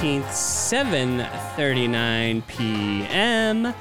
18th, 0.00 0.30
7:39 0.30 2.46
p.m. 2.46 3.74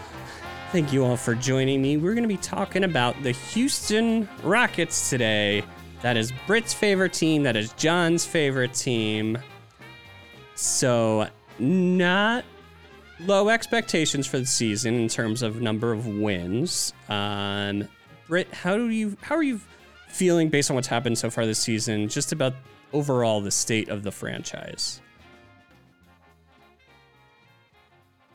Thank 0.73 0.91
you 0.91 1.05
all 1.05 1.15
for 1.15 1.33
joining 1.33 1.81
me. 1.81 1.95
We're 1.95 2.13
going 2.13 2.25
to 2.25 2.27
be 2.27 2.35
talking 2.35 2.83
about 2.83 3.23
the 3.23 3.31
Houston 3.31 4.27
Rockets 4.43 5.09
today. 5.09 5.63
That 6.01 6.17
is 6.17 6.33
Britt's 6.45 6.73
favorite 6.73 7.13
team. 7.13 7.43
That 7.43 7.55
is 7.55 7.71
John's 7.71 8.25
favorite 8.25 8.73
team. 8.73 9.37
So, 10.55 11.29
not 11.57 12.43
low 13.21 13.47
expectations 13.47 14.27
for 14.27 14.39
the 14.39 14.45
season 14.45 14.95
in 14.95 15.07
terms 15.07 15.41
of 15.41 15.61
number 15.61 15.93
of 15.93 16.05
wins. 16.05 16.91
Um, 17.07 17.87
Britt, 18.27 18.53
how 18.53 18.75
do 18.75 18.89
you 18.89 19.15
how 19.21 19.35
are 19.35 19.43
you 19.43 19.61
feeling 20.09 20.49
based 20.49 20.69
on 20.69 20.75
what's 20.75 20.89
happened 20.89 21.17
so 21.17 21.29
far 21.29 21.45
this 21.45 21.59
season? 21.59 22.09
Just 22.09 22.33
about 22.33 22.55
overall 22.91 23.39
the 23.39 23.51
state 23.51 23.87
of 23.87 24.03
the 24.03 24.11
franchise. 24.11 24.99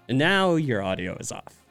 And 0.09 0.19
now 0.19 0.57
your 0.57 0.83
audio 0.83 1.17
is 1.19 1.33
off. 1.33 1.65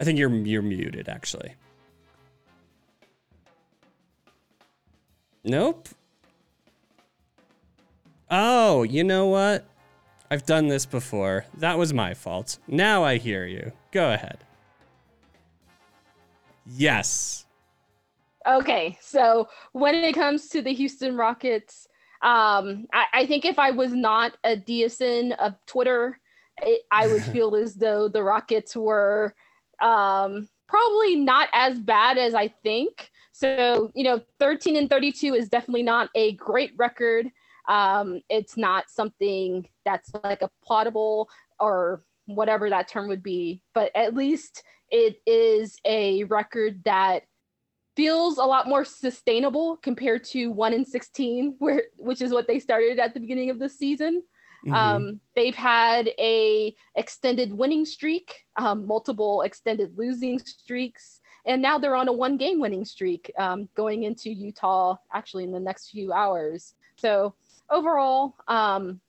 I 0.00 0.04
think 0.04 0.18
you're 0.18 0.34
you're 0.34 0.62
muted 0.62 1.08
actually. 1.08 1.54
Nope. 5.44 5.88
Oh, 8.30 8.82
you 8.82 9.04
know 9.04 9.26
what? 9.26 9.64
I've 10.30 10.44
done 10.44 10.66
this 10.66 10.84
before. 10.84 11.44
That 11.58 11.78
was 11.78 11.94
my 11.94 12.14
fault. 12.14 12.58
Now 12.66 13.04
I 13.04 13.18
hear 13.18 13.46
you. 13.46 13.70
Go 13.92 14.12
ahead. 14.12 14.38
Yes. 16.66 17.46
Okay, 18.46 18.98
so 19.00 19.48
when 19.72 19.94
it 19.94 20.14
comes 20.14 20.48
to 20.48 20.62
the 20.62 20.72
Houston 20.72 21.16
Rockets, 21.16 21.86
um, 22.26 22.88
I, 22.92 23.04
I 23.14 23.26
think 23.26 23.44
if 23.44 23.56
I 23.56 23.70
was 23.70 23.92
not 23.92 24.36
a 24.42 24.56
DSN 24.56 25.36
of 25.38 25.54
Twitter, 25.66 26.18
it, 26.60 26.82
I 26.90 27.06
would 27.06 27.22
feel 27.32 27.54
as 27.54 27.76
though 27.76 28.08
the 28.08 28.22
Rockets 28.22 28.74
were 28.74 29.32
um, 29.80 30.48
probably 30.68 31.14
not 31.14 31.48
as 31.52 31.78
bad 31.78 32.18
as 32.18 32.34
I 32.34 32.48
think. 32.64 33.10
So, 33.30 33.92
you 33.94 34.02
know, 34.02 34.22
13 34.40 34.76
and 34.76 34.90
32 34.90 35.34
is 35.34 35.48
definitely 35.48 35.84
not 35.84 36.10
a 36.16 36.32
great 36.32 36.72
record. 36.76 37.28
Um, 37.68 38.20
it's 38.28 38.56
not 38.56 38.90
something 38.90 39.68
that's 39.84 40.10
like 40.24 40.42
a 40.42 40.50
plottable 40.68 41.26
or 41.60 42.02
whatever 42.24 42.68
that 42.70 42.88
term 42.88 43.06
would 43.06 43.22
be, 43.22 43.62
but 43.72 43.92
at 43.94 44.14
least 44.14 44.64
it 44.90 45.20
is 45.26 45.78
a 45.84 46.24
record 46.24 46.82
that 46.84 47.22
feels 47.96 48.38
a 48.38 48.44
lot 48.44 48.68
more 48.68 48.84
sustainable 48.84 49.78
compared 49.78 50.22
to 50.22 50.48
1 50.48 50.72
in 50.74 50.84
16 50.84 51.56
where 51.58 51.84
which 51.96 52.20
is 52.20 52.30
what 52.32 52.46
they 52.46 52.58
started 52.58 52.98
at 52.98 53.14
the 53.14 53.20
beginning 53.20 53.50
of 53.50 53.58
the 53.58 53.68
season. 53.68 54.22
Mhm. 54.66 54.74
Um, 54.74 55.20
they've 55.34 55.54
had 55.54 56.10
a 56.18 56.74
extended 56.94 57.52
winning 57.52 57.84
streak, 57.84 58.44
um, 58.56 58.86
multiple 58.86 59.42
extended 59.42 59.96
losing 59.96 60.38
streaks, 60.38 61.20
and 61.44 61.62
now 61.62 61.78
they're 61.78 61.94
on 61.94 62.08
a 62.08 62.12
one 62.12 62.36
game 62.36 62.60
winning 62.60 62.84
streak 62.84 63.32
um, 63.38 63.68
going 63.74 64.02
into 64.02 64.30
Utah 64.30 64.96
actually 65.12 65.44
in 65.44 65.52
the 65.52 65.60
next 65.60 65.90
few 65.90 66.12
hours. 66.12 66.74
So 66.96 67.34
overall, 67.70 68.34
um, 68.48 69.00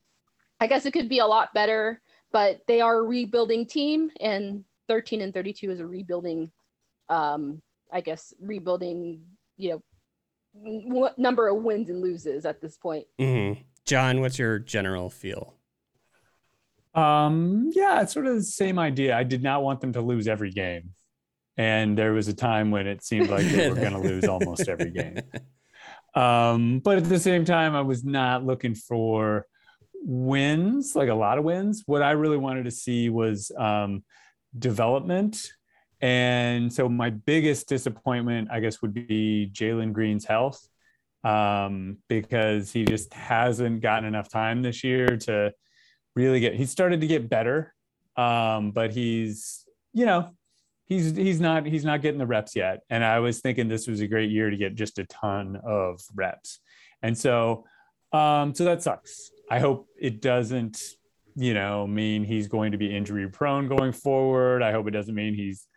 I 0.60 0.68
guess 0.68 0.86
it 0.86 0.92
could 0.92 1.10
be 1.10 1.20
a 1.20 1.26
lot 1.26 1.54
better, 1.54 2.02
but 2.32 2.62
they 2.68 2.82
are 2.82 2.98
a 2.98 3.04
rebuilding 3.04 3.66
team, 3.66 4.12
and 4.20 4.64
13 4.88 5.22
and 5.22 5.34
32 5.34 5.72
is 5.72 5.80
a 5.80 5.88
rebuilding, 5.88 6.52
um, 7.10 7.62
I 7.92 8.02
guess, 8.02 8.34
rebuilding, 8.42 9.22
you 9.58 9.70
know, 9.70 9.82
w- 10.90 11.14
number 11.18 11.48
of 11.48 11.64
wins 11.64 11.90
and 11.90 12.02
loses 12.02 12.46
at 12.46 12.62
this 12.62 12.78
point. 12.78 13.06
Mhm. 13.20 13.64
John, 13.86 14.22
what's 14.22 14.38
your 14.40 14.60
general 14.60 15.10
feel? 15.10 15.56
Um, 16.94 17.70
yeah, 17.74 18.02
it's 18.02 18.14
sort 18.14 18.26
of 18.26 18.36
the 18.36 18.44
same 18.44 18.80
idea. 18.80 19.16
I 19.16 19.24
did 19.24 19.44
not 19.44 19.62
want 19.64 19.82
them 19.82 19.94
to 19.94 20.02
lose 20.02 20.28
every 20.28 20.52
game. 20.52 20.94
And 21.56 21.98
there 21.98 22.14
was 22.14 22.28
a 22.28 22.34
time 22.34 22.72
when 22.72 22.88
it 22.88 23.04
seemed 23.04 23.30
like 23.30 23.46
they 23.46 23.70
were 23.70 23.76
going 23.76 23.94
to 23.94 24.00
lose 24.00 24.26
almost 24.26 24.68
every 24.68 24.92
game. 24.92 25.22
Um, 26.16 26.80
but 26.80 26.98
at 26.98 27.04
the 27.04 27.20
same 27.20 27.46
time, 27.46 27.76
I 27.76 27.82
was 27.82 28.04
not 28.04 28.44
looking 28.44 28.74
for 28.74 29.46
wins, 30.02 30.96
like 30.96 31.10
a 31.10 31.14
lot 31.14 31.38
of 31.38 31.44
wins. 31.44 31.84
What 31.86 32.02
I 32.02 32.12
really 32.12 32.38
wanted 32.38 32.66
to 32.66 32.72
see 32.72 33.10
was 33.10 33.52
um, 33.56 34.04
development. 34.58 35.52
And 36.02 36.72
so 36.72 36.88
my 36.88 37.10
biggest 37.10 37.68
disappointment, 37.68 38.50
I 38.52 38.60
guess, 38.60 38.82
would 38.82 38.94
be 38.94 39.50
Jalen 39.52 39.94
Green's 39.94 40.26
health 40.26 40.68
um, 41.24 41.98
because 42.08 42.72
he 42.72 42.86
just 42.86 43.14
hasn't 43.14 43.82
gotten 43.82 44.06
enough 44.06 44.30
time 44.30 44.62
this 44.62 44.84
year 44.84 45.18
to 45.18 45.52
really 46.16 46.40
get. 46.40 46.56
He 46.56 46.66
started 46.66 47.02
to 47.02 47.08
get 47.08 47.30
better, 47.30 47.74
um, 48.16 48.72
but 48.72 48.92
he's, 48.92 49.66
you 49.94 50.06
know, 50.06 50.30
he's 50.86 51.16
he's 51.16 51.42
not 51.42 51.66
he's 51.66 51.86
not 51.86 52.02
getting 52.02 52.20
the 52.20 52.28
reps 52.28 52.56
yet. 52.56 52.82
And 52.90 53.04
I 53.04 53.20
was 53.20 53.40
thinking 53.42 53.68
this 53.68 53.88
was 53.88 54.02
a 54.02 54.08
great 54.08 54.30
year 54.30 54.50
to 54.50 54.58
get 54.58 54.76
just 54.76 55.00
a 55.00 55.06
ton 55.06 55.60
of 55.64 56.02
reps, 56.16 56.60
and 57.02 57.18
so 57.18 57.66
um, 58.14 58.54
so 58.54 58.64
that 58.66 58.84
sucks. 58.84 59.32
I 59.50 59.60
hope 59.60 59.88
it 60.00 60.22
doesn't, 60.22 60.82
you 61.36 61.54
know, 61.54 61.88
mean 61.88 62.24
he's 62.24 62.48
going 62.48 62.72
to 62.72 62.78
be 62.78 62.96
injury 62.96 63.30
prone 63.30 63.68
going 63.68 63.92
forward. 63.92 64.62
I 64.62 64.72
hope 64.72 64.88
it 64.88 64.92
doesn't 64.92 65.16
mean 65.16 65.34
he's 65.34 65.68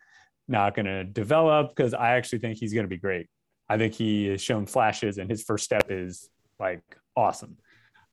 not 0.51 0.75
going 0.75 0.85
to 0.85 1.03
develop 1.03 1.75
because 1.75 1.93
I 1.93 2.11
actually 2.11 2.39
think 2.39 2.57
he's 2.57 2.73
going 2.73 2.83
to 2.83 2.89
be 2.89 2.97
great. 2.97 3.27
I 3.69 3.77
think 3.77 3.93
he 3.93 4.27
has 4.27 4.41
shown 4.41 4.65
flashes, 4.65 5.17
and 5.17 5.29
his 5.29 5.43
first 5.43 5.63
step 5.63 5.87
is 5.89 6.29
like 6.59 6.83
awesome. 7.15 7.57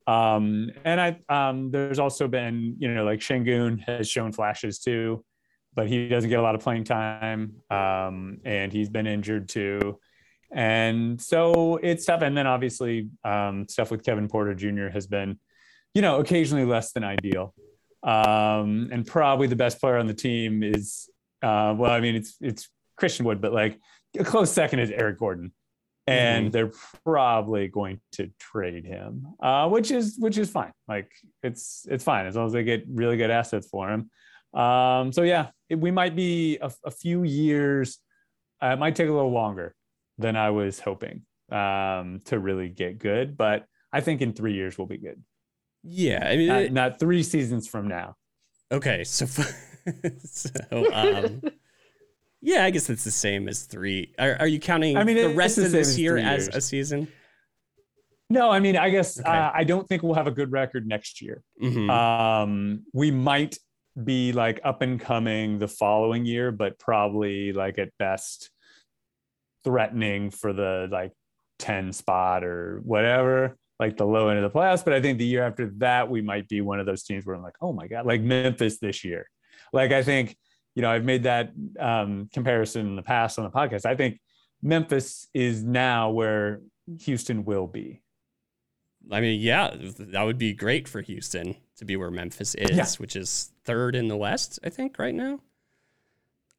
Um, 0.06 0.70
and 0.84 1.00
I 1.00 1.20
um, 1.28 1.70
there's 1.70 1.98
also 1.98 2.28
been 2.28 2.76
you 2.78 2.94
know 2.94 3.04
like 3.04 3.20
Sengun 3.20 3.80
has 3.84 4.08
shown 4.08 4.32
flashes 4.32 4.78
too, 4.78 5.24
but 5.74 5.88
he 5.88 6.08
doesn't 6.08 6.30
get 6.30 6.38
a 6.38 6.42
lot 6.42 6.54
of 6.54 6.62
playing 6.62 6.84
time, 6.84 7.56
um, 7.70 8.38
and 8.44 8.72
he's 8.72 8.88
been 8.88 9.06
injured 9.06 9.48
too. 9.48 9.98
And 10.50 11.20
so 11.20 11.76
it's 11.76 12.06
tough. 12.06 12.22
And 12.22 12.36
then 12.36 12.46
obviously 12.46 13.08
um, 13.24 13.68
stuff 13.68 13.90
with 13.90 14.02
Kevin 14.02 14.28
Porter 14.28 14.54
Jr. 14.54 14.88
has 14.88 15.06
been, 15.06 15.38
you 15.94 16.02
know, 16.02 16.20
occasionally 16.20 16.64
less 16.64 16.92
than 16.92 17.04
ideal. 17.04 17.54
Um, 18.02 18.88
and 18.92 19.06
probably 19.06 19.46
the 19.46 19.56
best 19.56 19.80
player 19.80 19.96
on 19.96 20.06
the 20.06 20.14
team 20.14 20.62
is, 20.62 21.10
uh, 21.42 21.74
well, 21.76 21.90
I 21.90 22.00
mean, 22.00 22.14
it's 22.16 22.36
it's 22.40 22.68
Christian 22.96 23.24
Wood, 23.26 23.40
but 23.40 23.52
like 23.52 23.78
a 24.18 24.24
close 24.24 24.50
second 24.52 24.80
is 24.80 24.90
Eric 24.90 25.18
Gordon, 25.18 25.52
and 26.06 26.48
Mhm. 26.48 26.52
they're 26.52 26.72
probably 27.04 27.68
going 27.68 28.00
to 28.12 28.30
trade 28.38 28.84
him, 28.84 29.26
uh, 29.40 29.68
which 29.68 29.90
is 29.90 30.16
which 30.18 30.38
is 30.38 30.50
fine. 30.50 30.72
Like 30.88 31.10
it's 31.42 31.86
it's 31.90 32.04
fine 32.04 32.26
as 32.26 32.36
long 32.36 32.46
as 32.46 32.52
they 32.52 32.64
get 32.64 32.84
really 32.88 33.16
good 33.16 33.30
assets 33.30 33.68
for 33.68 33.88
him. 33.90 34.10
Um, 34.58 35.12
so 35.12 35.22
yeah, 35.22 35.50
it, 35.68 35.78
we 35.78 35.90
might 35.90 36.16
be 36.16 36.58
a, 36.60 36.72
a 36.84 36.90
few 36.90 37.22
years. 37.22 37.98
Uh, 38.62 38.68
it 38.68 38.78
might 38.78 38.96
take 38.96 39.08
a 39.08 39.12
little 39.12 39.30
longer 39.32 39.74
than 40.16 40.34
I 40.36 40.50
was 40.50 40.80
hoping 40.80 41.22
um, 41.52 42.20
to 42.24 42.38
really 42.38 42.68
get 42.68 42.98
good, 42.98 43.36
but 43.36 43.66
I 43.92 44.00
think 44.00 44.20
in 44.20 44.32
three 44.32 44.54
years 44.54 44.76
we'll 44.76 44.86
be 44.88 44.98
good. 44.98 45.22
Yeah, 45.84 46.26
I 46.26 46.36
mean, 46.36 46.48
Not, 46.48 46.62
it- 46.62 46.72
not 46.72 46.98
three 46.98 47.22
seasons 47.22 47.68
from 47.68 47.86
now. 47.86 48.16
okay, 48.72 49.04
so 49.04 49.26
so 50.24 50.50
um, 50.92 51.42
yeah, 52.40 52.64
I 52.64 52.70
guess 52.70 52.88
it's 52.90 53.04
the 53.04 53.10
same 53.10 53.48
as 53.48 53.64
three. 53.64 54.14
Are, 54.18 54.36
are 54.40 54.46
you 54.46 54.60
counting 54.60 54.96
I 54.96 55.04
mean, 55.04 55.16
the 55.16 55.30
rest 55.30 55.56
the 55.56 55.66
of 55.66 55.72
this 55.72 55.88
as 55.88 55.98
year 55.98 56.16
as 56.18 56.48
a 56.48 56.60
season? 56.60 57.08
No, 58.30 58.50
I 58.50 58.60
mean, 58.60 58.76
I 58.76 58.90
guess 58.90 59.18
Okay. 59.18 59.28
uh, 59.28 59.50
I 59.54 59.64
don't 59.64 59.88
think 59.88 60.02
we'll 60.02 60.14
have 60.14 60.26
a 60.26 60.32
good 60.32 60.52
record 60.52 60.86
next 60.86 61.22
year. 61.22 61.42
Mhm. 61.62 61.88
Um, 61.90 62.84
we 62.92 63.10
might 63.10 63.58
be 64.04 64.32
like 64.32 64.60
up 64.64 64.82
and 64.82 65.00
coming 65.00 65.58
the 65.58 65.66
following 65.68 66.24
year, 66.26 66.52
but 66.52 66.78
probably 66.78 67.52
like 67.52 67.78
at 67.78 67.90
best 67.98 68.50
threatening 69.64 70.30
for 70.30 70.52
the 70.52 70.88
like 70.90 71.12
10 71.58 71.92
spot 71.92 72.44
or 72.44 72.80
whatever, 72.84 73.56
like 73.80 73.96
the 73.96 74.06
low 74.06 74.28
end 74.28 74.38
of 74.44 74.52
the 74.52 74.56
playoffs. 74.56 74.84
But 74.84 74.92
I 74.92 75.00
think 75.00 75.18
the 75.18 75.24
year 75.24 75.42
after 75.42 75.72
that, 75.78 76.08
we 76.08 76.20
might 76.20 76.48
be 76.48 76.60
one 76.60 76.80
of 76.80 76.86
those 76.86 77.02
teams 77.02 77.26
where 77.26 77.34
I'm 77.34 77.42
like, 77.42 77.56
oh 77.60 77.72
my 77.72 77.88
God, 77.88 78.06
like 78.06 78.20
Memphis 78.20 78.78
this 78.78 79.04
year. 79.04 79.28
Like 79.72 79.92
I 79.92 80.02
think, 80.02 80.36
you 80.74 80.82
know, 80.82 80.90
I've 80.90 81.04
made 81.04 81.24
that 81.24 81.52
um, 81.78 82.28
comparison 82.32 82.86
in 82.86 82.96
the 82.96 83.02
past 83.02 83.38
on 83.38 83.44
the 83.44 83.50
podcast. 83.50 83.84
I 83.86 83.96
think 83.96 84.20
Memphis 84.62 85.28
is 85.34 85.62
now 85.62 86.10
where 86.10 86.60
Houston 87.00 87.44
will 87.44 87.66
be. 87.66 88.02
I 89.10 89.20
mean, 89.20 89.40
yeah, 89.40 89.74
that 89.74 90.22
would 90.22 90.38
be 90.38 90.52
great 90.52 90.88
for 90.88 91.00
Houston 91.00 91.56
to 91.76 91.84
be 91.84 91.96
where 91.96 92.10
Memphis 92.10 92.54
is, 92.54 92.76
yeah. 92.76 92.86
which 92.98 93.16
is 93.16 93.52
third 93.64 93.94
in 93.94 94.08
the 94.08 94.16
West, 94.16 94.58
I 94.62 94.68
think, 94.68 94.98
right 94.98 95.14
now. 95.14 95.40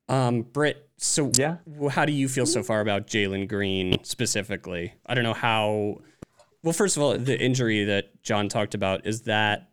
Um, 0.07 0.41
Britt, 0.41 0.89
so 0.97 1.31
yeah, 1.37 1.57
how 1.91 2.05
do 2.05 2.11
you 2.11 2.27
feel 2.27 2.47
so 2.47 2.63
far 2.63 2.81
about 2.81 3.05
Jalen 3.05 3.47
Green 3.47 4.03
specifically? 4.03 4.93
I 5.05 5.13
don't 5.13 5.23
know 5.23 5.35
how. 5.35 6.01
Well, 6.63 6.73
first 6.73 6.97
of 6.97 7.03
all, 7.03 7.15
the 7.17 7.39
injury 7.39 7.83
that 7.85 8.23
John 8.23 8.49
talked 8.49 8.73
about 8.73 9.05
is 9.05 9.21
that 9.23 9.69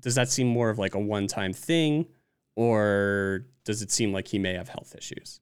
does 0.00 0.16
that 0.16 0.28
seem 0.28 0.48
more 0.48 0.70
of 0.70 0.78
like 0.78 0.94
a 0.94 0.98
one-time 0.98 1.52
thing, 1.52 2.06
or 2.56 3.46
does 3.64 3.82
it 3.82 3.92
seem 3.92 4.12
like 4.12 4.26
he 4.26 4.38
may 4.38 4.54
have 4.54 4.68
health 4.68 4.94
issues? 4.96 5.40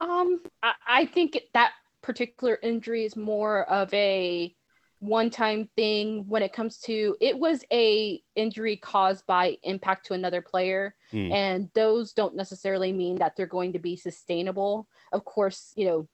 Um, 0.00 0.40
I, 0.62 0.72
I 0.86 1.06
think 1.06 1.38
that 1.54 1.72
particular 2.02 2.58
injury 2.62 3.04
is 3.04 3.16
more 3.16 3.64
of 3.64 3.92
a 3.92 4.54
one 5.00 5.30
time 5.30 5.68
thing 5.76 6.24
when 6.26 6.42
it 6.42 6.52
comes 6.52 6.78
to 6.78 7.16
it 7.20 7.38
was 7.38 7.64
a 7.72 8.20
injury 8.34 8.76
caused 8.76 9.24
by 9.26 9.56
impact 9.62 10.06
to 10.06 10.14
another 10.14 10.42
player 10.42 10.94
mm. 11.12 11.30
and 11.32 11.70
those 11.74 12.12
don't 12.12 12.34
necessarily 12.34 12.92
mean 12.92 13.16
that 13.16 13.36
they're 13.36 13.46
going 13.46 13.72
to 13.72 13.78
be 13.78 13.94
sustainable 13.94 14.88
of 15.12 15.24
course 15.24 15.72
you 15.76 15.86
know 15.86 16.08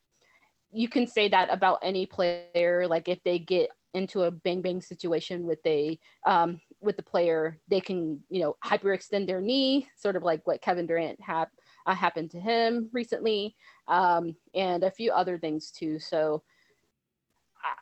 you 0.71 0.87
can 0.87 1.07
say 1.07 1.29
that 1.29 1.49
about 1.51 1.79
any 1.83 2.05
player 2.05 2.87
like 2.87 3.09
if 3.09 3.23
they 3.25 3.39
get 3.39 3.71
into 3.95 4.25
a 4.25 4.31
bang 4.31 4.61
bang 4.61 4.83
situation 4.83 5.47
with 5.47 5.65
a 5.65 5.99
um, 6.27 6.61
with 6.85 6.97
the 6.97 7.03
player 7.03 7.59
they 7.69 7.81
can 7.81 8.21
you 8.29 8.41
know 8.41 8.57
hyperextend 8.65 9.27
their 9.27 9.41
knee 9.41 9.89
sort 9.97 10.17
of 10.17 10.23
like 10.23 10.47
what 10.47 10.63
kevin 10.63 10.87
durant 10.87 11.21
had 11.21 11.47
uh, 11.87 11.95
happened 11.95 12.31
to 12.31 12.41
him 12.41 12.89
recently 12.93 13.57
um, 13.89 14.35
and 14.55 14.85
a 14.85 14.91
few 14.91 15.13
other 15.13 15.39
things 15.39 15.71
too 15.71 15.99
so 15.99 16.43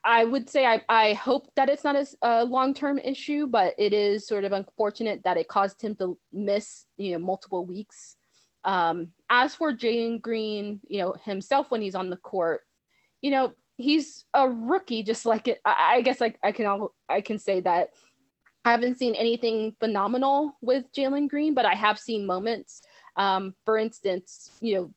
I 0.04 0.25
would 0.25 0.49
say 0.49 0.66
I, 0.66 0.82
I 0.88 1.12
hope 1.14 1.50
that 1.56 1.69
it's 1.69 1.84
not 1.84 1.96
a, 1.96 2.06
a 2.22 2.44
long 2.44 2.75
term 2.75 2.99
issue, 2.99 3.46
but 3.46 3.75
it 3.78 3.93
is 3.93 4.26
sort 4.26 4.44
of 4.44 4.52
unfortunate 4.52 5.22
that 5.25 5.37
it 5.37 5.48
caused 5.48 5.82
him 5.82 5.94
to 5.96 6.19
miss 6.32 6.84
you 6.96 7.12
know 7.12 7.19
multiple 7.19 7.64
weeks. 7.64 8.16
Um, 8.64 9.08
as 9.28 9.55
for 9.55 9.72
Jalen 9.72 10.20
Green, 10.20 10.81
you 10.87 10.98
know 10.98 11.14
himself 11.25 11.70
when 11.70 11.82
he's 11.82 11.94
on 11.94 12.10
the 12.10 12.16
court, 12.16 12.62
you 13.20 13.31
know 13.31 13.55
he's 13.76 14.25
a 14.34 14.48
rookie, 14.48 15.02
just 15.02 15.26
like 15.26 15.48
it. 15.48 15.60
I, 15.64 15.96
I 15.96 16.00
guess 16.02 16.20
like 16.20 16.38
I 16.43 16.52
can 16.52 16.66
all 16.66 16.94
I 17.08 17.20
can 17.20 17.38
say 17.38 17.60
that 17.60 17.90
I 18.64 18.70
haven't 18.70 18.98
seen 18.98 19.14
anything 19.14 19.74
phenomenal 19.80 20.56
with 20.60 20.92
Jalen 20.92 21.28
Green, 21.28 21.54
but 21.54 21.64
I 21.64 21.74
have 21.74 21.98
seen 21.98 22.26
moments. 22.26 22.82
Um, 23.16 23.54
for 23.64 23.76
instance, 23.76 24.50
you 24.60 24.74
know 24.74 24.94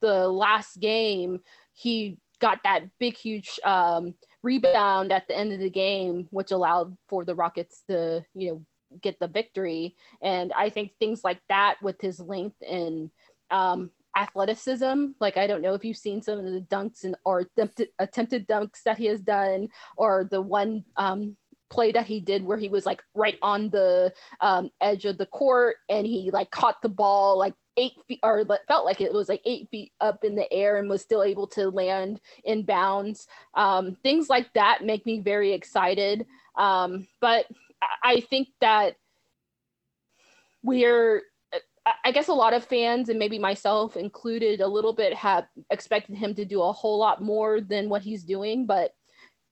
the 0.00 0.28
last 0.28 0.80
game 0.80 1.40
he 1.74 2.18
got 2.40 2.58
that 2.64 2.82
big, 2.98 3.16
huge 3.16 3.58
um, 3.64 4.14
rebound 4.42 5.12
at 5.12 5.26
the 5.28 5.38
end 5.38 5.52
of 5.52 5.60
the 5.60 5.70
game, 5.70 6.26
which 6.30 6.50
allowed 6.50 6.96
for 7.08 7.24
the 7.24 7.34
Rockets 7.34 7.82
to, 7.88 8.24
you 8.34 8.50
know, 8.50 8.66
get 9.00 9.18
the 9.20 9.28
victory. 9.28 9.94
And 10.20 10.52
I 10.52 10.68
think 10.68 10.92
things 10.98 11.24
like 11.24 11.40
that 11.48 11.76
with 11.80 12.00
his 12.00 12.20
length 12.20 12.56
and 12.68 13.10
um, 13.50 13.90
athleticism, 14.16 15.12
like 15.20 15.36
I 15.36 15.46
don't 15.46 15.62
know 15.62 15.74
if 15.74 15.84
you've 15.84 15.96
seen 15.96 16.20
some 16.20 16.38
of 16.38 16.44
the 16.44 16.60
dunks 16.60 17.04
and 17.04 17.16
or 17.24 17.40
attempted, 17.40 17.88
attempted 17.98 18.48
dunks 18.48 18.82
that 18.84 18.98
he 18.98 19.06
has 19.06 19.20
done, 19.20 19.68
or 19.96 20.28
the 20.30 20.42
one 20.42 20.84
um, 20.96 21.36
play 21.72 21.90
that 21.92 22.06
he 22.06 22.20
did 22.20 22.44
where 22.44 22.58
he 22.58 22.68
was 22.68 22.86
like 22.86 23.02
right 23.14 23.38
on 23.42 23.70
the 23.70 24.12
um, 24.40 24.70
edge 24.80 25.04
of 25.06 25.18
the 25.18 25.26
court 25.26 25.76
and 25.88 26.06
he 26.06 26.30
like 26.30 26.50
caught 26.50 26.80
the 26.82 26.88
ball 26.88 27.38
like 27.38 27.54
eight 27.78 27.94
feet 28.06 28.20
or 28.22 28.44
felt 28.68 28.84
like 28.84 29.00
it 29.00 29.12
was 29.12 29.28
like 29.28 29.40
eight 29.46 29.68
feet 29.70 29.90
up 30.00 30.22
in 30.24 30.34
the 30.34 30.52
air 30.52 30.76
and 30.76 30.90
was 30.90 31.00
still 31.00 31.22
able 31.22 31.46
to 31.46 31.70
land 31.70 32.20
in 32.44 32.62
bounds. 32.62 33.26
Um, 33.54 33.96
things 34.02 34.28
like 34.28 34.52
that 34.52 34.84
make 34.84 35.06
me 35.06 35.20
very 35.20 35.52
excited. 35.52 36.26
Um, 36.56 37.08
but 37.20 37.46
i 38.02 38.20
think 38.20 38.48
that 38.60 38.96
we're 40.62 41.22
I 42.04 42.12
guess 42.12 42.28
a 42.28 42.32
lot 42.32 42.54
of 42.54 42.64
fans 42.64 43.08
and 43.08 43.18
maybe 43.18 43.40
myself 43.40 43.96
included 43.96 44.60
a 44.60 44.68
little 44.68 44.92
bit 44.92 45.12
have 45.14 45.48
expected 45.70 46.16
him 46.16 46.32
to 46.36 46.44
do 46.44 46.62
a 46.62 46.72
whole 46.72 46.96
lot 46.96 47.20
more 47.20 47.60
than 47.60 47.88
what 47.88 48.02
he's 48.02 48.22
doing 48.22 48.66
but 48.66 48.94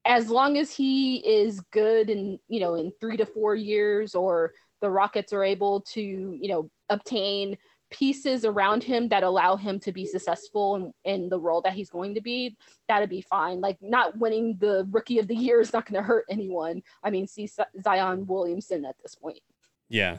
as 0.05 0.29
long 0.29 0.57
as 0.57 0.75
he 0.75 1.17
is 1.19 1.61
good 1.73 2.11
in 2.11 2.39
you 2.49 2.61
know 2.61 2.75
in 2.75 2.93
3 3.01 3.17
to 3.19 3.27
4 3.27 3.55
years 3.55 4.15
or 4.15 4.53
the 4.81 4.91
Rockets 4.91 5.33
are 5.33 5.45
able 5.45 5.83
to 5.83 6.01
you 6.01 6.49
know 6.49 6.71
obtain 6.89 7.57
pieces 7.91 8.45
around 8.45 8.83
him 8.83 9.09
that 9.09 9.23
allow 9.23 9.57
him 9.57 9.79
to 9.81 9.93
be 9.93 10.07
successful 10.07 10.77
in, 10.77 10.93
in 11.13 11.29
the 11.29 11.39
role 11.39 11.61
that 11.61 11.73
he's 11.73 11.91
going 11.91 12.15
to 12.15 12.21
be, 12.21 12.57
that'd 12.89 13.11
be 13.11 13.21
fine. 13.21 13.61
Like 13.61 13.77
not 13.81 14.17
winning 14.17 14.57
the 14.59 14.87
rookie 14.91 15.19
of 15.19 15.27
the 15.27 15.35
year 15.35 15.61
is 15.61 15.73
not 15.73 15.87
going 15.87 16.01
to 16.01 16.07
hurt 16.07 16.25
anyone. 16.31 16.83
I 17.03 17.11
mean, 17.11 17.27
see 17.27 17.49
Zion 17.83 18.27
Williamson 18.27 18.85
at 18.85 18.97
this 19.03 19.15
point. 19.15 19.41
Yeah. 19.89 20.19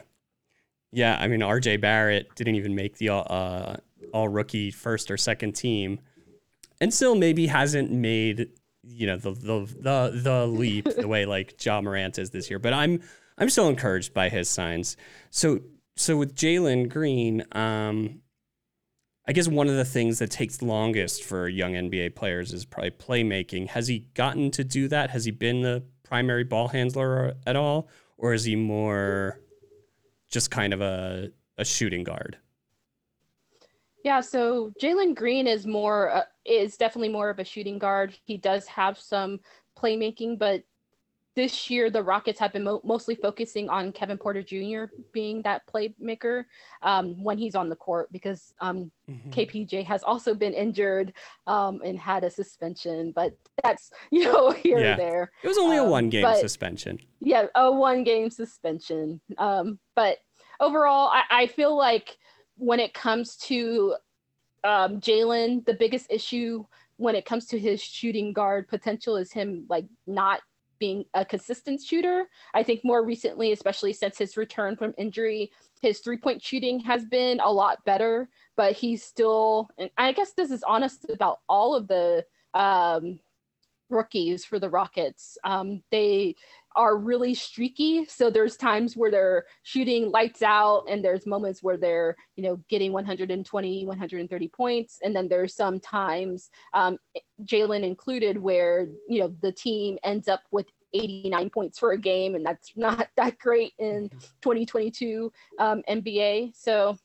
Yeah. 0.92 1.16
I 1.18 1.28
mean, 1.28 1.40
RJ 1.40 1.80
Barrett 1.80 2.34
didn't 2.34 2.56
even 2.56 2.74
make 2.74 2.98
the 2.98 3.08
uh, 3.10 3.76
all 4.12 4.28
rookie 4.28 4.70
first 4.70 5.10
or 5.10 5.16
second 5.16 5.52
team 5.52 6.00
and 6.80 6.92
still 6.92 7.14
maybe 7.14 7.46
hasn't 7.46 7.90
made, 7.90 8.50
you 8.82 9.06
know, 9.06 9.16
the, 9.16 9.32
the, 9.32 9.66
the, 9.80 10.20
the 10.22 10.46
leap 10.46 10.88
the 10.96 11.08
way 11.08 11.24
like 11.26 11.64
Ja 11.64 11.80
Morant 11.80 12.18
is 12.18 12.30
this 12.30 12.50
year, 12.50 12.58
but 12.58 12.72
I'm, 12.72 13.00
I'm 13.38 13.48
still 13.48 13.68
encouraged 13.68 14.12
by 14.12 14.28
his 14.28 14.48
signs. 14.48 14.96
So 15.30 15.60
so 15.96 16.16
with 16.16 16.34
Jalen 16.34 16.88
Green, 16.88 17.44
um, 17.52 18.20
I 19.26 19.32
guess 19.32 19.46
one 19.46 19.68
of 19.68 19.76
the 19.76 19.84
things 19.84 20.18
that 20.18 20.30
takes 20.30 20.62
longest 20.62 21.22
for 21.22 21.48
young 21.48 21.74
NBA 21.74 22.16
players 22.16 22.52
is 22.52 22.64
probably 22.64 22.90
playmaking. 22.90 23.68
Has 23.68 23.88
he 23.88 24.00
gotten 24.14 24.50
to 24.52 24.64
do 24.64 24.88
that? 24.88 25.10
Has 25.10 25.24
he 25.24 25.30
been 25.30 25.62
the 25.62 25.84
primary 26.02 26.44
ball 26.44 26.68
handler 26.68 27.34
at 27.46 27.56
all, 27.56 27.88
or 28.16 28.32
is 28.32 28.44
he 28.44 28.56
more 28.56 29.40
just 30.30 30.50
kind 30.50 30.72
of 30.72 30.80
a 30.80 31.30
a 31.58 31.64
shooting 31.64 32.04
guard? 32.04 32.38
Yeah, 34.04 34.20
so 34.20 34.72
Jalen 34.80 35.14
Green 35.14 35.46
is 35.46 35.66
more 35.66 36.10
uh, 36.10 36.22
is 36.44 36.76
definitely 36.76 37.10
more 37.10 37.30
of 37.30 37.38
a 37.38 37.44
shooting 37.44 37.78
guard. 37.78 38.16
He 38.24 38.36
does 38.36 38.66
have 38.66 38.98
some 38.98 39.40
playmaking, 39.78 40.38
but 40.38 40.64
this 41.34 41.70
year 41.70 41.90
the 41.90 42.02
Rockets 42.02 42.38
have 42.40 42.52
been 42.52 42.64
mo- 42.64 42.80
mostly 42.84 43.14
focusing 43.14 43.68
on 43.70 43.92
Kevin 43.92 44.18
Porter 44.18 44.42
Jr. 44.42 44.84
being 45.12 45.40
that 45.42 45.62
playmaker 45.66 46.44
um, 46.82 47.22
when 47.22 47.38
he's 47.38 47.54
on 47.54 47.68
the 47.68 47.76
court 47.76 48.12
because 48.12 48.52
um, 48.60 48.90
mm-hmm. 49.08 49.30
KPJ 49.30 49.84
has 49.84 50.02
also 50.02 50.34
been 50.34 50.52
injured 50.52 51.12
um, 51.46 51.80
and 51.84 51.98
had 51.98 52.24
a 52.24 52.30
suspension, 52.30 53.12
but 53.14 53.34
that's 53.62 53.90
you 54.10 54.24
know 54.24 54.50
here 54.50 54.78
yeah. 54.78 54.94
or 54.94 54.96
there. 54.96 55.32
It 55.42 55.48
was 55.48 55.58
only 55.58 55.78
a 55.78 55.84
um, 55.84 55.90
one 55.90 56.10
game 56.10 56.26
suspension. 56.36 56.98
Yeah, 57.20 57.46
a 57.54 57.70
one 57.70 58.04
game 58.04 58.30
suspension. 58.30 59.20
Um, 59.38 59.78
but 59.94 60.18
overall, 60.60 61.08
I, 61.08 61.22
I 61.30 61.46
feel 61.46 61.76
like 61.76 62.16
when 62.62 62.78
it 62.78 62.94
comes 62.94 63.36
to 63.36 63.96
um, 64.62 65.00
Jalen, 65.00 65.66
the 65.66 65.74
biggest 65.74 66.06
issue 66.10 66.64
when 66.96 67.16
it 67.16 67.24
comes 67.24 67.46
to 67.46 67.58
his 67.58 67.82
shooting 67.82 68.32
guard 68.32 68.68
potential 68.68 69.16
is 69.16 69.32
him 69.32 69.66
like 69.68 69.86
not 70.06 70.40
being 70.78 71.04
a 71.14 71.24
consistent 71.24 71.82
shooter. 71.82 72.28
I 72.54 72.62
think 72.62 72.84
more 72.84 73.04
recently, 73.04 73.50
especially 73.50 73.92
since 73.92 74.16
his 74.16 74.36
return 74.36 74.76
from 74.76 74.94
injury, 74.96 75.50
his 75.80 75.98
three 75.98 76.16
point 76.16 76.40
shooting 76.40 76.78
has 76.80 77.04
been 77.04 77.40
a 77.40 77.50
lot 77.50 77.84
better, 77.84 78.28
but 78.56 78.74
he's 78.74 79.02
still, 79.02 79.68
and 79.76 79.90
I 79.98 80.12
guess 80.12 80.32
this 80.32 80.52
is 80.52 80.62
honest 80.62 81.06
about 81.10 81.40
all 81.48 81.74
of 81.74 81.88
the 81.88 82.24
um, 82.54 83.18
rookies 83.90 84.44
for 84.44 84.60
the 84.60 84.70
Rockets. 84.70 85.36
Um, 85.42 85.82
they 85.90 86.36
are 86.76 86.96
really 86.96 87.34
streaky. 87.34 88.04
So 88.06 88.30
there's 88.30 88.56
times 88.56 88.96
where 88.96 89.10
they're 89.10 89.44
shooting 89.62 90.10
lights 90.10 90.42
out, 90.42 90.84
and 90.88 91.04
there's 91.04 91.26
moments 91.26 91.62
where 91.62 91.76
they're, 91.76 92.16
you 92.36 92.42
know, 92.42 92.60
getting 92.68 92.92
120, 92.92 93.86
130 93.86 94.48
points. 94.48 94.98
And 95.02 95.14
then 95.14 95.28
there's 95.28 95.54
some 95.54 95.80
times, 95.80 96.50
um, 96.74 96.98
Jalen 97.44 97.82
included, 97.82 98.38
where, 98.38 98.88
you 99.08 99.20
know, 99.20 99.34
the 99.42 99.52
team 99.52 99.98
ends 100.04 100.28
up 100.28 100.42
with 100.50 100.66
89 100.94 101.50
points 101.50 101.78
for 101.78 101.92
a 101.92 101.98
game, 101.98 102.34
and 102.34 102.44
that's 102.44 102.72
not 102.76 103.08
that 103.16 103.38
great 103.38 103.72
in 103.78 104.08
2022 104.42 105.32
um, 105.58 105.82
NBA. 105.88 106.52
So 106.54 106.96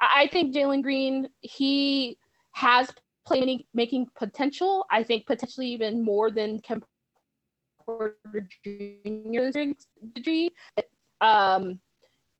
I 0.00 0.28
think 0.32 0.54
Jalen 0.54 0.82
Green, 0.82 1.28
he 1.40 2.18
has 2.52 2.90
playmaking 3.28 4.06
potential. 4.16 4.86
I 4.90 5.02
think 5.02 5.26
potentially 5.26 5.68
even 5.68 6.02
more 6.02 6.30
than 6.30 6.60
Kevin 6.60 6.82
Porter 7.96 8.48
degree. 10.14 10.50
Um, 11.20 11.80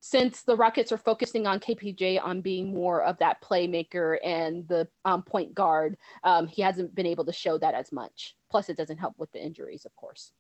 since 0.00 0.42
the 0.42 0.57
Rockets 0.57 0.92
are 0.92 0.99
focusing 0.99 1.47
on 1.47 1.61
KPJ 1.61 2.23
on 2.23 2.40
being 2.40 2.73
more 2.73 3.02
of 3.02 3.19
that 3.19 3.42
playmaker 3.42 4.16
and 4.25 4.66
the 4.66 4.88
um, 5.04 5.23
point 5.23 5.54
guard, 5.54 5.97
um, 6.25 6.47
he 6.47 6.62
hasn't 6.62 6.95
been 6.95 7.07
able 7.07 7.25
to 7.26 7.33
show 7.33 7.59
that 7.59 7.75
as 7.75 7.92
much. 7.92 8.35
Plus, 8.50 8.71
it 8.71 8.76
doesn't 8.76 8.97
help 8.97 9.14
with 9.19 9.30
the 9.33 9.42
injuries, 9.42 9.85
of 9.85 9.95
course. 9.97 10.33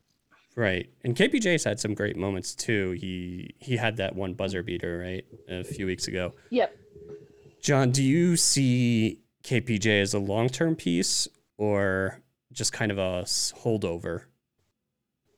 Right, 0.56 0.90
and 1.04 1.14
KPJ's 1.14 1.64
had 1.64 1.78
some 1.78 1.94
great 1.94 2.16
moments 2.16 2.54
too. 2.54 2.92
He 2.92 3.54
he 3.58 3.76
had 3.76 3.98
that 3.98 4.16
one 4.16 4.34
buzzer 4.34 4.64
beater 4.64 4.98
right 4.98 5.24
a 5.48 5.62
few 5.62 5.86
weeks 5.86 6.08
ago. 6.08 6.34
Yep. 6.50 6.76
John, 7.62 7.92
do 7.92 8.02
you 8.02 8.36
see 8.36 9.20
KPJ 9.44 10.00
as 10.02 10.12
a 10.12 10.18
long 10.18 10.48
term 10.48 10.74
piece 10.74 11.28
or 11.56 12.20
just 12.52 12.72
kind 12.72 12.90
of 12.90 12.98
a 12.98 13.22
holdover? 13.22 14.24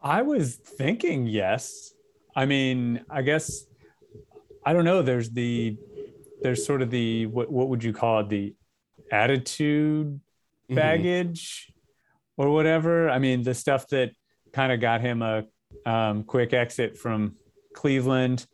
I 0.03 0.23
was 0.23 0.57
thinking 0.57 1.27
yes. 1.27 1.93
I 2.35 2.47
mean, 2.47 3.05
I 3.09 3.23
guess 3.23 3.65
I 4.65 4.73
don't 4.73 4.85
know. 4.85 5.03
There's 5.03 5.31
the 5.31 5.77
there's 6.43 6.67
sort 6.67 6.83
of 6.83 6.91
the 6.91 7.27
what 7.27 7.51
what 7.51 7.69
would 7.69 7.85
you 7.85 7.93
call 7.93 8.21
it 8.21 8.29
the 8.29 8.55
attitude 9.11 10.09
mm-hmm. 10.09 10.75
baggage 10.75 11.69
mm-hmm. 11.71 12.43
or 12.43 12.51
whatever. 12.51 13.11
I 13.11 13.19
mean, 13.19 13.43
the 13.43 13.55
stuff 13.55 13.87
that 13.89 14.13
kind 14.53 14.73
of 14.73 14.81
got 14.81 15.01
him 15.01 15.23
a 15.23 15.45
um, 15.87 16.25
quick 16.25 16.53
exit 16.53 16.99
from 16.99 17.37
Cleveland, 17.75 18.47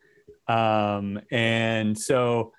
um, 0.48 1.20
and 1.30 1.98
so 1.98 2.52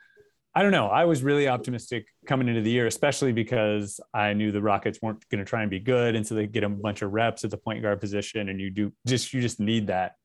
I 0.60 0.62
don't 0.62 0.74
know. 0.74 0.88
I 0.88 1.06
was 1.06 1.24
really 1.24 1.48
optimistic 1.48 2.08
coming 2.28 2.50
into 2.50 2.60
the 2.60 2.70
year, 2.70 2.86
especially 2.86 3.32
because 3.32 4.02
I 4.14 4.34
knew 4.34 4.52
the 4.52 4.62
Rockets 4.62 5.00
weren't 5.02 5.24
going 5.30 5.40
to 5.40 5.50
try 5.50 5.62
and 5.62 5.72
be 5.72 5.80
good, 5.80 6.18
and 6.18 6.28
so 6.28 6.36
they 6.36 6.48
get 6.48 6.66
a 6.66 6.70
bunch 6.70 7.02
of 7.02 7.14
reps 7.14 7.46
at 7.46 7.52
the 7.52 7.56
point 7.56 7.82
guard 7.82 8.02
position, 8.02 8.50
and 8.50 8.60
you 8.60 8.70
do 8.70 8.92
just 9.08 9.34
you 9.34 9.40
just 9.40 9.62
need 9.62 9.88
that. 9.88 10.16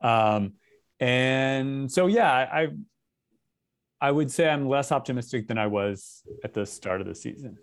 Um, 0.00 0.54
and 1.00 1.92
so, 1.92 2.06
yeah, 2.06 2.32
I 2.32 2.68
I 4.00 4.10
would 4.10 4.30
say 4.30 4.48
I'm 4.48 4.70
less 4.70 4.90
optimistic 4.90 5.48
than 5.48 5.58
I 5.58 5.66
was 5.66 6.22
at 6.42 6.54
the 6.54 6.64
start 6.64 7.02
of 7.02 7.06
the 7.06 7.14
season. 7.14 7.58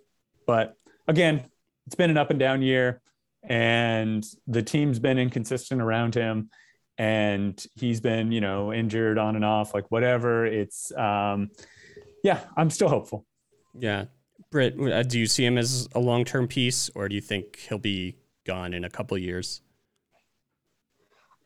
But 0.45 0.75
again, 1.07 1.41
it's 1.87 1.95
been 1.95 2.11
an 2.11 2.19
up 2.19 2.29
and 2.29 2.39
down 2.39 2.61
year, 2.61 3.01
and 3.41 4.23
the 4.45 4.61
team's 4.61 4.99
been 4.99 5.17
inconsistent 5.17 5.81
around 5.81 6.13
him, 6.13 6.51
and 6.99 7.65
he's 7.73 7.99
been 7.99 8.31
you 8.31 8.41
know 8.41 8.71
injured 8.71 9.17
on 9.17 9.35
and 9.35 9.43
off, 9.43 9.73
like 9.73 9.89
whatever. 9.89 10.45
It's 10.45 10.95
um, 10.95 11.49
yeah, 12.23 12.41
I'm 12.55 12.69
still 12.69 12.89
hopeful. 12.89 13.25
Yeah. 13.73 14.05
Britt, 14.51 14.79
uh, 14.79 15.03
do 15.03 15.19
you 15.19 15.27
see 15.27 15.45
him 15.45 15.57
as 15.57 15.87
a 15.93 15.99
long 15.99 16.25
term 16.25 16.47
piece 16.47 16.89
or 16.95 17.07
do 17.07 17.15
you 17.15 17.21
think 17.21 17.57
he'll 17.69 17.77
be 17.77 18.17
gone 18.45 18.73
in 18.73 18.83
a 18.83 18.89
couple 18.89 19.17
years? 19.17 19.61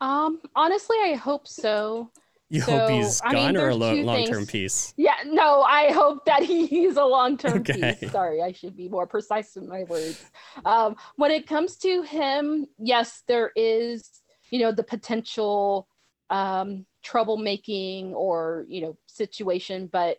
Um, 0.00 0.40
honestly, 0.54 0.96
I 1.04 1.14
hope 1.14 1.46
so. 1.46 2.10
You 2.48 2.60
so, 2.60 2.78
hope 2.78 2.90
he's 2.90 3.20
gone 3.20 3.54
mean, 3.54 3.56
or 3.56 3.70
a 3.70 3.74
lo- 3.74 3.94
long 3.94 4.24
term 4.24 4.46
piece? 4.46 4.94
Yeah, 4.96 5.16
no, 5.24 5.62
I 5.62 5.90
hope 5.90 6.24
that 6.26 6.42
he's 6.44 6.96
a 6.96 7.04
long 7.04 7.36
term 7.36 7.60
okay. 7.60 7.96
piece. 8.00 8.12
Sorry, 8.12 8.42
I 8.42 8.52
should 8.52 8.76
be 8.76 8.88
more 8.88 9.06
precise 9.06 9.56
in 9.56 9.68
my 9.68 9.84
words. 9.84 10.22
Um, 10.64 10.96
when 11.16 11.30
it 11.30 11.46
comes 11.46 11.76
to 11.78 12.02
him, 12.02 12.66
yes, 12.78 13.24
there 13.26 13.50
is, 13.56 14.22
you 14.50 14.60
know, 14.60 14.70
the 14.70 14.84
potential 14.84 15.88
um, 16.30 16.86
troublemaking 17.04 18.12
or, 18.12 18.64
you 18.68 18.80
know, 18.82 18.96
situation, 19.06 19.88
but 19.92 20.18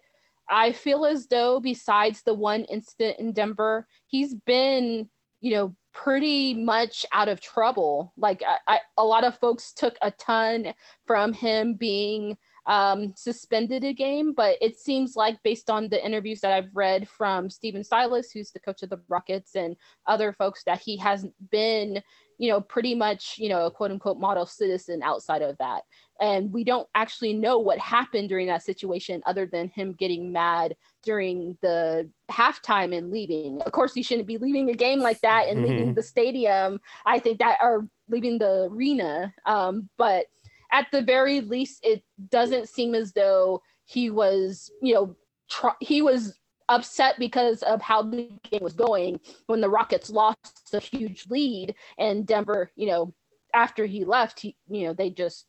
I 0.50 0.72
feel 0.72 1.06
as 1.06 1.28
though 1.28 1.60
besides 1.60 2.24
the 2.24 2.34
one 2.34 2.64
incident 2.66 3.20
in 3.20 3.34
Denver, 3.34 3.88
he's 4.08 4.34
been, 4.34 5.10
you 5.42 5.52
know, 5.52 5.76
pretty 5.94 6.54
much 6.54 7.06
out 7.12 7.28
of 7.28 7.42
trouble. 7.42 8.14
Like 8.18 8.44
I, 8.48 8.76
I, 8.76 8.80
a 8.98 9.04
lot 9.04 9.24
of 9.24 9.38
folks 9.40 9.74
took 9.74 9.96
a 10.02 10.12
ton 10.12 10.74
from 11.06 11.34
him 11.34 11.74
being 11.74 12.38
um, 12.68 13.14
suspended 13.16 13.84
a 13.84 13.94
game, 13.94 14.34
but 14.34 14.58
it 14.62 14.78
seems 14.78 15.16
like 15.16 15.42
based 15.42 15.70
on 15.70 15.88
the 15.88 16.06
interviews 16.06 16.42
that 16.42 16.52
I've 16.52 16.76
read 16.76 17.08
from 17.08 17.50
Stephen 17.50 17.84
Silas, 17.84 18.30
who's 18.32 18.52
the 18.52 18.60
coach 18.60 18.84
of 18.84 18.90
the 18.90 19.00
Rockets, 19.08 19.56
and 19.56 19.76
other 20.06 20.34
folks, 20.34 20.64
that 20.66 20.82
he 20.82 20.98
hasn't 20.98 21.34
been, 21.50 22.04
you 22.38 22.50
know, 22.50 22.62
pretty 22.62 22.94
much, 22.94 23.36
you 23.38 23.50
know, 23.50 23.66
a 23.66 23.72
quote 23.72 23.92
unquote 23.92 24.20
model 24.20 24.46
citizen 24.46 25.02
outside 25.04 25.42
of 25.42 25.58
that. 25.58 25.84
And 26.20 26.52
we 26.52 26.64
don't 26.64 26.88
actually 26.96 27.34
know 27.34 27.60
what 27.60 27.80
happened 27.80 28.30
during 28.30 28.48
that 28.48 28.64
situation 28.64 29.22
other 29.26 29.46
than 29.46 29.70
him 29.70 29.94
getting 29.94 30.32
mad 30.32 30.76
during 31.04 31.58
the 31.62 32.10
halftime 32.30 32.96
and 32.96 33.12
leaving. 33.12 33.62
Of 33.62 33.72
course 33.72 33.96
you 33.96 34.04
shouldn't 34.04 34.28
be 34.28 34.38
leaving 34.38 34.70
a 34.70 34.74
game 34.74 35.00
like 35.00 35.20
that 35.22 35.48
and 35.48 35.60
mm-hmm. 35.60 35.70
leaving 35.70 35.94
the 35.94 36.04
stadium. 36.04 36.80
I 37.06 37.20
think 37.20 37.40
that 37.40 37.58
or 37.62 37.88
leaving 38.10 38.38
the 38.38 38.70
arena. 38.72 39.34
Um, 39.46 39.90
but 39.98 40.26
at 40.72 40.88
the 40.92 41.02
very 41.02 41.42
least 41.42 41.80
it 41.84 42.04
doesn't 42.30 42.70
seem 42.70 42.94
as 42.94 43.14
though 43.14 43.62
he 43.86 44.10
was 44.10 44.70
you 44.82 44.94
know 44.94 45.16
tr- 45.50 45.80
he 45.80 46.02
was 46.02 46.38
upset 46.70 47.16
because 47.18 47.64
of 47.64 47.82
how 47.82 48.02
the 48.02 48.30
game 48.50 48.62
was 48.62 48.74
going 48.74 49.20
when 49.46 49.62
the 49.62 49.70
rockets 49.70 50.10
lost 50.10 50.74
a 50.74 50.80
huge 50.80 51.26
lead 51.30 51.74
and 51.98 52.28
denver 52.28 52.72
you 52.76 52.88
know 52.88 53.14
after 53.54 53.86
he 53.86 54.04
left 54.04 54.40
he 54.40 54.56
you 54.70 54.86
know 54.86 54.94
they 54.94 55.10
just 55.10 55.46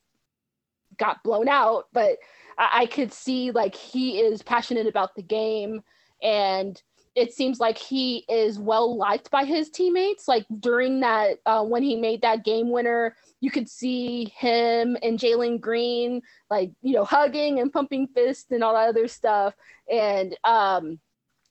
got 0.98 1.22
blown 1.22 1.48
out, 1.48 1.86
but 1.92 2.18
I, 2.58 2.82
I 2.82 2.86
could 2.86 3.12
see 3.12 3.50
like 3.50 3.74
he 3.74 4.20
is 4.20 4.42
passionate 4.42 4.86
about 4.86 5.14
the 5.14 5.22
game 5.22 5.82
and 6.22 6.80
it 7.14 7.32
seems 7.32 7.58
like 7.58 7.78
he 7.78 8.24
is 8.28 8.60
well 8.60 8.96
liked 8.96 9.30
by 9.30 9.44
his 9.44 9.70
teammates. 9.70 10.28
Like 10.28 10.46
during 10.60 11.00
that, 11.00 11.38
uh, 11.46 11.64
when 11.64 11.82
he 11.82 11.96
made 11.96 12.22
that 12.22 12.44
game 12.44 12.70
winner, 12.70 13.16
you 13.40 13.50
could 13.50 13.68
see 13.68 14.26
him 14.36 14.96
and 15.02 15.18
Jalen 15.18 15.60
Green, 15.60 16.22
like, 16.48 16.70
you 16.80 16.94
know, 16.94 17.04
hugging 17.04 17.58
and 17.58 17.72
pumping 17.72 18.06
fists 18.08 18.52
and 18.52 18.62
all 18.62 18.74
that 18.74 18.88
other 18.88 19.08
stuff. 19.08 19.54
And 19.90 20.36
um, 20.44 21.00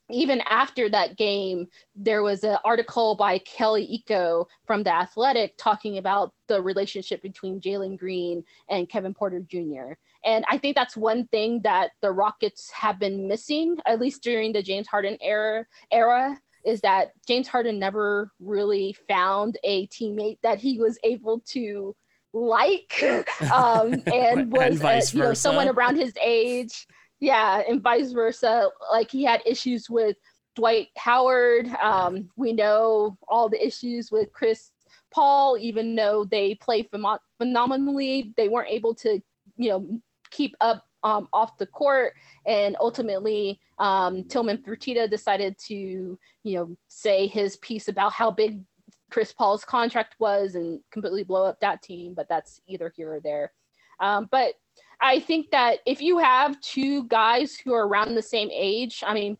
even 0.09 0.41
after 0.49 0.89
that 0.89 1.17
game, 1.17 1.67
there 1.95 2.23
was 2.23 2.43
an 2.43 2.57
article 2.63 3.15
by 3.15 3.39
Kelly 3.39 4.03
Iko 4.07 4.45
from 4.65 4.83
The 4.83 4.93
Athletic 4.93 5.55
talking 5.57 5.97
about 5.97 6.33
the 6.47 6.61
relationship 6.61 7.21
between 7.21 7.59
Jalen 7.59 7.97
Green 7.97 8.43
and 8.69 8.89
Kevin 8.89 9.13
Porter 9.13 9.41
Jr. 9.41 9.93
And 10.23 10.45
I 10.49 10.57
think 10.57 10.75
that's 10.75 10.95
one 10.95 11.27
thing 11.27 11.61
that 11.63 11.91
the 12.01 12.11
Rockets 12.11 12.71
have 12.71 12.99
been 12.99 13.27
missing, 13.27 13.77
at 13.85 13.99
least 13.99 14.23
during 14.23 14.53
the 14.53 14.63
James 14.63 14.87
Harden 14.87 15.17
era, 15.21 15.65
era 15.91 16.39
is 16.65 16.81
that 16.81 17.11
James 17.25 17.47
Harden 17.47 17.79
never 17.79 18.31
really 18.39 18.95
found 19.07 19.57
a 19.63 19.87
teammate 19.87 20.39
that 20.43 20.59
he 20.59 20.79
was 20.79 20.99
able 21.03 21.39
to 21.47 21.95
like 22.33 23.01
um, 23.53 24.01
and 24.13 24.51
was 24.51 24.81
and 24.81 25.13
you 25.13 25.19
know, 25.19 25.33
someone 25.33 25.69
around 25.69 25.95
his 25.95 26.13
age 26.21 26.85
yeah, 27.19 27.61
and 27.67 27.81
vice 27.81 28.11
versa. 28.11 28.69
Like 28.91 29.11
he 29.11 29.23
had 29.23 29.41
issues 29.45 29.89
with 29.89 30.17
Dwight 30.55 30.89
Howard. 30.97 31.67
Um, 31.81 32.29
we 32.35 32.53
know 32.53 33.17
all 33.27 33.49
the 33.49 33.65
issues 33.65 34.11
with 34.11 34.31
Chris 34.33 34.71
Paul, 35.11 35.57
even 35.59 35.95
though 35.95 36.25
they 36.25 36.55
play 36.55 36.83
phem- 36.83 37.05
phenomenally, 37.37 38.33
they 38.37 38.49
weren't 38.49 38.69
able 38.69 38.93
to, 38.95 39.21
you 39.55 39.69
know, 39.69 39.99
keep 40.31 40.55
up 40.61 40.85
um, 41.03 41.27
off 41.33 41.57
the 41.57 41.65
court. 41.65 42.13
And 42.45 42.75
ultimately, 42.79 43.59
um, 43.79 44.23
Tillman 44.25 44.57
Fertitta 44.59 45.09
decided 45.09 45.57
to, 45.67 46.19
you 46.43 46.55
know, 46.55 46.75
say 46.87 47.27
his 47.27 47.57
piece 47.57 47.87
about 47.87 48.13
how 48.13 48.31
big 48.31 48.61
Chris 49.09 49.31
Paul's 49.31 49.63
contract 49.63 50.15
was 50.19 50.55
and 50.55 50.81
completely 50.91 51.23
blow 51.23 51.45
up 51.45 51.59
that 51.61 51.81
team. 51.81 52.13
But 52.13 52.27
that's 52.29 52.61
either 52.67 52.91
here 52.95 53.13
or 53.13 53.19
there. 53.19 53.53
Um, 53.99 54.27
but 54.31 54.53
I 54.99 55.19
think 55.19 55.51
that 55.51 55.79
if 55.85 56.01
you 56.01 56.17
have 56.17 56.59
two 56.61 57.03
guys 57.05 57.55
who 57.55 57.73
are 57.73 57.87
around 57.87 58.15
the 58.15 58.21
same 58.21 58.49
age, 58.51 59.03
I 59.05 59.13
mean, 59.13 59.37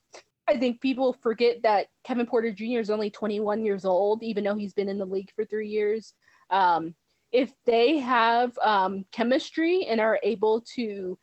I 0.47 0.57
think 0.57 0.79
people 0.81 1.13
forget 1.13 1.61
that 1.63 1.87
Kevin 2.03 2.25
Porter 2.25 2.51
Jr. 2.51 2.79
is 2.79 2.89
only 2.89 3.09
21 3.09 3.65
years 3.65 3.83
old, 3.83 4.23
even 4.23 4.43
though 4.43 4.55
he's 4.55 4.73
been 4.73 4.87
in 4.87 4.97
the 4.97 5.05
league 5.05 5.31
for 5.35 5.45
three 5.45 5.67
years. 5.67 6.13
Um, 6.49 6.95
if 7.31 7.51
they 7.65 7.97
have 7.97 8.57
um, 8.59 9.05
chemistry 9.11 9.85
and 9.85 9.99
are 9.99 10.19
able 10.23 10.61
to, 10.75 11.17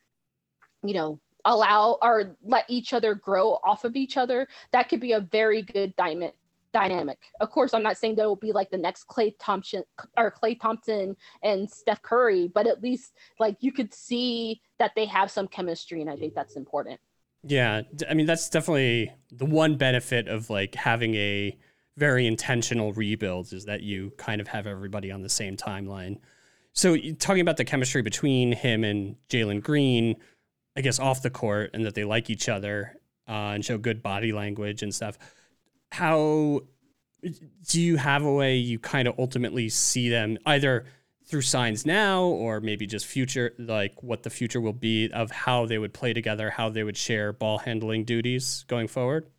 you 0.82 0.94
know, 0.94 1.20
allow 1.46 1.98
or 2.02 2.36
let 2.42 2.64
each 2.68 2.92
other 2.92 3.14
grow 3.14 3.58
off 3.64 3.84
of 3.84 3.96
each 3.96 4.16
other, 4.16 4.46
that 4.72 4.88
could 4.88 5.00
be 5.00 5.12
a 5.12 5.20
very 5.20 5.62
good 5.62 5.94
diamond 5.96 6.32
dynamic. 6.74 7.18
Of 7.40 7.50
course, 7.50 7.72
I'm 7.72 7.82
not 7.82 7.96
saying 7.96 8.16
that 8.16 8.26
will 8.26 8.36
be 8.36 8.52
like 8.52 8.70
the 8.70 8.76
next 8.76 9.06
Klay 9.06 9.32
Thompson 9.38 9.84
or 10.18 10.30
Klay 10.30 10.60
Thompson 10.60 11.16
and 11.42 11.70
Steph 11.70 12.02
Curry, 12.02 12.50
but 12.52 12.66
at 12.66 12.82
least 12.82 13.14
like 13.38 13.56
you 13.60 13.72
could 13.72 13.94
see 13.94 14.60
that 14.78 14.90
they 14.94 15.06
have 15.06 15.30
some 15.30 15.48
chemistry, 15.48 16.02
and 16.02 16.10
I 16.10 16.16
think 16.16 16.34
that's 16.34 16.56
important. 16.56 17.00
Yeah, 17.44 17.82
I 18.10 18.14
mean 18.14 18.26
that's 18.26 18.50
definitely 18.50 19.12
the 19.30 19.46
one 19.46 19.76
benefit 19.76 20.28
of 20.28 20.50
like 20.50 20.74
having 20.74 21.14
a 21.14 21.56
very 21.96 22.26
intentional 22.26 22.92
rebuild 22.92 23.52
is 23.52 23.66
that 23.66 23.82
you 23.82 24.12
kind 24.18 24.40
of 24.40 24.48
have 24.48 24.66
everybody 24.66 25.12
on 25.12 25.22
the 25.22 25.28
same 25.28 25.56
timeline. 25.56 26.18
So 26.72 26.96
talking 27.20 27.40
about 27.40 27.56
the 27.56 27.64
chemistry 27.64 28.02
between 28.02 28.50
him 28.50 28.82
and 28.82 29.14
Jalen 29.28 29.62
Green, 29.62 30.16
I 30.76 30.80
guess 30.80 30.98
off 30.98 31.22
the 31.22 31.30
court, 31.30 31.70
and 31.72 31.86
that 31.86 31.94
they 31.94 32.02
like 32.02 32.30
each 32.30 32.48
other 32.48 32.96
uh, 33.28 33.52
and 33.54 33.64
show 33.64 33.78
good 33.78 34.02
body 34.02 34.32
language 34.32 34.82
and 34.82 34.92
stuff 34.92 35.16
how 35.94 36.60
do 37.68 37.80
you 37.80 37.96
have 37.96 38.24
a 38.24 38.32
way 38.32 38.56
you 38.56 38.80
kind 38.80 39.06
of 39.06 39.14
ultimately 39.16 39.68
see 39.68 40.08
them 40.08 40.36
either 40.44 40.84
through 41.24 41.40
signs 41.40 41.86
now 41.86 42.24
or 42.24 42.60
maybe 42.60 42.84
just 42.84 43.06
future 43.06 43.54
like 43.58 44.02
what 44.02 44.24
the 44.24 44.30
future 44.30 44.60
will 44.60 44.72
be 44.72 45.08
of 45.12 45.30
how 45.30 45.66
they 45.66 45.78
would 45.78 45.94
play 45.94 46.12
together 46.12 46.50
how 46.50 46.68
they 46.68 46.82
would 46.82 46.96
share 46.96 47.32
ball 47.32 47.58
handling 47.58 48.04
duties 48.04 48.64
going 48.66 48.88
forward 48.88 49.30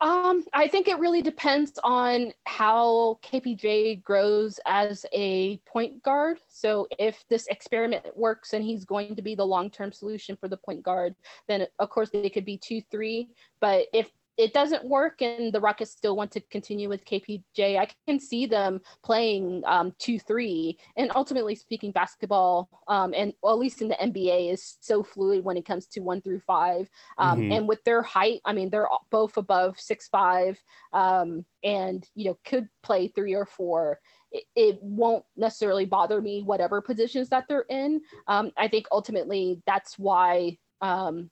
um, 0.00 0.44
I 0.52 0.68
think 0.68 0.88
it 0.88 0.98
really 0.98 1.22
depends 1.22 1.78
on 1.82 2.32
how 2.44 3.18
KPJ 3.22 4.02
grows 4.02 4.60
as 4.66 5.06
a 5.12 5.58
point 5.66 6.02
guard. 6.02 6.38
So 6.48 6.86
if 6.98 7.24
this 7.28 7.46
experiment 7.48 8.04
works 8.16 8.52
and 8.52 8.64
he's 8.64 8.84
going 8.84 9.16
to 9.16 9.22
be 9.22 9.34
the 9.34 9.46
long-term 9.46 9.92
solution 9.92 10.36
for 10.36 10.48
the 10.48 10.56
point 10.56 10.82
guard, 10.82 11.14
then 11.48 11.66
of 11.78 11.90
course 11.90 12.10
they 12.10 12.30
could 12.30 12.44
be 12.44 12.58
two, 12.58 12.82
three. 12.90 13.28
But 13.60 13.86
if 13.92 14.10
it 14.36 14.52
doesn't 14.52 14.84
work 14.84 15.22
and 15.22 15.52
the 15.52 15.60
Rockets 15.60 15.92
still 15.92 16.14
want 16.14 16.30
to 16.32 16.40
continue 16.40 16.88
with 16.88 17.04
KPJ, 17.04 17.78
I 17.78 17.88
can 18.06 18.20
see 18.20 18.46
them 18.46 18.80
playing 19.02 19.62
um, 19.64 19.94
2 19.98 20.18
3. 20.18 20.78
And 20.96 21.10
ultimately 21.14 21.54
speaking, 21.54 21.90
basketball, 21.90 22.68
um, 22.88 23.14
and 23.14 23.32
well, 23.42 23.54
at 23.54 23.58
least 23.58 23.80
in 23.80 23.88
the 23.88 23.94
NBA, 23.94 24.52
is 24.52 24.76
so 24.80 25.02
fluid 25.02 25.44
when 25.44 25.56
it 25.56 25.64
comes 25.64 25.86
to 25.88 26.00
one 26.00 26.20
through 26.20 26.40
five. 26.40 26.88
Um, 27.18 27.40
mm-hmm. 27.40 27.52
And 27.52 27.68
with 27.68 27.82
their 27.84 28.02
height, 28.02 28.40
I 28.44 28.52
mean, 28.52 28.68
they're 28.68 28.88
both 29.10 29.36
above 29.36 29.80
six 29.80 30.08
five 30.08 30.58
um, 30.92 31.44
and, 31.64 32.06
you 32.14 32.26
know, 32.26 32.38
could 32.44 32.68
play 32.82 33.08
three 33.08 33.34
or 33.34 33.46
four. 33.46 34.00
It, 34.32 34.44
it 34.54 34.78
won't 34.82 35.24
necessarily 35.36 35.86
bother 35.86 36.20
me, 36.20 36.42
whatever 36.42 36.82
positions 36.82 37.30
that 37.30 37.44
they're 37.48 37.66
in. 37.70 38.02
Um, 38.26 38.52
I 38.56 38.68
think 38.68 38.86
ultimately 38.92 39.62
that's 39.66 39.98
why 39.98 40.58
um, 40.82 41.30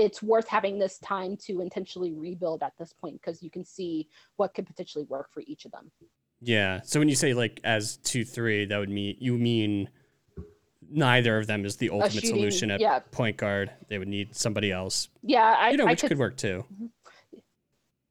it's 0.00 0.22
worth 0.22 0.48
having 0.48 0.78
this 0.78 0.98
time 0.98 1.36
to 1.36 1.60
intentionally 1.60 2.12
rebuild 2.12 2.62
at 2.62 2.72
this 2.78 2.92
point 2.92 3.20
because 3.20 3.42
you 3.42 3.50
can 3.50 3.64
see 3.64 4.08
what 4.36 4.54
could 4.54 4.66
potentially 4.66 5.04
work 5.04 5.32
for 5.32 5.42
each 5.46 5.64
of 5.64 5.72
them. 5.72 5.90
Yeah. 6.40 6.80
So 6.82 6.98
when 6.98 7.08
you 7.08 7.16
say 7.16 7.34
like 7.34 7.60
as 7.64 7.98
two 7.98 8.24
three, 8.24 8.64
that 8.64 8.78
would 8.78 8.88
mean 8.88 9.16
you 9.18 9.36
mean 9.36 9.88
neither 10.90 11.38
of 11.38 11.46
them 11.46 11.64
is 11.64 11.76
the 11.76 11.90
ultimate 11.90 12.12
shooting, 12.12 12.30
solution 12.30 12.70
at 12.70 12.80
yeah. 12.80 13.00
point 13.10 13.36
guard. 13.36 13.70
They 13.88 13.98
would 13.98 14.08
need 14.08 14.34
somebody 14.34 14.72
else. 14.72 15.08
Yeah, 15.22 15.54
I 15.58 15.70
you 15.70 15.76
know 15.76 15.86
I 15.86 15.90
which 15.90 16.00
could, 16.00 16.08
could 16.08 16.18
work 16.18 16.36
too. 16.36 16.64
Mm-hmm. 16.72 16.86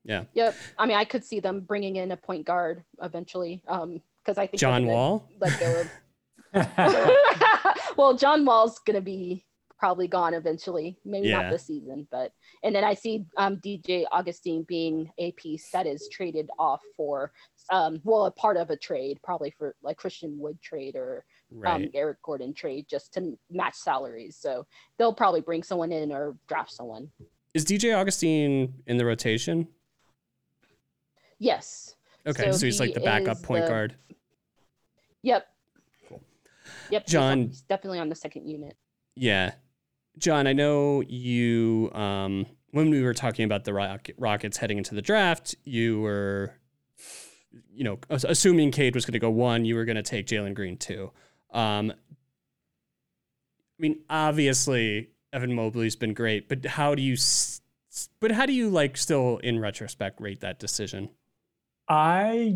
Yeah. 0.05 0.24
Yep. 0.34 0.55
I 0.77 0.86
mean, 0.86 0.98
I 0.98 1.05
could 1.05 1.24
see 1.24 1.39
them 1.39 1.62
bringing 1.62 1.98
in 1.98 2.12
a 2.12 2.17
point 2.17 2.46
guard 2.46 2.84
eventually. 3.01 3.62
Um, 3.67 4.01
because 4.29 4.38
I 4.38 4.48
think 4.48 4.60
John 4.60 4.86
Wall. 4.86 5.27
Let 5.39 5.60
go 5.60 5.81
of. 5.81 5.89
well, 7.98 8.15
John 8.15 8.46
Wall's 8.46 8.79
gonna 8.79 9.01
be 9.01 9.46
probably 9.79 10.07
gone 10.07 10.33
eventually. 10.33 10.98
Maybe 11.05 11.29
yeah. 11.29 11.41
not 11.41 11.51
this 11.51 11.65
season, 11.65 12.07
but 12.12 12.33
and 12.63 12.75
then 12.75 12.83
I 12.83 12.93
see 12.93 13.25
um, 13.38 13.57
DJ 13.57 14.05
Augustin 14.12 14.63
being 14.67 15.09
a 15.17 15.31
piece 15.31 15.71
that 15.71 15.88
is 15.88 16.09
traded 16.12 16.50
off 16.59 16.81
for 16.95 17.31
um, 17.71 18.01
well 18.03 18.25
a 18.25 18.31
part 18.31 18.57
of 18.57 18.69
a 18.69 18.75
trade, 18.77 19.19
probably 19.24 19.51
for 19.57 19.75
like 19.81 19.98
Christian 19.98 20.38
Wood 20.38 20.62
trade 20.62 20.95
or 20.95 21.24
um, 21.51 21.59
right. 21.59 21.75
um, 21.75 21.89
Eric 21.93 22.21
Gordon 22.21 22.53
trade 22.53 22.86
just 22.89 23.13
to 23.13 23.38
match 23.50 23.75
salaries. 23.75 24.38
So 24.39 24.67
they'll 24.98 25.13
probably 25.13 25.41
bring 25.41 25.63
someone 25.63 25.91
in 25.91 26.12
or 26.12 26.36
draft 26.48 26.71
someone. 26.71 27.09
Is 27.53 27.65
DJ 27.65 27.98
Augustin 27.98 28.74
in 28.86 28.98
the 28.98 29.05
rotation? 29.05 29.67
Yes. 31.39 31.95
Okay, 32.27 32.51
so, 32.51 32.57
so 32.57 32.65
he's 32.65 32.79
like 32.79 32.93
the 32.93 33.00
backup 33.00 33.41
point 33.41 33.63
the... 33.63 33.69
guard. 33.69 33.95
Yep. 35.24 35.48
Cool. 36.07 36.22
Yep. 36.92 37.07
John, 37.07 37.48
he's 37.48 37.61
definitely 37.61 38.00
on 38.00 38.09
the 38.09 38.15
second 38.15 38.48
unit. 38.48 38.75
Yeah. 39.15 39.53
John, 40.20 40.46
I 40.48 40.53
know 40.53 41.01
you, 41.08 41.90
um, 41.94 42.46
when 42.72 42.90
we 42.90 43.01
were 43.01 43.14
talking 43.14 43.46
about 43.46 43.64
the 43.64 43.74
Rock- 43.74 44.10
Rockets 44.18 44.58
heading 44.58 44.77
into 44.77 44.94
the 44.94 45.01
draft, 45.01 45.55
you 45.64 46.01
were, 46.01 46.53
you 47.74 47.84
know, 47.84 47.98
assuming 48.10 48.72
Cade 48.72 48.94
was 48.94 49.05
going 49.05 49.14
to 49.14 49.20
go 49.20 49.29
one, 49.29 49.66
you 49.66 49.75
were 49.75 49.86
going 49.86 49.96
to 49.96 50.03
take 50.03 50.27
Jalen 50.27 50.53
Green 50.53 50.77
two. 50.77 51.12
Um, 51.51 51.92
I 51.92 51.96
mean, 53.79 54.01
obviously, 54.10 55.10
Evan 55.34 55.53
Mobley's 55.53 55.96
been 55.96 56.14
great, 56.14 56.50
but 56.50 56.66
how 56.66 56.94
do 56.94 57.01
you, 57.01 57.16
but 58.20 58.32
how 58.32 58.46
do 58.46 58.53
you 58.53 58.70
like 58.70 58.98
still 58.98 59.38
in 59.38 59.58
retrospect 59.60 60.22
rate 60.22 60.42
that 60.42 60.60
decision? 60.60 61.10
I, 61.88 62.55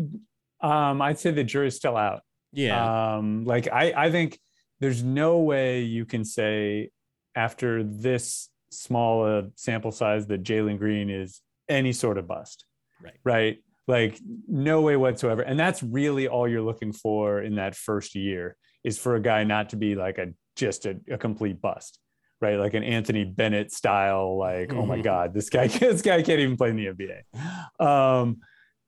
um, 0.60 1.02
I'd 1.02 1.18
say 1.18 1.32
the 1.32 1.42
jury's 1.42 1.74
still 1.74 1.96
out. 1.96 2.22
Yeah. 2.52 3.16
Um, 3.16 3.44
like 3.44 3.66
I, 3.72 3.92
I 3.96 4.10
think 4.12 4.38
there's 4.78 5.02
no 5.02 5.38
way 5.38 5.82
you 5.82 6.04
can 6.04 6.24
say 6.24 6.90
after 7.34 7.82
this 7.82 8.48
small 8.70 9.26
a 9.26 9.50
sample 9.56 9.92
size 9.92 10.26
that 10.26 10.42
Jalen 10.42 10.78
Green 10.78 11.10
is 11.10 11.40
any 11.68 11.92
sort 11.92 12.18
of 12.18 12.26
bust. 12.26 12.64
Right. 13.02 13.14
Right. 13.24 13.58
Like 13.86 14.18
no 14.48 14.80
way 14.80 14.96
whatsoever. 14.96 15.42
And 15.42 15.58
that's 15.58 15.82
really 15.82 16.26
all 16.28 16.48
you're 16.48 16.62
looking 16.62 16.92
for 16.92 17.42
in 17.42 17.56
that 17.56 17.74
first 17.74 18.14
year 18.14 18.56
is 18.82 18.98
for 18.98 19.16
a 19.16 19.20
guy 19.20 19.44
not 19.44 19.70
to 19.70 19.76
be 19.76 19.94
like 19.94 20.18
a 20.18 20.28
just 20.56 20.86
a, 20.86 20.98
a 21.10 21.18
complete 21.18 21.60
bust. 21.60 21.98
Right. 22.40 22.58
Like 22.58 22.74
an 22.74 22.82
Anthony 22.82 23.24
Bennett 23.24 23.72
style, 23.72 24.36
like, 24.36 24.68
mm-hmm. 24.68 24.78
oh 24.78 24.86
my 24.86 24.96
mm-hmm. 24.96 25.02
God, 25.02 25.34
this 25.34 25.48
guy, 25.48 25.66
this 25.68 26.02
guy 26.02 26.22
can't 26.22 26.40
even 26.40 26.56
play 26.56 26.70
in 26.70 26.76
the 26.76 26.86
NBA. 26.86 27.84
Um, 27.84 28.38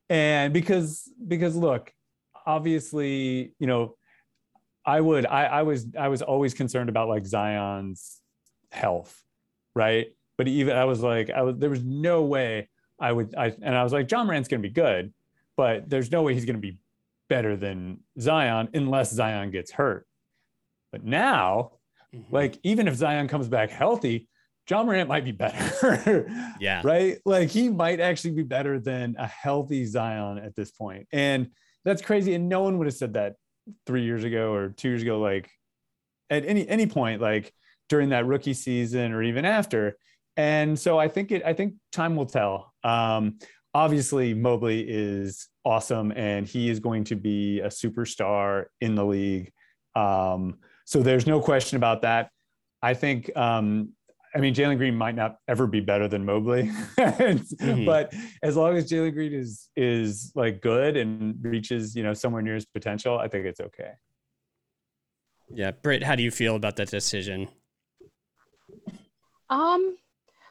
and 0.09 0.53
because 0.53 1.11
because 1.27 1.57
look, 1.57 1.93
obviously, 2.47 3.55
you 3.59 3.67
know, 3.67 3.97
I 4.85 5.01
would 5.01 5.27
I, 5.27 5.47
I 5.47 5.63
was 5.63 5.87
I 5.99 6.09
was 6.09 6.23
always 6.23 6.55
concerned 6.55 6.89
about 6.89 7.09
like 7.09 7.27
Zion's 7.27 8.21
health, 8.77 9.25
right? 9.75 10.09
But 10.39 10.49
even 10.49 10.77
I 10.77 10.85
was 10.85 11.03
like, 11.03 11.31
I 11.31 11.43
was 11.43 11.57
there 11.59 11.71
was 11.71 11.83
no 11.83 12.23
way 12.23 12.69
I 13.01 13.13
would 13.13 13.35
I 13.37 13.55
and 13.61 13.75
I 13.75 13.83
was 13.83 13.93
like, 13.93 14.11
Ja 14.11 14.25
Morant's 14.25 14.49
gonna 14.49 14.63
be 14.63 14.71
good, 14.71 15.13
but 15.57 15.89
there's 15.89 16.11
no 16.11 16.23
way 16.23 16.35
he's 16.35 16.45
gonna 16.45 16.59
be 16.59 16.79
better 17.29 17.57
than 17.57 18.01
Zion 18.21 18.69
unless 18.75 19.11
Zion 19.13 19.51
gets 19.51 19.73
hurt. 19.73 20.07
But 20.93 21.05
now, 21.05 21.73
mm-hmm. 22.15 22.35
like 22.35 22.59
even 22.63 22.89
if 22.89 22.95
Zion 22.95 23.29
comes 23.29 23.49
back 23.49 23.71
healthy, 23.71 24.29
John 24.67 24.87
Morant 24.87 25.09
might 25.09 25.25
be 25.25 25.33
better. 25.33 26.27
yeah. 26.61 26.83
Right. 26.85 27.19
Like 27.25 27.51
he 27.51 27.69
might 27.69 28.01
actually 28.01 28.33
be 28.33 28.43
better 28.43 28.79
than 28.79 29.17
a 29.19 29.27
healthy 29.27 29.85
Zion 29.85 30.39
at 30.39 30.55
this 30.55 30.71
point. 30.71 31.07
And 31.13 31.51
that's 31.85 32.03
crazy. 32.03 32.35
And 32.35 32.49
no 32.49 32.63
one 32.63 32.79
would 32.79 32.87
have 32.87 32.97
said 32.97 33.15
that 33.15 33.37
three 33.87 34.03
years 34.03 34.25
ago 34.25 34.53
or 34.53 34.71
two 34.71 34.89
years 34.89 35.03
ago, 35.03 35.21
like 35.21 35.51
at 36.31 36.45
any 36.45 36.69
any 36.69 36.87
point, 36.87 37.21
like 37.21 37.53
during 37.89 38.11
that 38.11 38.27
rookie 38.27 38.55
season 38.55 39.13
or 39.13 39.23
even 39.23 39.45
after. 39.45 39.97
And 40.37 40.79
so 40.79 40.99
I 40.99 41.09
think 41.09 41.33
it 41.33 41.43
I 41.45 41.53
think 41.53 41.75
time 41.93 42.17
will 42.17 42.27
tell. 42.27 42.73
Um, 42.85 43.39
obviously 43.75 44.33
Mobley 44.33 44.81
is 44.89 45.49
awesome 45.65 46.11
and 46.13 46.47
he 46.47 46.71
is 46.71 46.81
going 46.81 47.05
to 47.05 47.15
be 47.15 47.61
a 47.61 47.69
superstar 47.69 48.67
in 48.81 48.95
the 48.95 49.05
league. 49.05 49.53
Um, 49.95 50.59
so 50.87 51.03
there's 51.03 51.27
no 51.27 51.41
question 51.41 51.77
about 51.77 52.03
that. 52.03 52.31
I 52.83 52.95
think 52.95 53.35
um, 53.37 53.93
I 54.35 54.39
mean, 54.39 54.55
Jalen 54.55 54.77
Green 54.77 54.95
might 54.95 55.15
not 55.15 55.37
ever 55.49 55.67
be 55.67 55.81
better 55.81 56.09
than 56.09 56.25
Mobley, 56.25 56.65
mm-hmm. 56.99 57.87
but 57.87 58.13
as 58.43 58.55
long 58.55 58.77
as 58.77 58.91
Jalen 58.91 59.15
Green 59.15 59.33
is 59.33 59.71
is 59.77 60.31
like 60.35 60.61
good 60.61 60.97
and 60.97 61.37
reaches 61.41 61.97
you 61.97 62.03
know 62.03 62.13
somewhere 62.13 62.43
near 62.43 62.55
his 62.55 62.67
potential, 62.67 63.19
I 63.19 63.29
think 63.29 63.47
it's 63.47 63.61
okay. 63.61 63.93
Yeah, 65.49 65.71
Britt, 65.71 66.03
how 66.03 66.17
do 66.17 66.23
you 66.23 66.31
feel 66.31 66.57
about 66.57 66.77
that 66.77 66.91
decision? 66.91 67.49
Um, 69.51 69.97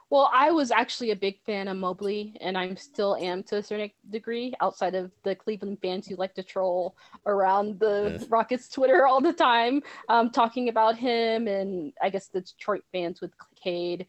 well, 0.10 0.30
I 0.32 0.52
was 0.52 0.70
actually 0.72 1.12
a 1.12 1.16
big 1.16 1.40
fan 1.42 1.68
of 1.68 1.78
Mobley, 1.78 2.38
and 2.40 2.58
I'm 2.58 2.78
still 2.78 3.16
am 3.16 3.42
to 3.44 3.58
a 3.58 3.64
certain 3.64 3.90
degree, 4.10 4.54
outside 4.62 4.94
of 4.94 5.12
the 5.24 5.36
Cleveland 5.36 5.80
fans 5.82 6.08
who 6.08 6.16
like 6.16 6.36
to 6.36 6.44
troll 6.44 6.96
around 7.26 7.80
the 7.80 8.18
yes. 8.20 8.30
Rockets 8.30 8.70
Twitter 8.70 9.08
all 9.08 9.20
the 9.20 9.34
time, 9.34 9.82
um, 10.08 10.30
talking 10.30 10.70
about 10.70 10.96
him, 10.96 11.48
and 11.48 11.92
I 12.02 12.10
guess 12.10 12.28
the 12.28 12.42
Detroit 12.42 12.84
fans 12.92 13.20
with 13.20 13.32
Cade. 13.62 14.06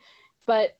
But 0.47 0.77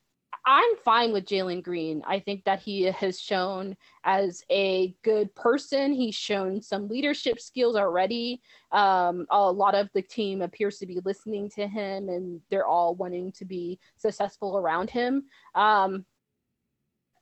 I'm 0.49 0.77
fine 0.85 1.13
with 1.13 1.27
Jalen 1.27 1.65
Green. 1.65 2.03
I 2.07 2.21
think 2.21 2.45
that 2.45 2.61
he 2.61 2.85
has 2.85 3.21
shown 3.21 3.77
as 4.05 4.45
a 4.49 4.95
good 5.03 5.35
person. 5.35 5.93
He's 5.93 6.15
shown 6.15 6.63
some 6.63 6.87
leadership 6.87 7.41
skills 7.41 7.75
already. 7.75 8.41
Um, 8.71 9.27
a 9.31 9.51
lot 9.51 9.75
of 9.75 9.91
the 9.93 10.03
team 10.03 10.43
appears 10.43 10.79
to 10.79 10.87
be 10.87 11.01
listening 11.05 11.51
to 11.57 11.67
him, 11.67 12.09
and 12.09 12.41
they're 12.49 12.67
all 12.67 12.95
wanting 12.95 13.33
to 13.33 13.45
be 13.45 13.81
successful 13.97 14.57
around 14.57 14.89
him. 14.89 15.25
Um, 15.57 16.07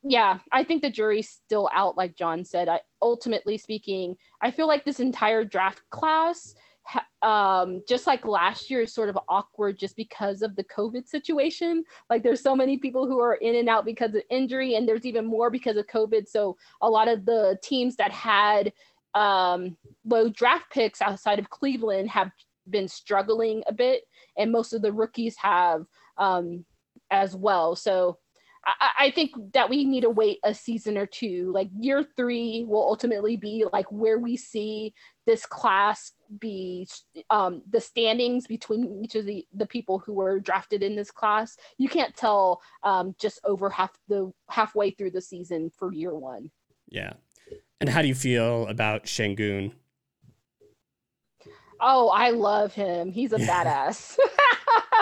yeah, 0.06 0.40
I 0.52 0.62
think 0.62 0.82
the 0.82 0.90
jury's 0.90 1.30
still 1.30 1.70
out, 1.72 1.96
like 1.96 2.16
John 2.16 2.44
said. 2.44 2.68
I, 2.68 2.80
ultimately 3.00 3.56
speaking, 3.56 4.16
I 4.42 4.50
feel 4.50 4.66
like 4.66 4.84
this 4.84 5.00
entire 5.00 5.44
draft 5.44 5.80
class 5.88 6.54
um, 7.22 7.82
just 7.88 8.06
like 8.06 8.26
last 8.26 8.70
year 8.70 8.82
is 8.82 8.94
sort 8.94 9.08
of 9.08 9.18
awkward 9.28 9.78
just 9.78 9.96
because 9.96 10.42
of 10.42 10.54
the 10.56 10.64
COVID 10.64 11.08
situation. 11.08 11.84
Like 12.10 12.22
there's 12.22 12.42
so 12.42 12.54
many 12.54 12.76
people 12.76 13.06
who 13.06 13.18
are 13.20 13.34
in 13.34 13.56
and 13.56 13.68
out 13.68 13.84
because 13.84 14.14
of 14.14 14.22
injury, 14.30 14.74
and 14.74 14.86
there's 14.86 15.06
even 15.06 15.24
more 15.24 15.50
because 15.50 15.76
of 15.76 15.86
COVID. 15.86 16.28
So 16.28 16.56
a 16.82 16.88
lot 16.88 17.08
of 17.08 17.24
the 17.24 17.58
teams 17.62 17.96
that 17.96 18.12
had 18.12 18.72
um, 19.14 19.76
low 20.04 20.28
draft 20.28 20.70
picks 20.70 21.00
outside 21.00 21.38
of 21.38 21.50
Cleveland 21.50 22.10
have 22.10 22.30
been 22.68 22.88
struggling 22.88 23.62
a 23.66 23.72
bit, 23.72 24.02
and 24.36 24.52
most 24.52 24.72
of 24.72 24.82
the 24.82 24.92
rookies 24.92 25.36
have 25.36 25.86
um, 26.18 26.64
as 27.10 27.34
well. 27.34 27.76
So 27.76 28.18
I, 28.66 28.90
I 28.98 29.10
think 29.10 29.32
that 29.52 29.68
we 29.68 29.84
need 29.84 30.02
to 30.02 30.10
wait 30.10 30.38
a 30.44 30.54
season 30.54 30.96
or 30.96 31.06
two. 31.06 31.50
Like 31.52 31.68
year 31.78 32.06
three 32.16 32.64
will 32.66 32.82
ultimately 32.82 33.36
be 33.36 33.64
like 33.72 33.90
where 33.90 34.18
we 34.18 34.36
see 34.36 34.94
this 35.26 35.46
class 35.46 36.12
be 36.38 36.88
um, 37.30 37.62
the 37.70 37.80
standings 37.80 38.46
between 38.46 39.02
each 39.02 39.14
of 39.14 39.26
the, 39.26 39.46
the 39.54 39.66
people 39.66 39.98
who 39.98 40.12
were 40.12 40.40
drafted 40.40 40.82
in 40.82 40.96
this 40.96 41.10
class. 41.10 41.56
You 41.78 41.88
can't 41.88 42.14
tell 42.14 42.60
um, 42.82 43.14
just 43.18 43.40
over 43.44 43.70
half 43.70 43.92
the 44.08 44.32
halfway 44.48 44.90
through 44.90 45.12
the 45.12 45.20
season 45.20 45.70
for 45.70 45.92
year 45.92 46.14
one. 46.14 46.50
Yeah. 46.88 47.14
And 47.80 47.88
how 47.88 48.02
do 48.02 48.08
you 48.08 48.14
feel 48.14 48.66
about 48.68 49.04
Sengun? 49.04 49.72
Oh, 51.80 52.08
I 52.08 52.30
love 52.30 52.72
him. 52.72 53.12
He's 53.12 53.32
a 53.32 53.38
badass. 53.38 54.16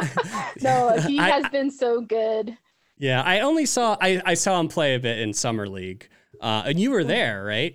no, 0.63 0.99
he 1.07 1.17
has 1.17 1.49
been 1.51 1.71
so 1.71 2.01
good. 2.01 2.57
Yeah, 3.03 3.21
I 3.23 3.41
only 3.41 3.67
saw 3.67 3.97
I, 4.01 4.23
I 4.25 4.35
saw 4.35 4.61
him 4.61 4.69
play 4.69 4.95
a 4.95 5.01
bit 5.01 5.19
in 5.19 5.35
summer 5.35 5.67
league, 5.67 6.09
uh, 6.41 6.63
and 6.67 6.79
you 6.79 6.93
were 6.93 7.03
there, 7.03 7.43
right? 7.43 7.75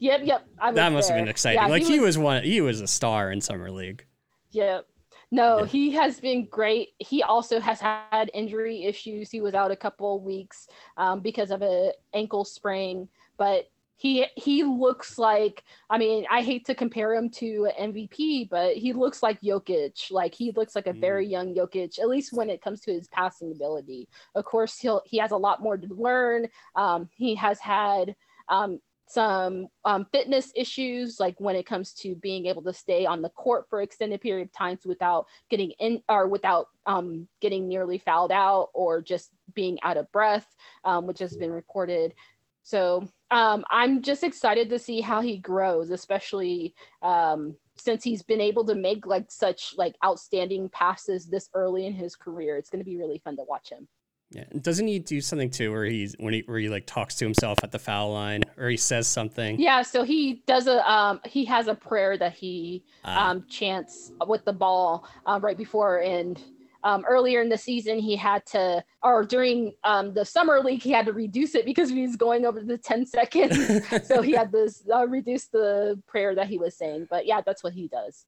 Yep, 0.00 0.22
yep. 0.24 0.48
that 0.74 0.90
must 0.90 1.06
there. 1.06 1.16
have 1.16 1.24
been 1.24 1.30
exciting. 1.30 1.62
Yeah, 1.62 1.68
like 1.68 1.84
he 1.84 1.90
was, 1.90 1.94
he 1.94 2.00
was 2.00 2.18
one. 2.18 2.42
He 2.42 2.60
was 2.60 2.80
a 2.80 2.88
star 2.88 3.30
in 3.30 3.40
summer 3.40 3.70
league. 3.70 4.04
Yep. 4.50 4.88
No, 5.30 5.60
yeah. 5.60 5.66
he 5.66 5.92
has 5.92 6.18
been 6.18 6.46
great. 6.46 6.88
He 6.98 7.22
also 7.22 7.60
has 7.60 7.80
had 7.80 8.32
injury 8.34 8.82
issues. 8.82 9.30
He 9.30 9.40
was 9.40 9.54
out 9.54 9.70
a 9.70 9.76
couple 9.76 10.20
weeks 10.20 10.66
um, 10.96 11.20
because 11.20 11.52
of 11.52 11.62
an 11.62 11.92
ankle 12.12 12.44
sprain, 12.44 13.08
but 13.38 13.70
he 13.96 14.26
he 14.36 14.64
looks 14.64 15.18
like 15.18 15.62
I 15.88 15.98
mean 15.98 16.26
I 16.30 16.42
hate 16.42 16.66
to 16.66 16.74
compare 16.74 17.14
him 17.14 17.30
to 17.30 17.68
MVP, 17.80 18.48
but 18.50 18.76
he 18.76 18.92
looks 18.92 19.22
like 19.22 19.40
Jokic. 19.40 20.10
Like 20.10 20.34
he 20.34 20.52
looks 20.52 20.74
like 20.74 20.86
a 20.86 20.92
very 20.92 21.26
mm. 21.26 21.30
young 21.30 21.54
Jokic, 21.54 21.98
at 21.98 22.08
least 22.08 22.32
when 22.32 22.50
it 22.50 22.62
comes 22.62 22.80
to 22.82 22.92
his 22.92 23.08
passing 23.08 23.52
ability. 23.52 24.08
Of 24.34 24.44
course, 24.44 24.78
he'll 24.78 25.02
he 25.04 25.18
has 25.18 25.30
a 25.30 25.36
lot 25.36 25.62
more 25.62 25.76
to 25.76 25.94
learn. 25.94 26.48
Um, 26.74 27.08
he 27.14 27.34
has 27.36 27.60
had 27.60 28.16
um, 28.48 28.80
some 29.12 29.68
um, 29.84 30.06
fitness 30.10 30.52
issues, 30.56 31.20
like 31.20 31.34
when 31.38 31.54
it 31.54 31.66
comes 31.66 31.92
to 31.92 32.14
being 32.14 32.46
able 32.46 32.62
to 32.62 32.72
stay 32.72 33.04
on 33.04 33.20
the 33.20 33.28
court 33.28 33.66
for 33.68 33.82
extended 33.82 34.22
period 34.22 34.48
of 34.48 34.52
times 34.52 34.86
without 34.86 35.26
getting 35.50 35.70
in 35.78 36.02
or 36.08 36.28
without 36.28 36.68
um, 36.86 37.28
getting 37.40 37.68
nearly 37.68 37.98
fouled 37.98 38.32
out 38.32 38.70
or 38.72 39.02
just 39.02 39.30
being 39.54 39.78
out 39.82 39.98
of 39.98 40.10
breath, 40.12 40.46
um, 40.84 41.06
which 41.06 41.18
has 41.18 41.36
been 41.36 41.52
reported. 41.52 42.14
So 42.62 43.08
um, 43.30 43.64
I'm 43.70 44.02
just 44.02 44.22
excited 44.22 44.70
to 44.70 44.78
see 44.78 45.00
how 45.00 45.20
he 45.20 45.38
grows, 45.38 45.90
especially 45.90 46.74
um, 47.02 47.56
since 47.76 48.04
he's 48.04 48.22
been 48.22 48.40
able 48.40 48.64
to 48.66 48.74
make 48.74 49.06
like 49.06 49.30
such 49.30 49.74
like 49.76 49.96
outstanding 50.04 50.68
passes 50.68 51.26
this 51.26 51.48
early 51.54 51.86
in 51.86 51.92
his 51.92 52.14
career. 52.14 52.56
It's 52.56 52.70
going 52.70 52.80
to 52.80 52.88
be 52.88 52.96
really 52.96 53.20
fun 53.24 53.36
to 53.36 53.44
watch 53.48 53.70
him. 53.70 53.88
Yeah, 54.34 54.44
doesn't 54.62 54.86
he 54.86 54.98
do 54.98 55.20
something 55.20 55.50
too, 55.50 55.70
where 55.70 55.84
he's 55.84 56.14
when 56.18 56.32
he 56.32 56.42
where 56.46 56.58
he 56.58 56.70
like 56.70 56.86
talks 56.86 57.16
to 57.16 57.24
himself 57.24 57.58
at 57.62 57.70
the 57.70 57.78
foul 57.78 58.12
line, 58.12 58.42
or 58.56 58.70
he 58.70 58.78
says 58.78 59.06
something? 59.06 59.60
Yeah, 59.60 59.82
so 59.82 60.04
he 60.04 60.42
does 60.46 60.66
a 60.66 60.90
um 60.90 61.20
he 61.26 61.44
has 61.44 61.68
a 61.68 61.74
prayer 61.74 62.16
that 62.16 62.32
he 62.32 62.82
uh, 63.04 63.10
um 63.10 63.44
chants 63.48 64.12
with 64.26 64.44
the 64.46 64.52
ball 64.52 65.06
um, 65.26 65.42
right 65.42 65.58
before 65.58 66.00
and 66.00 66.42
um, 66.84 67.04
earlier 67.08 67.40
in 67.40 67.48
the 67.48 67.58
season 67.58 67.98
he 67.98 68.16
had 68.16 68.44
to 68.46 68.82
or 69.02 69.24
during 69.24 69.72
um, 69.84 70.12
the 70.14 70.24
summer 70.24 70.60
league 70.60 70.82
he 70.82 70.90
had 70.90 71.06
to 71.06 71.12
reduce 71.12 71.54
it 71.54 71.64
because 71.64 71.90
he 71.90 72.02
was 72.02 72.16
going 72.16 72.44
over 72.44 72.60
the 72.62 72.78
10 72.78 73.06
seconds. 73.06 73.58
So 74.04 74.22
he 74.22 74.32
had 74.32 74.50
to 74.52 74.70
uh, 74.92 75.06
reduce 75.06 75.46
the 75.46 76.00
prayer 76.06 76.34
that 76.34 76.48
he 76.48 76.58
was 76.58 76.76
saying. 76.76 77.06
But 77.10 77.26
yeah 77.26 77.40
that's 77.44 77.62
what 77.62 77.72
he 77.72 77.88
does. 77.88 78.26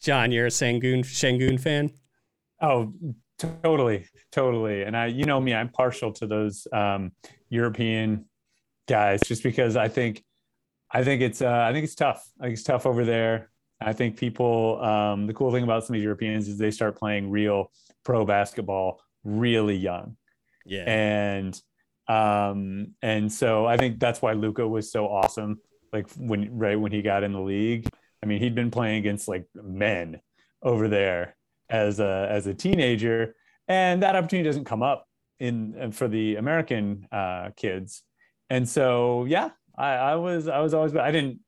John 0.00 0.32
you're 0.32 0.46
a 0.46 0.50
Sengun 0.50 1.00
Sengun 1.00 1.60
fan? 1.60 1.90
Oh 2.60 2.92
totally 3.38 4.06
totally. 4.32 4.82
And 4.82 4.96
i 4.96 5.06
you 5.06 5.24
know 5.24 5.40
me 5.40 5.54
i'm 5.54 5.68
partial 5.68 6.12
to 6.12 6.26
those 6.26 6.66
um, 6.72 7.12
european 7.48 8.26
guys 8.86 9.20
just 9.24 9.42
because 9.42 9.76
i 9.76 9.88
think 9.88 10.22
i 10.90 11.02
think 11.02 11.22
it's 11.22 11.40
uh, 11.42 11.64
i 11.68 11.72
think 11.72 11.84
it's 11.84 11.94
tough. 11.94 12.26
I 12.40 12.44
think 12.44 12.54
it's 12.54 12.62
tough 12.62 12.86
over 12.86 13.04
there 13.04 13.50
I 13.84 13.92
think 13.92 14.16
people, 14.16 14.82
um, 14.82 15.26
the 15.26 15.34
cool 15.34 15.52
thing 15.52 15.62
about 15.62 15.84
some 15.84 15.94
of 15.94 16.00
the 16.00 16.04
Europeans 16.04 16.48
is 16.48 16.56
they 16.56 16.70
start 16.70 16.96
playing 16.96 17.30
real 17.30 17.70
pro 18.04 18.24
basketball 18.24 19.00
really 19.22 19.76
young. 19.76 20.16
Yeah. 20.64 20.84
And, 20.86 21.60
um, 22.08 22.94
and 23.02 23.30
so 23.30 23.66
I 23.66 23.76
think 23.76 24.00
that's 24.00 24.22
why 24.22 24.32
Luka 24.32 24.66
was 24.66 24.90
so 24.90 25.06
awesome. 25.06 25.60
Like 25.92 26.10
when, 26.16 26.56
right 26.56 26.80
when 26.80 26.92
he 26.92 27.02
got 27.02 27.22
in 27.22 27.32
the 27.32 27.40
league, 27.40 27.88
I 28.22 28.26
mean, 28.26 28.40
he'd 28.40 28.54
been 28.54 28.70
playing 28.70 28.98
against 28.98 29.28
like 29.28 29.46
men 29.54 30.20
over 30.62 30.88
there 30.88 31.36
as 31.68 32.00
a, 32.00 32.26
as 32.30 32.46
a 32.46 32.54
teenager. 32.54 33.36
And 33.68 34.02
that 34.02 34.16
opportunity 34.16 34.48
doesn't 34.48 34.64
come 34.64 34.82
up 34.82 35.06
in 35.38 35.92
for 35.92 36.08
the 36.08 36.36
American 36.36 37.06
uh, 37.12 37.50
kids. 37.56 38.02
And 38.48 38.68
so, 38.68 39.24
yeah, 39.26 39.50
I, 39.76 39.92
I 39.94 40.14
was, 40.16 40.48
I 40.48 40.60
was 40.60 40.72
always, 40.74 40.96
I 40.96 41.10
didn't, 41.10 41.40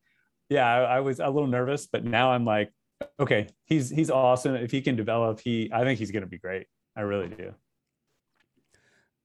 yeah, 0.49 0.67
I, 0.67 0.97
I, 0.97 1.01
was 1.01 1.21
a 1.21 1.29
little 1.29 1.49
nervous, 1.49 1.87
but 1.87 2.05
now 2.05 2.31
I'm 2.33 2.45
like, 2.45 2.73
okay, 3.19 3.49
he's 3.65 3.91
he's 3.91 4.11
awesome. 4.11 4.55
If 4.55 4.71
he 4.71 4.81
can 4.81 4.97
develop, 4.97 5.41
he 5.41 5.71
I 5.73 5.83
think 5.85 5.99
he's 5.99 6.11
going 6.11 6.23
to 6.23 6.29
be 6.29 6.39
great. 6.39 6.67
I 6.97 7.03
really 7.03 7.29
do. 7.29 7.55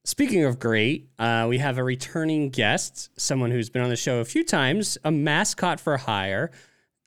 Speaking 0.03 0.45
of 0.45 0.59
great, 0.59 1.09
uh, 1.19 1.45
we 1.47 1.59
have 1.59 1.77
a 1.77 1.83
returning 1.83 2.49
guest, 2.49 3.11
someone 3.17 3.51
who's 3.51 3.69
been 3.69 3.83
on 3.83 3.89
the 3.89 3.95
show 3.95 4.19
a 4.19 4.25
few 4.25 4.43
times, 4.43 4.97
a 5.03 5.11
mascot 5.11 5.79
for 5.79 5.95
hire. 5.97 6.49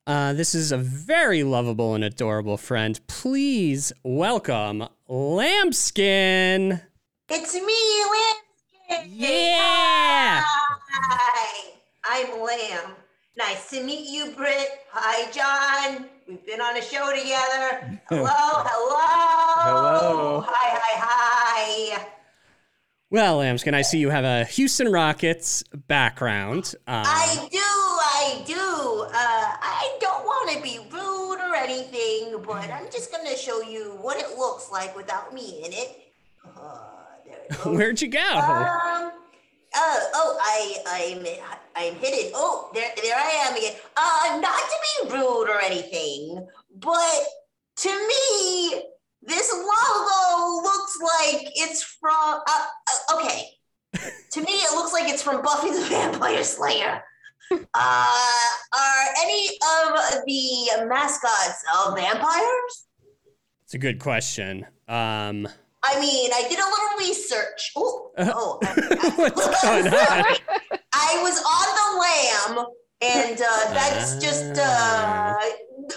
Uh, 0.07 0.33
this 0.33 0.55
is 0.55 0.71
a 0.71 0.77
very 0.77 1.43
lovable 1.43 1.95
and 1.95 2.05
adorable 2.05 2.57
friend. 2.57 3.01
Please 3.09 3.93
welcome 4.05 4.87
Lambskin. 5.09 6.83
It's 7.29 7.55
me, 7.55 8.05
Lambskin. 8.91 9.19
Yeah. 9.19 10.43
Hi, 10.45 11.73
I'm 12.05 12.41
Lamb. 12.41 13.04
Nice 13.37 13.71
to 13.71 13.83
meet 13.83 14.09
you, 14.09 14.31
Britt. 14.33 14.69
Hi, 14.93 15.31
John. 15.33 16.07
We've 16.29 16.45
been 16.47 16.61
on 16.61 16.77
a 16.77 16.83
show 16.83 17.11
together. 17.11 18.01
Hello, 18.09 18.25
hello. 18.27 18.97
Hello. 19.59 20.45
Hi, 20.47 20.79
hi, 20.81 21.97
hi. 21.97 22.07
Well, 23.11 23.39
Lambskin, 23.39 23.75
I 23.75 23.83
see 23.83 23.99
you 23.99 24.11
have 24.11 24.25
a 24.25 24.45
Houston 24.45 24.91
Rockets 24.91 25.65
background. 25.89 26.75
Um, 26.87 27.03
I 27.07 27.49
do, 27.51 27.59
I 27.59 28.43
do. 28.47 28.55
Uh, 28.55 29.13
I 29.13 29.99
don't 30.01 30.25
want 30.25 30.51
to 30.57 30.63
be 30.63 30.79
rude 30.93 31.41
or 31.41 31.55
anything, 31.57 32.41
but 32.45 32.71
I'm 32.71 32.87
just 32.87 33.13
going 33.13 33.27
to 33.27 33.37
show 33.37 33.63
you 33.63 33.99
what 34.01 34.17
it 34.17 34.39
looks 34.39 34.71
like 34.71 34.97
without 34.97 35.35
me 35.35 35.63
in 35.65 35.73
it. 35.73 36.05
Uh, 36.57 37.65
Where'd 37.71 38.01
you 38.01 38.09
go? 38.09 38.21
Um, 38.21 39.13
Oh, 39.77 40.11
oh, 40.15 40.39
I, 40.41 40.77
I'm, 40.87 41.27
I'm 41.77 41.95
hidden. 41.97 42.31
Oh, 42.35 42.71
there, 42.75 42.91
there 43.03 43.17
I 43.17 43.47
am 43.47 43.57
again. 43.57 43.75
Uh, 43.97 44.39
not 44.41 44.59
to 44.59 44.77
be 45.09 45.17
rude 45.17 45.49
or 45.49 45.61
anything, 45.61 46.47
but 46.77 47.25
to 47.77 47.89
me, 47.89 48.83
this 49.23 49.53
logo 49.53 50.63
looks 50.63 50.99
like 51.03 51.49
it's 51.57 51.83
from. 51.83 52.41
Uh, 52.47 52.65
uh, 52.89 53.17
okay, 53.17 53.49
to 54.33 54.41
me, 54.41 54.53
it 54.53 54.75
looks 54.75 54.93
like 54.93 55.09
it's 55.09 55.23
from 55.23 55.43
Buffy 55.43 55.71
the 55.71 55.81
Vampire 55.89 56.45
Slayer. 56.45 57.03
Uh, 57.75 58.49
are 58.73 59.05
any 59.23 59.47
of 59.47 60.25
the 60.27 60.87
mascots 60.89 61.63
uh, 61.73 61.95
vampires? 61.95 62.87
It's 63.65 63.75
a 63.75 63.79
good 63.79 64.01
question. 64.01 64.67
Um, 64.89 65.47
I 65.87 66.01
mean, 66.01 66.31
I 66.33 66.43
did 66.49 66.59
a 66.59 66.65
little 66.65 66.99
research. 66.99 67.73
Ooh, 67.77 68.11
oh, 68.19 68.59
what's 69.17 69.63
going 69.63 69.87
on? 69.87 69.93
I 70.95 71.21
was 71.23 71.39
on 71.45 71.69
the 71.81 71.89
lamb, 72.01 72.67
and 73.03 73.41
uh, 73.41 73.75
that's 73.75 74.17
just 74.17 74.59
uh, 74.59 74.65
ah. 74.65 75.39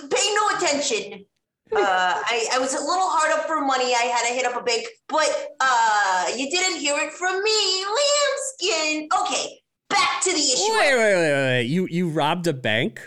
pay 0.10 0.36
no 0.36 0.58
attention. 0.58 1.26
Uh, 1.72 1.80
I, 1.80 2.48
I 2.54 2.60
was 2.60 2.74
a 2.74 2.80
little 2.80 3.08
hard 3.08 3.32
up 3.32 3.46
for 3.46 3.62
money. 3.62 3.94
I 3.96 4.04
had 4.04 4.28
to 4.28 4.34
hit 4.34 4.46
up 4.46 4.60
a 4.60 4.64
bank, 4.64 4.88
but 5.08 5.56
uh, 5.62 6.32
you 6.36 6.50
didn't 6.50 6.80
hear 6.80 6.98
it 6.98 7.14
from 7.14 7.42
me. 7.42 7.86
Lambskin. 7.86 9.10
Okay, 9.22 9.60
back 9.90 10.22
to 10.24 10.32
the 10.32 10.38
issue. 10.38 10.74
Wait, 10.74 10.96
wait, 10.96 11.16
wait, 11.16 11.34
wait. 11.34 11.64
You 11.64 11.88
you 11.90 12.10
robbed 12.10 12.48
a 12.48 12.54
bank? 12.54 13.02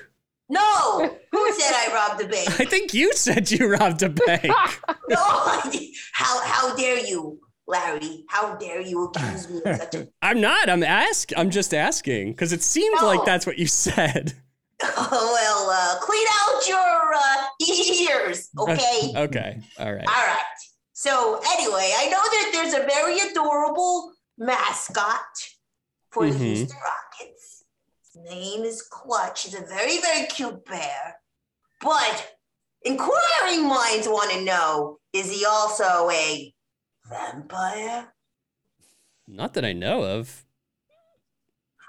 No, 0.50 1.08
who 1.30 1.52
said 1.52 1.72
I 1.72 1.94
robbed 1.94 2.20
a 2.22 2.26
bank? 2.26 2.48
I 2.60 2.64
think 2.64 2.92
you 2.92 3.12
said 3.14 3.50
you 3.52 3.70
robbed 3.70 4.02
a 4.02 4.08
bank. 4.08 4.44
no, 5.08 5.16
how 6.12 6.40
how 6.42 6.74
dare 6.74 6.98
you, 6.98 7.38
Larry? 7.68 8.24
How 8.28 8.56
dare 8.56 8.80
you 8.80 9.04
accuse 9.04 9.48
me 9.48 9.62
of 9.64 9.76
such 9.80 9.94
a? 9.94 10.08
I'm 10.22 10.40
not. 10.40 10.68
I'm 10.68 10.82
ask. 10.82 11.30
I'm 11.36 11.50
just 11.50 11.72
asking 11.72 12.32
because 12.32 12.52
it 12.52 12.62
seemed 12.62 13.00
no. 13.00 13.06
like 13.06 13.24
that's 13.24 13.46
what 13.46 13.58
you 13.58 13.66
said. 13.66 14.34
Oh, 14.82 15.08
well, 15.10 15.70
uh, 15.70 16.00
clean 16.00 16.26
out 16.42 16.68
your 16.68 17.14
uh, 17.14 18.28
ears, 18.28 18.48
okay? 18.58 19.12
okay. 19.14 19.60
All 19.78 19.92
right. 19.92 20.08
All 20.08 20.26
right. 20.26 20.44
So 20.94 21.40
anyway, 21.52 21.92
I 21.96 22.06
know 22.06 22.22
that 22.22 22.50
there's 22.52 22.74
a 22.74 22.86
very 22.86 23.18
adorable 23.30 24.14
mascot 24.36 25.20
for 26.10 26.24
mm-hmm. 26.24 26.38
the 26.38 26.44
Houston 26.44 26.76
Rockets 26.76 27.39
name 28.16 28.62
is 28.64 28.82
Clutch. 28.82 29.44
He's 29.44 29.54
a 29.54 29.62
very, 29.64 29.98
very 30.00 30.26
cute 30.26 30.64
bear. 30.66 31.16
But 31.80 32.34
inquiring 32.82 33.66
minds 33.68 34.06
want 34.08 34.30
to 34.32 34.44
know 34.44 34.98
is 35.12 35.30
he 35.30 35.44
also 35.44 36.08
a 36.10 36.52
vampire? 37.08 38.12
Not 39.26 39.54
that 39.54 39.64
I 39.64 39.72
know 39.72 40.02
of. 40.02 40.44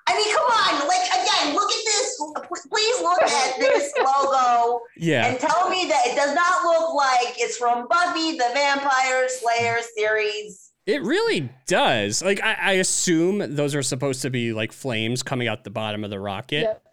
I 0.08 0.16
mean, 0.18 0.36
come 0.36 0.46
on. 0.46 0.88
Like 0.88 1.08
again, 1.10 1.54
look 1.56 1.72
at 1.72 1.86
this. 1.86 2.22
Please 2.70 3.02
look 3.02 3.22
at 3.22 3.60
this 3.60 3.94
logo 4.00 4.82
Yeah. 4.98 5.28
and 5.28 5.40
tell 5.40 5.70
me 5.70 5.88
that 5.88 6.02
it 6.08 6.16
does 6.16 6.34
not 6.36 6.64
look 6.64 6.94
like 6.96 7.36
it's 7.38 7.58
from 7.58 7.88
Buffy 7.88 8.32
the 8.38 8.50
Vampire 8.54 9.28
Slayer 9.30 9.80
series. 9.96 10.71
It 10.86 11.02
really 11.04 11.50
does. 11.68 12.22
Like 12.24 12.42
I, 12.44 12.54
I 12.60 12.72
assume 12.74 13.56
those 13.56 13.76
are 13.76 13.84
supposed 13.84 14.22
to 14.24 14.30
be 14.30 14.52
like 14.54 14.72
flames 14.72 15.22
coming 15.24 15.48
out 15.48 15.64
the 15.64 15.70
bottom 15.70 16.04
of 16.04 16.10
the 16.10 16.20
rocket. 16.20 16.62
Yep. 16.64 16.84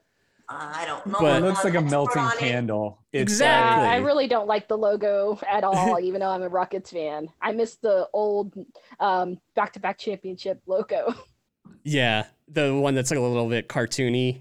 I 0.50 0.84
don't 0.86 1.06
know. 1.06 1.18
But- 1.20 1.42
It 1.42 1.44
looks 1.46 1.62
like 1.64 1.74
a 1.74 1.80
melting 1.82 2.22
on 2.22 2.32
it. 2.32 2.38
candle. 2.38 3.02
It's 3.12 3.22
Exactly. 3.32 3.84
Yeah, 3.86 3.92
I 3.92 3.96
really 3.96 4.26
don't 4.28 4.46
like 4.46 4.66
the 4.68 4.78
logo 4.78 5.38
at 5.50 5.62
all, 5.64 6.00
even 6.02 6.20
though 6.20 6.30
I'm 6.30 6.42
a 6.42 6.48
Rockets 6.48 6.90
fan. 6.90 7.28
I 7.42 7.52
miss 7.52 7.76
the 7.76 8.08
old 8.14 8.54
um, 9.00 9.38
back-to-back 9.54 9.98
championship 9.98 10.60
logo. 10.66 11.14
Yeah, 11.84 12.24
the 12.48 12.74
one 12.74 12.94
that's 12.94 13.10
like 13.10 13.18
a 13.18 13.22
little 13.22 13.48
bit 13.48 13.68
cartoony. 13.68 14.40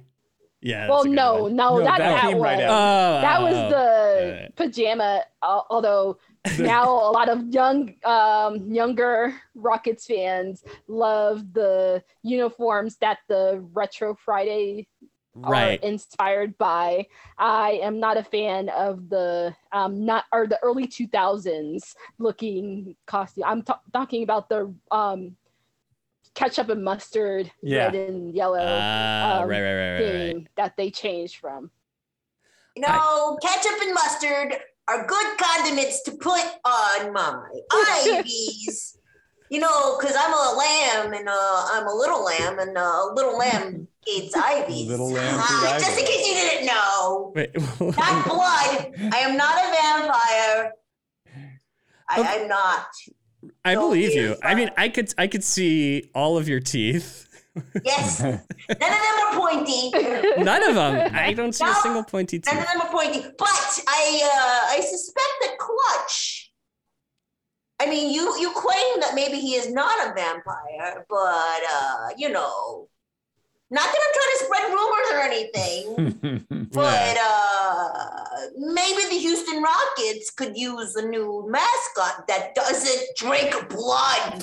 Yeah. 0.61 0.87
well, 0.89 0.97
that's 1.03 1.05
a 1.05 1.09
good 1.09 1.15
no, 1.15 1.47
no, 1.47 1.77
No, 1.77 1.83
not 1.83 1.97
that 1.99 2.21
that, 2.23 2.33
one. 2.33 2.41
right 2.41 2.61
out. 2.61 2.71
Oh, 2.71 3.21
that 3.21 3.41
was 3.41 3.53
the 3.71 4.39
right. 4.43 4.55
pajama. 4.55 5.23
Uh, 5.41 5.61
although 5.69 6.17
now 6.59 6.89
a 6.89 7.11
lot 7.11 7.29
of 7.29 7.47
young, 7.53 7.95
um, 8.03 8.71
younger 8.71 9.35
Rockets 9.55 10.05
fans 10.05 10.63
love 10.87 11.53
the 11.53 12.03
uniforms 12.23 12.97
that 12.97 13.19
the 13.27 13.63
Retro 13.73 14.15
Friday 14.15 14.87
right. 15.35 15.79
are 15.79 15.87
inspired 15.87 16.57
by. 16.57 17.07
I 17.37 17.79
am 17.83 17.99
not 17.99 18.17
a 18.17 18.23
fan 18.23 18.69
of 18.69 19.09
the 19.09 19.55
um 19.71 20.05
not 20.05 20.25
or 20.31 20.47
the 20.47 20.59
early 20.63 20.87
2000s 20.87 21.95
looking 22.19 22.95
costume. 23.05 23.43
I'm 23.45 23.61
ta- 23.63 23.81
talking 23.93 24.23
about 24.23 24.49
the 24.49 24.73
um 24.91 25.35
ketchup 26.33 26.69
and 26.69 26.83
mustard 26.83 27.51
Yeah. 27.61 27.85
red 27.85 27.95
and 27.95 28.35
yellow 28.35 28.59
um, 28.59 29.47
right, 29.47 29.49
right, 29.49 29.61
right, 29.61 29.73
right, 29.73 30.01
right. 30.01 30.33
theme 30.33 30.47
that 30.55 30.77
they 30.77 30.91
changed 30.91 31.37
from. 31.37 31.71
You 32.75 32.83
know, 32.83 33.39
ketchup 33.41 33.81
and 33.81 33.93
mustard 33.93 34.59
are 34.87 35.05
good 35.05 35.37
condiments 35.37 36.01
to 36.03 36.11
put 36.11 36.41
on 36.65 37.13
my 37.13 37.41
Ivies. 38.03 38.97
You 39.49 39.61
know, 39.61 39.97
because 39.97 40.13
I'm 40.19 40.33
a 40.33 40.57
lamb 40.57 41.13
and 41.13 41.29
uh, 41.29 41.65
I'm 41.71 41.87
a 41.87 41.93
little 41.93 42.23
lamb 42.23 42.59
and 42.59 42.77
uh, 42.77 43.05
little 43.13 43.37
lamb 43.37 43.87
eats 44.05 44.35
Ivies. 44.37 44.87
Little 44.87 45.09
lamb 45.11 45.39
eats 45.39 45.85
just 45.85 45.99
in 45.99 46.05
case 46.05 46.27
you 46.27 46.33
didn't 46.33 46.65
know. 46.67 47.31
Wait, 47.33 47.55
Not 47.79 48.25
blood. 48.27 48.93
I 49.13 49.17
am 49.19 49.37
not 49.37 49.55
a 49.55 49.71
vampire. 49.71 50.71
I, 52.09 52.19
Okay. 52.19 52.41
I'm 52.41 52.47
not. 52.47 52.87
I 53.63 53.75
believe 53.75 54.13
you. 54.13 54.35
I 54.43 54.55
mean, 54.55 54.69
I 54.77 54.89
could, 54.89 55.13
I 55.17 55.27
could 55.27 55.43
see 55.43 56.09
all 56.15 56.37
of 56.37 56.47
your 56.49 56.59
teeth. 56.59 57.26
Yes. 57.83 58.21
None 58.21 58.39
of 58.39 58.79
them 58.79 59.17
are 59.25 59.33
pointy. 59.39 59.91
None 60.43 60.63
of 60.63 60.75
them. 60.75 61.11
I 61.15 61.33
don't 61.33 61.53
see 61.53 61.65
a 61.65 61.73
single 61.75 62.03
pointy 62.03 62.41
None 62.45 62.57
of 62.57 62.63
tooth. 62.63 62.73
them 62.73 62.81
are 62.81 62.91
pointy. 62.91 63.21
But 63.37 63.79
I 63.87 64.21
uh, 64.23 64.75
I 64.77 64.81
suspect 64.81 65.33
that 65.41 65.57
Clutch. 65.57 66.51
I 67.79 67.85
mean, 67.87 68.11
you 68.13 68.23
you 68.39 68.51
claim 68.55 68.99
that 69.01 69.13
maybe 69.15 69.37
he 69.37 69.53
is 69.55 69.71
not 69.71 70.07
a 70.09 70.13
vampire, 70.13 71.05
but 71.09 71.61
uh, 71.71 72.07
you 72.17 72.29
know, 72.29 72.87
not 73.69 73.83
that 73.83 73.99
I'm 74.05 74.13
trying 74.17 74.33
to 74.37 74.45
spread 74.45 74.65
rumors 74.73 75.09
or 75.13 75.19
anything. 75.21 76.67
But 76.73 77.17
uh, 77.19 78.16
maybe 78.57 79.03
the 79.09 79.17
Houston 79.19 79.61
Rockets 79.61 80.29
could 80.31 80.57
use 80.57 80.95
a 80.95 81.07
new 81.07 81.45
mascot 81.49 82.27
that 82.27 82.55
doesn't 82.55 83.07
drink 83.17 83.69
blood. 83.69 84.41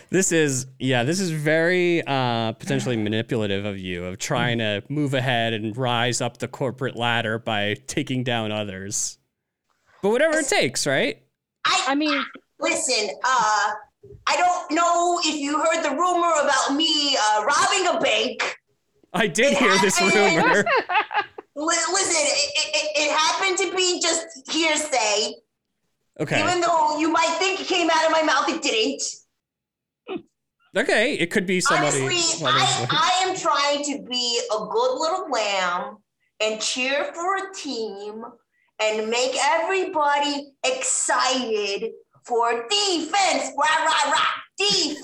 this 0.10 0.32
is, 0.32 0.66
yeah, 0.78 1.04
this 1.04 1.20
is 1.20 1.30
very 1.30 2.02
uh, 2.06 2.52
potentially 2.52 2.96
manipulative 2.96 3.64
of 3.64 3.78
you, 3.78 4.04
of 4.04 4.18
trying 4.18 4.58
to 4.58 4.82
move 4.88 5.14
ahead 5.14 5.52
and 5.52 5.76
rise 5.76 6.20
up 6.20 6.38
the 6.38 6.48
corporate 6.48 6.96
ladder 6.96 7.38
by 7.38 7.76
taking 7.86 8.24
down 8.24 8.52
others. 8.52 9.18
But 10.02 10.10
whatever 10.10 10.38
it 10.38 10.48
takes, 10.48 10.86
right? 10.86 11.22
I, 11.66 11.84
I 11.88 11.94
mean, 11.94 12.24
Listen, 12.60 13.10
uh, 13.24 13.72
I 14.26 14.36
don't 14.36 14.70
know 14.70 15.20
if 15.22 15.36
you 15.36 15.58
heard 15.58 15.82
the 15.82 15.90
rumor 15.90 16.32
about 16.42 16.74
me 16.74 17.16
uh, 17.20 17.44
robbing 17.44 17.96
a 17.96 18.00
bank. 18.00 18.56
I 19.12 19.26
did 19.26 19.56
hear 19.56 19.76
this 19.80 20.00
rumor. 20.14 20.64
Li- 21.56 21.66
listen, 21.92 22.16
it, 22.16 22.52
it, 22.74 22.90
it 22.96 23.16
happened 23.16 23.58
to 23.58 23.76
be 23.76 24.00
just 24.00 24.50
hearsay. 24.50 25.34
Okay. 26.20 26.40
Even 26.40 26.60
though 26.60 26.98
you 26.98 27.10
might 27.10 27.36
think 27.38 27.60
it 27.60 27.66
came 27.66 27.90
out 27.90 28.04
of 28.06 28.12
my 28.12 28.22
mouth, 28.22 28.48
it 28.48 28.62
didn't. 28.62 29.02
Okay. 30.76 31.14
It 31.14 31.30
could 31.30 31.46
be 31.46 31.60
somebody. 31.60 32.02
Honestly, 32.02 32.46
I, 32.46 32.86
I 32.90 33.28
am 33.28 33.36
trying 33.36 33.84
to 33.84 34.04
be 34.08 34.40
a 34.52 34.58
good 34.58 34.98
little 34.98 35.30
lamb 35.30 35.98
and 36.40 36.60
cheer 36.60 37.12
for 37.14 37.36
a 37.36 37.54
team 37.54 38.24
and 38.80 39.08
make 39.08 39.36
everybody 39.40 40.52
excited 40.64 41.92
for 42.24 42.66
defense. 42.68 43.52
Rah, 43.56 43.84
rah, 43.84 44.10
rah. 44.10 44.26
Defense. 44.58 44.98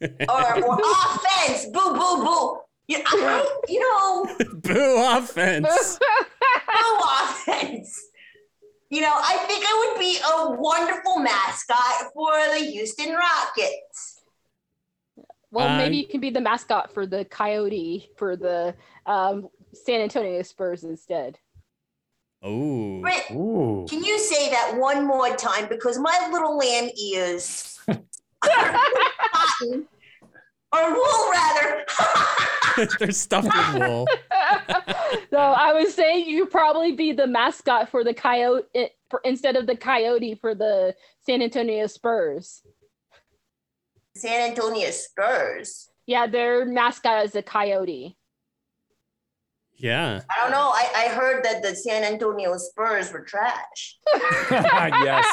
or, 0.28 0.64
or 0.64 0.80
offense. 0.80 1.66
Boo, 1.66 1.94
boo, 1.94 2.24
boo. 2.24 2.58
You, 2.88 3.02
I, 3.04 3.58
you 3.68 3.80
know, 3.80 4.36
Boo 4.62 5.16
offense. 5.18 5.98
boo 5.98 6.98
offense. 7.22 8.00
You 8.90 9.00
know, 9.00 9.12
I 9.12 9.36
think 9.48 9.64
I 9.66 9.90
would 9.92 9.98
be 10.00 10.18
a 10.18 10.60
wonderful 10.60 11.18
mascot 11.18 12.12
for 12.14 12.30
the 12.56 12.64
Houston 12.64 13.12
Rockets. 13.12 14.20
well, 15.50 15.66
Um, 15.66 15.78
maybe 15.78 15.96
you 15.96 16.06
can 16.06 16.20
be 16.20 16.30
the 16.30 16.40
mascot 16.40 16.92
for 16.94 17.06
the 17.06 17.24
Coyote 17.24 18.10
for 18.16 18.36
the 18.36 18.74
um, 19.06 19.48
San 19.72 20.00
Antonio 20.00 20.40
Spurs 20.42 20.84
instead. 20.84 21.38
Oh. 22.42 23.00
Britt, 23.00 23.24
Ooh. 23.32 23.86
Can 23.88 24.04
you 24.04 24.18
say 24.20 24.50
that 24.50 24.76
one 24.76 25.04
more 25.04 25.34
time? 25.34 25.66
Because 25.68 25.98
my 25.98 26.28
little 26.30 26.56
lamb 26.56 26.88
ears 26.96 27.80
are 27.88 27.98
cotton 29.32 29.88
or 30.72 30.92
wool, 30.94 31.30
rather. 31.32 31.84
They're 32.98 33.10
stuffed 33.10 33.48
with 33.48 33.82
wool. 33.82 34.06
so 35.30 35.38
I 35.38 35.72
was 35.72 35.94
saying 35.94 36.28
you 36.28 36.44
could 36.44 36.52
probably 36.52 36.92
be 36.92 37.12
the 37.12 37.26
mascot 37.26 37.88
for 37.90 38.04
the 38.04 38.14
Coyote 38.14 38.66
it, 38.74 38.92
for, 39.10 39.20
instead 39.24 39.56
of 39.56 39.66
the 39.66 39.76
Coyote 39.76 40.34
for 40.34 40.54
the 40.54 40.94
San 41.24 41.42
Antonio 41.42 41.86
Spurs. 41.86 42.62
San 44.16 44.50
Antonio 44.50 44.90
Spurs. 44.90 45.88
Yeah, 46.06 46.26
their 46.26 46.64
mascot 46.64 47.24
is 47.24 47.34
a 47.34 47.42
Coyote. 47.42 48.16
Yeah. 49.78 50.20
I 50.30 50.42
don't 50.42 50.52
know. 50.52 50.70
I, 50.74 50.90
I 50.96 51.08
heard 51.08 51.44
that 51.44 51.62
the 51.62 51.74
San 51.74 52.02
Antonio 52.02 52.56
Spurs 52.56 53.12
were 53.12 53.24
trash. 53.24 53.98
yes. 54.50 55.26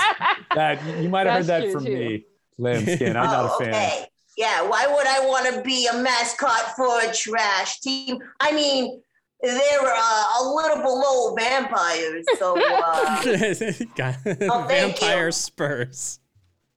That 0.53 0.82
you 1.01 1.10
might 1.10 1.27
have 1.27 1.38
heard 1.38 1.45
that 1.45 1.71
from 1.71 1.86
too. 1.86 1.93
me, 1.93 2.25
Lambskin. 2.58 3.15
I'm 3.15 3.25
not 3.25 3.51
oh, 3.51 3.56
a 3.56 3.63
fan. 3.63 3.73
okay. 3.73 4.08
Yeah, 4.38 4.62
why 4.67 4.88
would 4.88 5.06
I 5.08 5.26
want 5.28 5.54
to 5.54 5.62
be 5.62 5.88
a 5.88 5.98
mascot 5.98 6.76
for 6.76 7.00
a 7.02 7.13
trash 7.13 7.80
team? 7.82 8.17
I 8.39 8.52
mean, 8.52 9.02
they're 9.41 9.60
uh, 9.84 10.24
a 10.39 10.43
little 10.43 10.78
below 10.84 11.36
vampires, 11.36 12.26
so 12.39 12.56
uh, 12.58 13.22
Oh, 14.50 14.65
Vampire 14.67 15.26
you. 15.28 15.32
Spurs. 15.32 16.19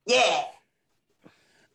yeah. 0.07 0.43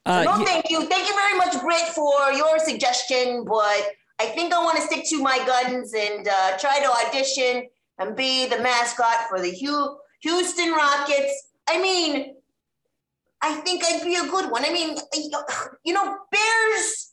Uh, 0.05 0.23
no, 0.23 0.31
y- 0.31 0.45
thank 0.45 0.69
you. 0.69 0.85
Thank 0.87 1.07
you 1.07 1.13
very 1.15 1.37
much, 1.37 1.61
Britt, 1.61 1.87
for 1.93 2.31
your 2.33 2.57
suggestion. 2.59 3.45
But 3.45 3.83
I 4.19 4.25
think 4.33 4.51
I 4.53 4.57
want 4.63 4.77
to 4.77 4.83
stick 4.83 5.05
to 5.09 5.21
my 5.21 5.37
guns 5.45 5.93
and 5.93 6.27
uh, 6.27 6.57
try 6.57 6.79
to 6.79 7.07
audition 7.07 7.67
and 7.99 8.15
be 8.15 8.47
the 8.47 8.57
mascot 8.59 9.27
for 9.29 9.39
the 9.39 9.51
Houston 10.21 10.71
Rockets. 10.73 11.49
I 11.69 11.79
mean, 11.79 12.35
I 13.41 13.55
think 13.55 13.83
I'd 13.85 14.03
be 14.03 14.15
a 14.15 14.27
good 14.29 14.51
one. 14.51 14.63
I 14.65 14.71
mean, 14.71 14.97
you 15.83 15.93
know, 15.93 16.17
bears, 16.31 17.11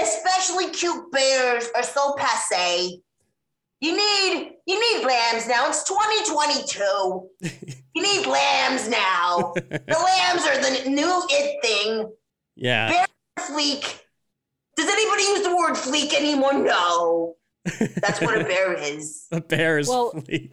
especially 0.00 0.70
cute 0.70 1.12
bears, 1.12 1.68
are 1.76 1.82
so 1.82 2.14
passe. 2.18 3.00
You 3.80 3.96
need 3.96 4.52
you 4.66 4.98
need 4.98 5.06
lambs 5.06 5.48
now. 5.48 5.68
It's 5.68 5.84
2022. 5.84 7.30
you 7.94 8.02
need 8.02 8.26
lambs 8.26 8.88
now. 8.88 9.52
The 9.54 9.80
lambs 9.88 10.46
are 10.46 10.58
the 10.60 10.90
new 10.90 11.22
it 11.30 11.62
thing 11.64 12.10
yeah. 12.60 12.90
Bear 12.90 13.06
fleek. 13.38 14.00
Does 14.76 14.86
anybody 14.86 15.22
use 15.22 15.42
the 15.42 15.56
word 15.56 15.74
fleek 15.74 16.14
anymore? 16.14 16.52
No. 16.52 17.36
That's 18.02 18.20
what 18.20 18.38
a 18.40 18.44
bear 18.44 18.74
is. 18.74 19.26
The 19.30 19.40
Bears 19.40 19.88
Well- 19.88 20.10
fleet. 20.10 20.52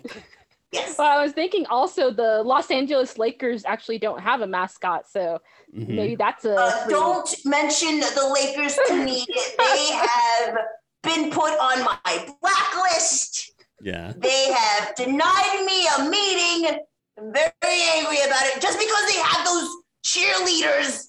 Yes. 0.71 0.97
Well, 0.97 1.08
I 1.08 1.21
was 1.23 1.32
thinking 1.32 1.65
also 1.67 2.12
the 2.12 2.43
Los 2.43 2.69
Angeles 2.71 3.17
Lakers 3.17 3.63
actually 3.65 3.99
don't 3.99 4.19
have 4.19 4.41
a 4.41 4.47
mascot, 4.47 5.08
so 5.10 5.39
Mhm. 5.73 5.88
maybe 5.95 6.15
that's 6.15 6.43
a 6.45 6.56
Uh, 6.56 6.88
don't 6.88 7.30
mention 7.45 7.99
the 7.99 8.27
Lakers 8.34 8.77
to 8.88 8.93
me. 8.95 9.25
They 9.58 9.86
have 9.91 10.58
been 11.03 11.32
put 11.32 11.53
on 11.60 11.84
my 11.86 12.36
blacklist. 12.41 13.51
Yeah. 13.82 14.12
They 14.17 14.51
have 14.51 14.95
denied 14.95 15.63
me 15.65 15.88
a 15.97 16.10
meeting. 16.10 16.80
I'm 17.17 17.32
very 17.34 17.82
angry 17.97 18.19
about 18.25 18.45
it. 18.47 18.60
Just 18.62 18.77
because 18.77 19.06
they 19.12 19.19
have 19.19 19.45
those 19.45 19.69
cheerleaders 20.03 21.08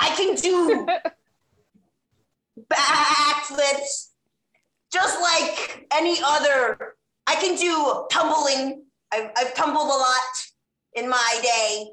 I 0.00 0.10
can 0.14 0.34
do 0.36 0.86
backflips 2.70 4.10
just 4.92 5.20
like 5.20 5.86
any 5.92 6.18
other. 6.24 6.94
I 7.28 7.34
can 7.36 7.54
do 7.56 8.06
tumbling. 8.10 8.84
I've, 9.12 9.30
I've 9.36 9.54
tumbled 9.54 9.86
a 9.86 9.98
lot 10.08 10.34
in 10.94 11.08
my 11.08 11.38
day. 11.42 11.86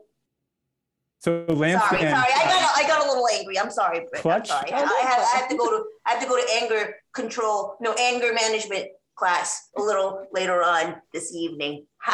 So 1.19 1.43
Lamb 1.49 1.79
Sorry, 1.79 1.99
sorry. 1.99 2.13
I 2.13 2.45
got 2.45 2.77
I 2.77 2.87
got 2.87 3.05
a 3.05 3.07
little 3.07 3.27
angry. 3.33 3.59
I'm 3.59 3.71
sorry, 3.71 3.99
Britt. 3.99 4.15
I'm 4.15 4.21
Clutch? 4.21 4.47
sorry. 4.47 4.71
I, 4.71 4.77
I 4.77 5.01
have, 5.01 5.19
I 5.19 5.37
have 5.39 5.49
to 5.49 5.57
go 5.57 5.69
to 5.71 5.83
I 6.05 6.11
have 6.11 6.21
to 6.21 6.27
go 6.27 6.37
to 6.37 6.47
anger 6.61 6.95
control, 7.13 7.75
no 7.81 7.93
anger 7.93 8.31
management 8.33 8.87
class 9.15 9.69
a 9.77 9.81
little 9.81 10.25
later 10.31 10.63
on 10.63 10.95
this 11.13 11.33
evening. 11.33 11.85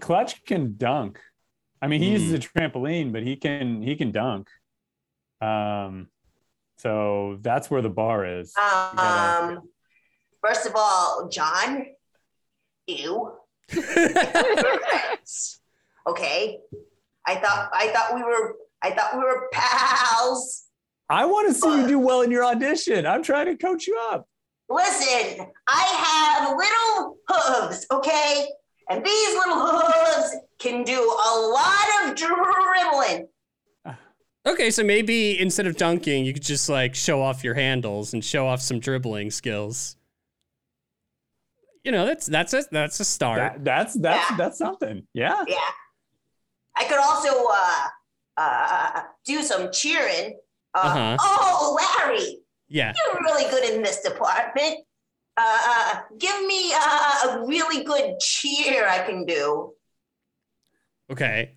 Clutch 0.00 0.44
can 0.44 0.74
dunk. 0.76 1.20
I 1.82 1.88
mean, 1.88 2.00
he 2.00 2.10
uses 2.10 2.32
a 2.32 2.38
trampoline, 2.38 3.12
but 3.12 3.22
he 3.22 3.36
can 3.36 3.82
he 3.82 3.96
can 3.96 4.10
dunk. 4.12 4.48
Um, 5.40 6.08
so 6.78 7.38
that's 7.42 7.70
where 7.70 7.82
the 7.82 7.90
bar 7.90 8.24
is. 8.24 8.52
You 8.56 8.62
gotta- 8.62 9.56
Um, 9.58 9.68
first 10.42 10.66
of 10.66 10.72
all, 10.74 11.28
John, 11.30 11.86
ew. 12.86 13.32
Okay, 16.08 16.60
I 17.26 17.34
thought 17.34 17.68
I 17.72 17.88
thought 17.88 18.14
we 18.14 18.22
were 18.22 18.54
I 18.80 18.92
thought 18.92 19.14
we 19.14 19.24
were 19.24 19.48
pals. 19.52 20.64
I 21.08 21.24
want 21.24 21.48
to 21.48 21.54
see 21.54 21.68
you 21.68 21.86
do 21.86 21.98
well 21.98 22.22
in 22.22 22.30
your 22.30 22.44
audition. 22.44 23.06
I'm 23.06 23.22
trying 23.22 23.46
to 23.46 23.56
coach 23.56 23.86
you 23.86 23.98
up. 24.12 24.28
Listen, 24.68 25.46
I 25.68 26.42
have 26.42 26.56
little 26.56 27.16
hooves, 27.28 27.86
okay? 27.92 28.48
And 28.88 29.04
these 29.04 29.34
little 29.34 29.66
hooves 29.66 30.36
can 30.58 30.84
do 30.84 31.00
a 31.00 31.30
lot 31.38 32.08
of 32.08 32.14
dribbling. 32.14 33.28
Okay, 34.46 34.70
so 34.70 34.84
maybe 34.84 35.40
instead 35.40 35.66
of 35.66 35.76
dunking, 35.76 36.24
you 36.24 36.32
could 36.32 36.44
just 36.44 36.68
like 36.68 36.94
show 36.94 37.20
off 37.20 37.42
your 37.42 37.54
handles 37.54 38.14
and 38.14 38.24
show 38.24 38.46
off 38.46 38.60
some 38.62 38.78
dribbling 38.78 39.32
skills. 39.32 39.96
You 41.86 41.92
know, 41.92 42.04
that's 42.04 42.26
that's 42.26 42.52
a 42.52 42.64
that's 42.72 42.98
a 42.98 43.04
start. 43.04 43.38
That, 43.38 43.64
that's 43.64 43.94
that's 43.94 44.30
Yeah. 44.30 44.36
that's 44.36 44.58
something. 44.58 45.06
Yeah. 45.14 45.44
Yeah. 45.46 45.70
I 46.74 46.84
could 46.84 46.98
also 46.98 47.30
uh, 47.48 47.86
uh, 48.36 49.02
do 49.24 49.40
some 49.42 49.70
cheering. 49.70 50.36
Uh, 50.74 50.80
Uh-huh. 50.84 51.16
Oh, 51.20 51.78
Larry, 51.78 52.38
yeah. 52.68 52.92
you're 52.92 53.22
really 53.22 53.48
good 53.50 53.72
in 53.72 53.82
this 53.82 54.00
department. 54.02 54.80
Uh, 55.36 55.58
uh, 55.72 56.00
give 56.18 56.44
me 56.44 56.72
uh, 56.74 57.28
a 57.28 57.46
really 57.46 57.84
good 57.84 58.18
cheer 58.18 58.88
I 58.88 59.06
can 59.06 59.24
do. 59.24 59.72
Okay. 61.08 61.52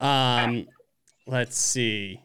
Um 0.00 0.66
let's 1.26 1.56
see. 1.56 2.20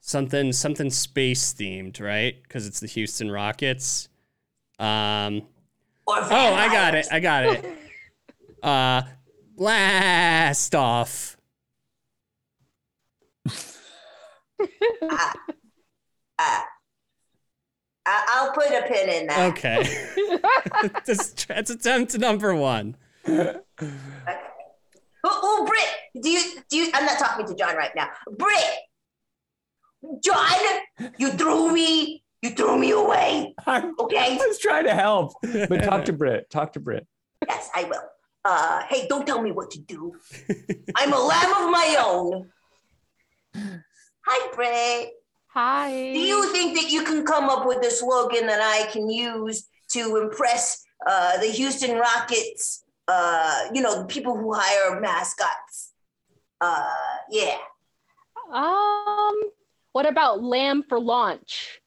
Something 0.00 0.52
something 0.52 0.90
space 0.90 1.54
themed, 1.54 1.98
right? 1.98 2.36
Cuz 2.48 2.66
it's 2.66 2.80
the 2.80 2.88
Houston 2.88 3.30
Rockets. 3.30 4.08
Um 4.78 5.34
Or 5.40 5.51
Oh, 6.06 6.54
I 6.54 6.68
got 6.72 6.94
it. 6.94 7.06
I 7.10 7.20
got 7.20 7.44
it. 7.46 7.64
Uh 8.62 9.02
blast 9.56 10.72
off. 10.76 11.36
Uh, 13.48 15.32
uh, 16.38 16.60
I- 18.06 18.26
I'll 18.28 18.52
put 18.52 18.66
a 18.66 18.82
pin 18.86 19.08
in 19.08 19.26
that. 19.26 19.50
Okay. 19.52 19.82
that's, 21.06 21.44
that's 21.44 21.70
attempt 21.70 22.16
number 22.18 22.54
1. 22.54 22.96
Oh, 23.28 23.54
oh, 25.24 25.64
Britt, 25.66 26.22
do 26.22 26.30
you 26.30 26.40
do 26.68 26.76
you? 26.76 26.90
I'm 26.94 27.04
not 27.06 27.18
talking 27.18 27.46
to 27.46 27.54
John 27.54 27.76
right 27.76 27.92
now. 27.94 28.10
Britt, 28.38 28.78
John, 30.22 30.52
you 31.18 31.30
threw 31.32 31.72
me. 31.72 32.21
You 32.42 32.50
threw 32.50 32.76
me 32.76 32.90
away. 32.90 33.54
I, 33.66 33.90
Okay. 34.00 34.16
I 34.40 34.46
was 34.46 34.58
trying 34.58 34.84
to 34.84 34.94
help, 34.94 35.34
but 35.42 35.76
talk 35.84 36.04
to 36.06 36.12
Britt. 36.12 36.50
Talk 36.50 36.72
to 36.74 36.80
Britt. 36.80 37.06
Yes, 37.48 37.70
I 37.74 37.84
will. 37.84 38.02
Uh, 38.44 38.82
hey, 38.88 39.06
don't 39.08 39.24
tell 39.24 39.40
me 39.40 39.52
what 39.52 39.70
to 39.70 39.78
do. 39.78 40.12
I'm 40.96 41.12
a 41.12 41.18
lamb 41.18 41.50
of 41.62 41.70
my 41.70 41.96
own. 42.04 42.50
Hi, 44.26 44.54
Britt. 44.54 45.12
Hi. 45.54 45.90
Do 45.90 46.18
you 46.18 46.50
think 46.52 46.76
that 46.80 46.90
you 46.90 47.04
can 47.04 47.24
come 47.24 47.48
up 47.48 47.66
with 47.66 47.84
a 47.86 47.90
slogan 47.90 48.46
that 48.46 48.60
I 48.60 48.90
can 48.90 49.08
use 49.08 49.68
to 49.90 50.16
impress 50.16 50.82
uh, 51.06 51.38
the 51.38 51.46
Houston 51.46 51.96
Rockets? 51.96 52.84
Uh, 53.06 53.66
you 53.72 53.82
know, 53.82 54.00
the 54.00 54.06
people 54.06 54.36
who 54.36 54.52
hire 54.54 55.00
mascots. 55.00 55.92
Uh, 56.60 56.84
yeah. 57.30 57.56
Um, 58.52 59.40
what 59.92 60.06
about 60.06 60.42
lamb 60.42 60.82
for 60.88 60.98
launch? 60.98 61.81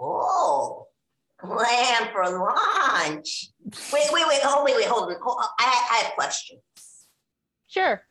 Oh, 0.00 0.86
plan 1.38 2.08
for 2.12 2.24
lunch. 2.24 3.48
Wait, 3.92 4.08
wait, 4.12 4.24
wait. 4.28 4.40
Oh, 4.44 4.64
wait, 4.64 4.76
wait. 4.76 4.86
Hold 4.86 5.10
on. 5.10 5.16
Hold 5.22 5.38
on. 5.40 5.48
I, 5.58 5.88
I 5.92 5.96
have 6.04 6.12
questions. 6.14 6.60
Sure. 7.66 8.02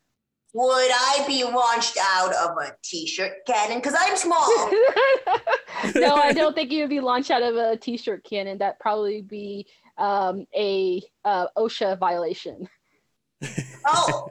Would 0.53 0.91
I 0.91 1.23
be 1.27 1.43
launched 1.43 1.97
out 2.01 2.33
of 2.33 2.57
a 2.57 2.75
t-shirt 2.83 3.45
cannon? 3.45 3.77
Because 3.77 3.95
I'm 3.97 4.15
small. 4.17 4.47
no, 5.95 6.15
I 6.15 6.33
don't 6.33 6.55
think 6.55 6.71
you 6.71 6.81
would 6.81 6.89
be 6.89 7.01
launched 7.01 7.29
out 7.29 7.43
of 7.43 7.55
a 7.55 7.77
t-shirt 7.77 8.23
cannon. 8.23 8.57
That 8.57 8.79
probably 8.79 9.21
be 9.21 9.67
um, 9.97 10.47
a 10.55 11.03
uh, 11.23 11.47
OSHA 11.55 11.99
violation. 11.99 12.67
oh. 13.85 14.29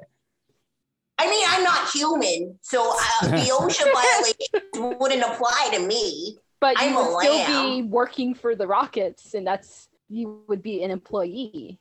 I 1.21 1.29
mean, 1.29 1.45
I'm 1.49 1.65
not 1.65 1.91
human, 1.91 2.59
so 2.63 2.95
uh, 2.95 3.27
the 3.29 3.37
OSHA 3.37 3.93
violation 3.93 4.99
wouldn't 4.99 5.23
apply 5.23 5.71
to 5.73 5.81
me. 5.81 6.39
But 6.61 6.77
I'm 6.79 6.93
you 6.93 6.99
a 6.99 7.15
would 7.15 7.23
still 7.23 7.47
be 7.47 7.83
working 7.83 8.35
for 8.35 8.55
the 8.57 8.67
Rockets, 8.67 9.35
and 9.35 9.47
that's 9.47 9.89
you 10.09 10.43
would 10.49 10.63
be 10.63 10.83
an 10.83 10.91
employee. 10.91 11.79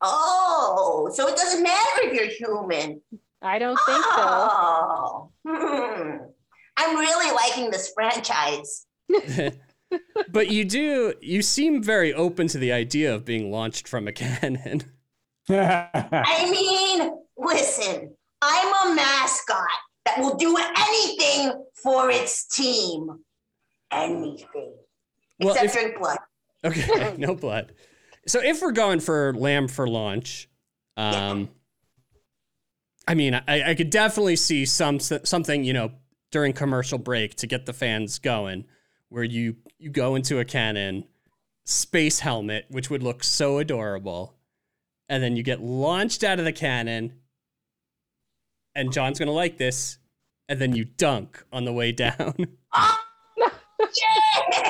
Oh, 0.00 1.10
so 1.12 1.28
it 1.28 1.36
doesn't 1.36 1.62
matter 1.62 2.00
if 2.04 2.14
you're 2.14 2.26
human. 2.26 3.02
I 3.42 3.58
don't 3.58 3.78
think 3.86 4.04
so. 4.04 4.10
Oh, 4.16 5.30
hmm. 5.46 6.16
I'm 6.76 6.96
really 6.96 7.34
liking 7.34 7.70
this 7.70 7.92
franchise. 7.94 8.86
but 10.30 10.50
you 10.50 10.64
do 10.64 11.14
you 11.20 11.42
seem 11.42 11.82
very 11.82 12.14
open 12.14 12.48
to 12.48 12.58
the 12.58 12.72
idea 12.72 13.14
of 13.14 13.24
being 13.24 13.50
launched 13.50 13.88
from 13.88 14.08
a 14.08 14.12
cannon. 14.12 14.84
I 15.50 16.48
mean, 16.50 17.12
listen, 17.36 18.14
I'm 18.40 18.92
a 18.92 18.94
mascot 18.94 19.66
that 20.06 20.18
will 20.18 20.36
do 20.36 20.56
anything 20.56 21.64
for 21.82 22.10
its 22.10 22.46
team. 22.46 23.18
Anything. 23.90 24.74
Well, 25.40 25.54
Except 25.54 25.64
if- 25.66 25.72
drink 25.72 25.98
blood. 25.98 26.18
Okay, 26.64 27.14
no 27.18 27.34
blood. 27.34 27.72
So 28.26 28.40
if 28.40 28.60
we're 28.60 28.72
going 28.72 29.00
for 29.00 29.32
lamb 29.34 29.66
for 29.66 29.88
launch, 29.88 30.48
um, 30.96 31.48
I 33.08 33.14
mean, 33.14 33.34
I, 33.34 33.70
I 33.70 33.74
could 33.74 33.90
definitely 33.90 34.36
see 34.36 34.66
some 34.66 35.00
something 35.00 35.64
you 35.64 35.72
know 35.72 35.92
during 36.30 36.52
commercial 36.52 36.98
break 36.98 37.34
to 37.36 37.46
get 37.46 37.64
the 37.66 37.72
fans 37.72 38.18
going, 38.18 38.66
where 39.08 39.24
you 39.24 39.56
you 39.78 39.88
go 39.90 40.14
into 40.14 40.38
a 40.38 40.44
cannon, 40.44 41.04
space 41.64 42.20
helmet, 42.20 42.66
which 42.68 42.90
would 42.90 43.02
look 43.02 43.24
so 43.24 43.58
adorable, 43.58 44.36
and 45.08 45.22
then 45.22 45.34
you 45.36 45.42
get 45.42 45.60
launched 45.62 46.22
out 46.22 46.38
of 46.38 46.44
the 46.44 46.52
cannon, 46.52 47.14
and 48.74 48.92
John's 48.92 49.18
gonna 49.18 49.32
like 49.32 49.56
this, 49.56 49.96
and 50.46 50.60
then 50.60 50.76
you 50.76 50.84
dunk 50.84 51.42
on 51.50 51.64
the 51.64 51.72
way 51.72 51.90
down. 51.92 52.34
Oh, 52.74 52.99
yeah! 54.00 54.62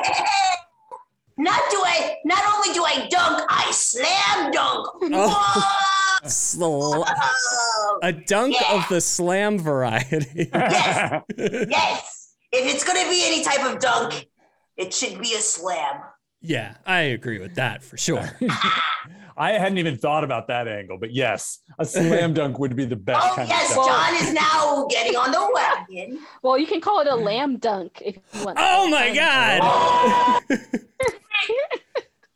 Not 1.39 1.61
do 1.71 1.79
I 1.85 2.17
not 2.25 2.43
only 2.55 2.75
do 2.75 2.85
I 2.85 3.07
dunk, 3.09 3.43
I 3.49 3.71
slam 3.73 4.51
dunk. 4.51 4.87
Oh. 6.23 6.27
Sl- 6.27 7.03
a 8.03 8.13
dunk 8.13 8.55
Yeah. 8.61 8.77
of 8.77 8.87
the 8.91 9.01
slam 9.01 9.59
variety. 9.59 10.51
Yes. 10.53 11.23
yes. 11.39 12.35
If 12.53 12.75
it's 12.75 12.85
gonna 12.85 13.09
be 13.09 13.23
any 13.25 13.43
type 13.43 13.65
of 13.65 13.79
dunk, 13.81 14.29
it 14.77 14.93
should 14.93 15.19
be 15.19 15.33
a 15.35 15.41
slam. 15.41 16.03
Yeah, 16.43 16.75
I 16.87 17.01
agree 17.01 17.39
with 17.39 17.55
that 17.55 17.83
for 17.83 17.97
sure. 17.97 18.31
I 19.41 19.53
hadn't 19.53 19.79
even 19.79 19.97
thought 19.97 20.23
about 20.23 20.49
that 20.49 20.69
angle, 20.69 20.99
but 20.99 21.13
yes, 21.15 21.61
a 21.79 21.85
slam 21.87 22.35
dunk 22.35 22.59
would 22.59 22.77
be 22.77 22.85
the 22.85 22.95
best 22.95 23.27
Oh 23.33 23.37
kind 23.37 23.49
yes, 23.49 23.71
of. 23.71 23.87
John 23.87 24.15
is 24.17 24.35
now 24.35 24.87
getting 24.91 25.17
on 25.17 25.31
the 25.33 25.51
wagon. 25.55 26.19
Well, 26.43 26.59
you 26.59 26.67
can 26.67 26.81
call 26.83 27.01
it 27.01 27.07
a 27.07 27.17
lamb 27.17 27.57
dunk 27.57 28.03
if 28.05 28.17
you 28.35 28.45
want. 28.45 28.59
Oh 28.61 28.89
my 28.91 29.15
god! 29.15 29.61
Oh, 29.63 30.41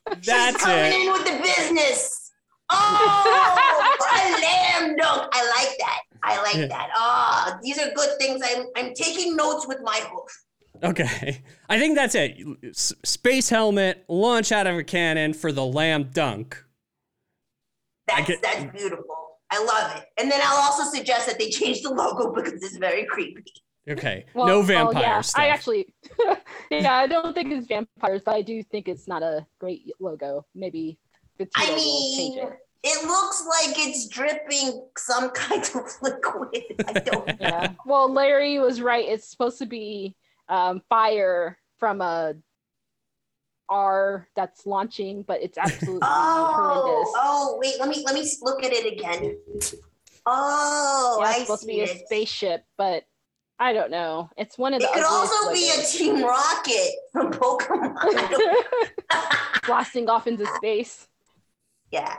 That's 0.06 0.24
she's 0.26 0.56
coming 0.56 0.92
it. 0.92 1.06
in 1.06 1.12
with 1.12 1.24
the 1.24 1.40
business. 1.42 2.32
Oh, 2.70 3.98
a 4.14 4.80
lamb 4.82 4.96
dunk. 4.96 5.28
I 5.32 5.44
like 5.58 5.76
that. 5.78 6.00
I 6.22 6.42
like 6.42 6.56
Yeah. 6.56 6.66
that. 6.68 6.88
Oh, 6.96 7.58
these 7.62 7.78
are 7.78 7.90
good 7.94 8.18
things. 8.18 8.42
I'm 8.44 8.66
I'm 8.76 8.94
taking 8.94 9.36
notes 9.36 9.66
with 9.68 9.78
my 9.82 10.00
hoof. 10.10 10.44
Okay, 10.82 11.42
I 11.68 11.78
think 11.78 11.96
that's 11.96 12.14
it. 12.14 12.36
S- 12.64 12.92
space 13.04 13.48
helmet, 13.48 14.04
launch 14.08 14.52
out 14.52 14.66
of 14.66 14.76
a 14.76 14.84
cannon 14.84 15.32
for 15.34 15.52
the 15.52 15.64
lamb 15.64 16.10
dunk. 16.12 16.62
That's 18.06 18.26
get- 18.28 18.42
that's 18.42 18.64
beautiful. 18.76 19.04
I 19.50 19.64
love 19.64 19.96
it. 19.96 20.04
And 20.18 20.30
then 20.30 20.40
I'll 20.42 20.62
also 20.62 20.84
suggest 20.84 21.26
that 21.26 21.38
they 21.38 21.50
change 21.50 21.82
the 21.82 21.90
logo 21.90 22.32
because 22.34 22.62
it's 22.62 22.76
very 22.76 23.04
creepy. 23.06 23.44
Okay. 23.88 24.24
Well, 24.34 24.46
no 24.46 24.58
well, 24.58 24.66
vampire 24.66 25.02
yeah, 25.02 25.20
stuff. 25.20 25.42
I 25.42 25.48
actually, 25.48 25.94
yeah, 26.70 26.94
I 26.94 27.06
don't 27.06 27.34
think 27.34 27.52
it's 27.52 27.66
vampires, 27.66 28.22
but 28.24 28.34
I 28.34 28.42
do 28.42 28.62
think 28.62 28.88
it's 28.88 29.06
not 29.06 29.22
a 29.22 29.46
great 29.58 29.92
logo. 30.00 30.46
Maybe 30.54 30.98
Vegeta 31.38 31.48
I 31.56 31.66
change 31.66 31.76
mean, 31.76 32.38
it. 32.38 32.52
it 32.82 33.06
looks 33.06 33.46
like 33.46 33.76
it's 33.78 34.08
dripping 34.08 34.86
some 34.96 35.30
kind 35.34 35.62
of 35.62 35.82
liquid. 36.00 36.62
I 36.88 36.92
don't 36.94 37.26
know. 37.26 37.34
Yeah. 37.40 37.72
Well, 37.84 38.10
Larry 38.10 38.58
was 38.58 38.80
right. 38.80 39.06
It's 39.06 39.28
supposed 39.30 39.58
to 39.58 39.66
be 39.66 40.16
um, 40.48 40.80
fire 40.88 41.58
from 41.78 42.00
a 42.00 42.34
R 43.68 44.28
that's 44.36 44.66
launching, 44.66 45.22
but 45.22 45.42
it's 45.42 45.58
absolutely 45.58 46.00
Oh, 46.04 46.52
horrendous. 46.54 47.12
oh, 47.16 47.58
wait, 47.60 47.74
let 47.80 47.88
me 47.88 48.02
let 48.04 48.14
me 48.14 48.28
look 48.42 48.62
at 48.64 48.72
it 48.72 48.92
again. 48.92 49.36
Oh, 50.26 51.18
yeah, 51.20 51.26
I 51.26 51.30
it's 51.32 51.40
supposed 51.42 51.62
to 51.62 51.66
see 51.66 51.74
be 51.74 51.80
a 51.82 52.04
spaceship, 52.06 52.64
but 52.78 53.04
I 53.58 53.72
don't 53.72 53.90
know. 53.90 54.30
It's 54.36 54.56
one 54.58 54.74
of 54.74 54.80
the 54.80 54.86
It 54.86 54.92
could 54.94 55.04
also 55.04 55.52
be 55.52 55.70
a. 55.70 55.82
Team 55.86 56.24
Rocket 56.24 56.90
from 57.12 57.32
Pokemon. 57.32 57.96
Blasting 59.66 60.08
off 60.08 60.26
into 60.26 60.46
space. 60.56 61.08
yeah. 61.90 62.16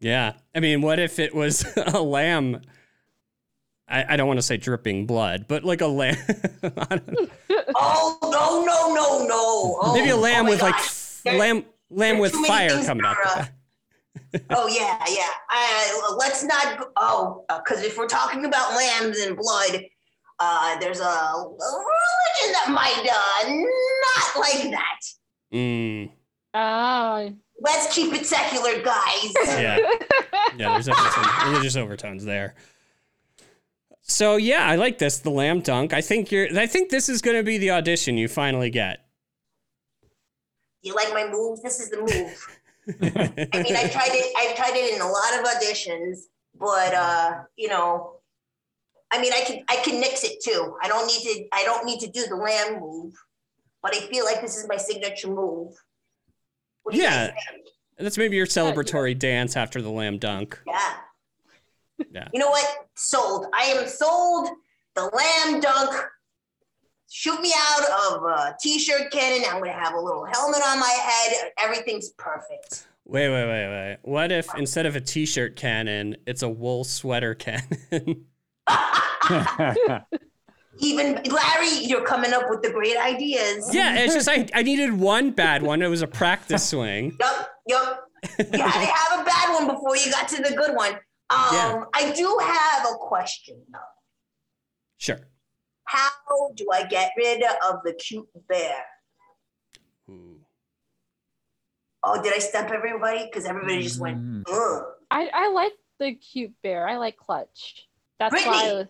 Yeah. 0.00 0.34
I 0.54 0.60
mean, 0.60 0.80
what 0.80 1.00
if 1.00 1.18
it 1.18 1.34
was 1.34 1.66
a 1.76 2.00
lamb? 2.00 2.62
I, 3.90 4.14
I 4.14 4.16
don't 4.16 4.26
want 4.28 4.38
to 4.38 4.42
say 4.42 4.56
dripping 4.56 5.06
blood, 5.06 5.46
but 5.48 5.64
like 5.64 5.80
a 5.80 5.86
lamb. 5.86 6.16
Oh 7.80 8.18
no 8.22 8.64
no 8.64 8.94
no 8.94 9.26
no! 9.26 9.78
Oh, 9.82 9.92
Maybe 9.94 10.10
a 10.10 10.16
lamb 10.16 10.40
oh 10.40 10.44
my 10.44 10.50
with 10.50 10.62
like 10.62 10.74
gosh. 10.74 11.24
lamb 11.26 11.64
lamb 11.90 12.18
with 12.18 12.32
fire 12.32 12.82
coming 12.84 13.04
out. 13.04 13.16
that 13.22 13.50
are, 14.32 14.32
back. 14.32 14.44
Oh 14.50 14.66
yeah, 14.68 15.04
yeah. 15.08 15.28
Uh, 15.52 16.16
let's 16.16 16.42
not. 16.44 16.88
Oh, 16.96 17.44
because 17.64 17.82
if 17.84 17.96
we're 17.96 18.06
talking 18.08 18.44
about 18.46 18.74
lambs 18.74 19.18
and 19.20 19.36
blood, 19.36 19.82
uh, 20.40 20.78
there's 20.80 21.00
a, 21.00 21.04
a 21.04 21.44
religion 21.44 22.52
that 22.52 22.68
might 22.70 23.06
uh, 23.10 23.48
not 23.50 24.40
like 24.40 24.70
that. 24.72 25.00
Mm, 25.54 26.10
Oh. 26.54 27.32
Let's 27.60 27.92
keep 27.94 28.12
it 28.14 28.24
secular, 28.26 28.82
guys. 28.82 29.32
yeah. 29.46 29.78
Yeah, 30.56 30.72
there's 30.72 30.86
definitely 30.86 31.10
some 31.22 31.48
religious 31.52 31.76
overtones 31.76 32.24
there. 32.24 32.54
So 34.08 34.36
yeah, 34.36 34.66
I 34.66 34.76
like 34.76 34.98
this, 34.98 35.18
the 35.18 35.30
lamb 35.30 35.60
dunk. 35.60 35.92
I 35.92 36.00
think 36.00 36.32
you're 36.32 36.48
I 36.58 36.66
think 36.66 36.90
this 36.90 37.08
is 37.08 37.20
gonna 37.22 37.42
be 37.42 37.58
the 37.58 37.70
audition 37.72 38.16
you 38.16 38.26
finally 38.28 38.70
get. 38.70 39.04
you 40.82 40.94
like 40.94 41.12
my 41.12 41.28
move? 41.30 41.60
This 41.62 41.78
is 41.80 41.90
the 41.90 41.98
move. 41.98 42.48
I 42.88 43.62
mean, 43.62 43.76
I 43.76 43.86
tried 43.88 44.12
it. 44.12 44.32
I've 44.38 44.56
tried 44.56 44.72
it 44.74 44.94
in 44.94 45.00
a 45.02 45.06
lot 45.06 45.38
of 45.38 45.44
auditions, 45.44 46.20
but 46.58 46.94
uh, 46.94 47.34
you 47.56 47.68
know, 47.68 48.14
I 49.10 49.20
mean, 49.20 49.32
I 49.34 49.40
can 49.46 49.62
I 49.68 49.76
can 49.76 50.00
nix 50.00 50.24
it 50.24 50.42
too. 50.42 50.74
I 50.82 50.88
don't 50.88 51.06
need 51.06 51.20
to. 51.22 51.44
I 51.52 51.64
don't 51.64 51.84
need 51.84 52.00
to 52.00 52.10
do 52.10 52.24
the 52.26 52.36
lamb 52.36 52.80
move, 52.80 53.12
but 53.82 53.94
I 53.94 54.00
feel 54.00 54.24
like 54.24 54.40
this 54.40 54.56
is 54.56 54.66
my 54.68 54.78
signature 54.78 55.28
move. 55.28 55.74
What 56.82 56.92
do 56.92 56.98
you 56.98 57.04
Yeah. 57.04 57.26
guys 57.28 57.34
think? 57.50 57.66
That's 57.98 58.16
maybe 58.16 58.36
your 58.36 58.46
celebratory 58.46 59.18
dance 59.18 59.54
after 59.56 59.82
the 59.82 59.90
lamb 59.90 60.16
dunk. 60.18 60.58
Yeah. 60.66 60.94
Yeah. 62.12 62.28
You 62.32 62.40
know 62.40 62.50
what? 62.50 62.66
Sold. 62.94 63.46
I 63.54 63.64
am 63.64 63.86
sold. 63.86 64.48
The 64.94 65.04
lamb 65.04 65.60
dunk. 65.60 65.94
Shoot 67.10 67.40
me 67.40 67.52
out 67.56 68.12
of 68.12 68.22
a 68.24 68.56
t-shirt 68.60 69.10
cannon. 69.10 69.44
I'm 69.50 69.58
gonna 69.60 69.72
have 69.72 69.94
a 69.94 70.00
little 70.00 70.24
helmet 70.24 70.60
on 70.66 70.78
my 70.78 70.88
head. 70.88 71.52
Everything's 71.58 72.10
perfect. 72.10 72.86
Wait, 73.04 73.30
wait, 73.30 73.46
wait, 73.46 73.68
wait. 73.68 73.98
What 74.02 74.30
if 74.30 74.46
instead 74.56 74.84
of 74.84 74.94
a 74.94 75.00
t-shirt 75.00 75.56
cannon, 75.56 76.16
it's 76.26 76.42
a 76.42 76.48
wool 76.48 76.84
sweater 76.84 77.34
cannon? 77.34 78.26
Even 80.80 81.14
Larry, 81.24 81.84
you're 81.84 82.04
coming 82.04 82.32
up 82.32 82.44
with 82.50 82.62
the 82.62 82.70
great 82.70 82.96
ideas. 82.96 83.74
yeah, 83.74 83.96
it's 83.98 84.14
just 84.14 84.28
I, 84.28 84.46
I 84.54 84.62
needed 84.62 84.92
one 84.92 85.30
bad 85.32 85.62
one. 85.62 85.82
It 85.82 85.88
was 85.88 86.02
a 86.02 86.06
practice 86.06 86.68
swing. 86.68 87.16
Yep, 87.18 87.48
yep. 87.66 88.00
You 88.52 88.62
had 88.62 88.80
to 88.80 88.86
have 88.86 89.20
a 89.20 89.24
bad 89.24 89.54
one 89.54 89.66
before 89.74 89.96
you 89.96 90.10
got 90.10 90.28
to 90.28 90.42
the 90.42 90.54
good 90.54 90.76
one. 90.76 90.98
Um, 91.30 91.38
Yeah. 91.52 91.84
I 91.94 92.12
do 92.12 92.38
have 92.42 92.86
a 92.90 92.94
question 92.96 93.62
though. 93.72 93.78
Sure. 94.96 95.20
How 95.84 96.08
do 96.54 96.66
I 96.72 96.84
get 96.84 97.12
rid 97.16 97.42
of 97.68 97.76
the 97.84 97.92
cute 97.94 98.28
bear? 98.48 98.84
Ooh. 100.10 100.40
Oh, 102.02 102.22
did 102.22 102.32
I 102.34 102.38
step 102.38 102.70
everybody? 102.70 103.24
Because 103.24 103.44
everybody 103.44 103.82
just 103.82 104.00
went, 104.00 104.18
Mm. 104.18 104.44
ugh. 104.50 104.84
I, 105.10 105.30
I 105.32 105.48
like 105.50 105.72
the 105.98 106.14
cute 106.14 106.52
bear. 106.62 106.86
I 106.88 106.96
like 106.96 107.16
Clutch. 107.16 107.88
That's 108.18 108.34
why. 108.34 108.68
I, 108.70 108.72
was- 108.74 108.86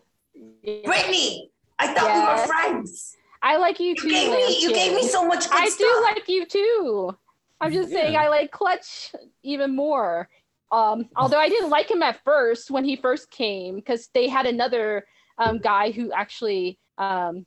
yeah. 0.63 0.81
Brittany, 0.85 1.51
I 1.79 1.93
thought 1.93 2.13
we 2.13 2.41
were 2.41 2.47
friends. 2.47 3.15
I 3.41 3.57
like 3.57 3.79
you 3.79 3.87
You 3.89 3.95
too. 3.95 4.09
gave 4.09 4.31
me, 4.31 4.61
you 4.61 4.73
gave 4.73 4.93
me 4.93 5.03
so 5.07 5.25
much 5.25 5.49
good 5.49 5.59
I 5.59 5.69
stuff. 5.69 5.79
do 5.79 6.01
like 6.03 6.27
you 6.29 6.45
too. 6.45 7.17
I'm 7.61 7.71
just 7.73 7.89
saying 7.91 8.15
I 8.17 8.27
like 8.29 8.51
Clutch 8.51 9.13
even 9.43 9.75
more. 9.75 10.29
Um, 10.71 11.09
although 11.15 11.39
I 11.39 11.49
didn't 11.49 11.69
like 11.69 11.89
him 11.89 12.03
at 12.03 12.23
first 12.23 12.69
when 12.69 12.85
he 12.85 12.95
first 12.95 13.31
came 13.31 13.75
because 13.75 14.09
they 14.13 14.27
had 14.27 14.45
another 14.45 15.05
um, 15.37 15.57
guy 15.59 15.91
who 15.91 16.11
actually 16.11 16.79
um, 16.99 17.45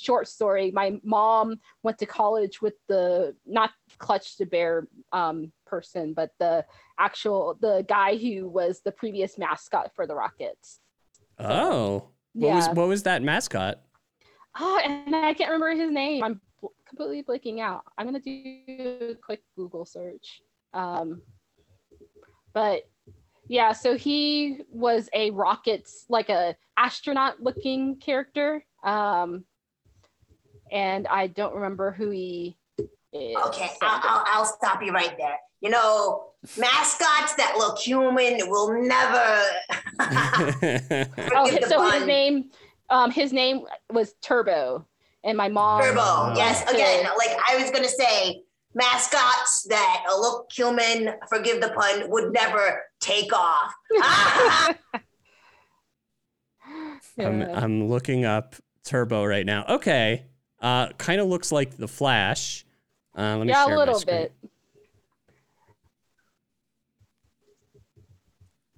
short 0.00 0.28
story. 0.28 0.70
My 0.70 1.00
mom 1.02 1.56
went 1.82 1.98
to 1.98 2.06
college 2.06 2.60
with 2.60 2.74
the 2.88 3.34
not 3.46 3.70
Clutch 3.98 4.36
the 4.36 4.46
Bear 4.46 4.86
um, 5.12 5.50
person, 5.66 6.12
but 6.12 6.30
the 6.38 6.64
actual 6.98 7.56
the 7.60 7.84
guy 7.88 8.16
who 8.16 8.48
was 8.48 8.80
the 8.84 8.92
previous 8.92 9.38
mascot 9.38 9.90
for 9.94 10.06
the 10.06 10.14
Rockets. 10.14 10.80
Oh. 11.38 12.08
What 12.34 12.48
yeah. 12.48 12.54
was 12.56 12.68
what 12.68 12.88
was 12.88 13.02
that 13.04 13.22
mascot? 13.22 13.80
Oh, 14.58 14.80
and 14.84 15.14
I 15.16 15.34
can't 15.34 15.50
remember 15.50 15.74
his 15.74 15.90
name. 15.90 16.22
I'm 16.22 16.40
completely 16.86 17.22
blanking 17.22 17.60
out. 17.60 17.82
I'm 17.96 18.06
gonna 18.06 18.20
do 18.20 18.60
a 18.68 19.14
quick 19.14 19.42
Google 19.56 19.84
search. 19.84 20.42
Um, 20.74 21.22
but 22.52 22.88
yeah, 23.48 23.72
so 23.72 23.96
he 23.96 24.60
was 24.70 25.08
a 25.12 25.30
rockets 25.30 26.06
like 26.08 26.28
a 26.28 26.56
astronaut 26.76 27.42
looking 27.42 27.96
character. 27.96 28.64
Um, 28.82 29.44
and 30.70 31.06
I 31.06 31.26
don't 31.26 31.54
remember 31.54 31.90
who 31.90 32.10
he 32.10 32.56
is. 33.12 33.36
Okay, 33.46 33.70
I'll, 33.82 34.00
I'll, 34.02 34.24
I'll 34.26 34.44
stop 34.46 34.82
you 34.82 34.92
right 34.92 35.16
there. 35.18 35.36
You 35.60 35.70
know, 35.70 36.30
mascots 36.58 37.34
that 37.34 37.54
look 37.56 37.78
human 37.78 38.40
will 38.48 38.82
never. 38.82 39.42
oh, 41.34 41.46
Forgive 41.46 41.60
the 41.60 41.66
so 41.68 41.90
his 41.90 42.06
name, 42.06 42.50
um, 42.90 43.10
his 43.10 43.32
name 43.32 43.66
was 43.90 44.14
Turbo, 44.22 44.86
and 45.24 45.36
my 45.36 45.48
mom. 45.48 45.82
Turbo. 45.82 46.34
Yes, 46.36 46.62
again, 46.70 47.04
like 47.18 47.36
I 47.48 47.60
was 47.60 47.70
gonna 47.70 47.88
say, 47.88 48.42
mascots 48.74 49.66
that 49.68 50.04
look 50.08 50.50
human, 50.52 51.14
forgive 51.28 51.60
the 51.60 51.70
pun, 51.70 52.08
would 52.10 52.32
never 52.32 52.82
take 53.00 53.32
off. 53.32 53.72
I'm 57.18 57.42
I'm 57.42 57.88
looking 57.88 58.24
up 58.24 58.56
Turbo 58.84 59.24
right 59.24 59.44
now. 59.44 59.64
Okay. 59.68 60.24
Uh 60.60 60.88
kind 60.98 61.20
of 61.20 61.26
looks 61.26 61.52
like 61.52 61.76
the 61.76 61.88
Flash. 61.88 62.64
Uh 63.16 63.36
let 63.36 63.46
me 63.46 63.52
yeah, 63.52 63.64
share 63.64 63.74
a 63.74 63.76
my 63.76 63.76
little 63.76 64.00
screen. 64.00 64.16
bit. 64.16 64.32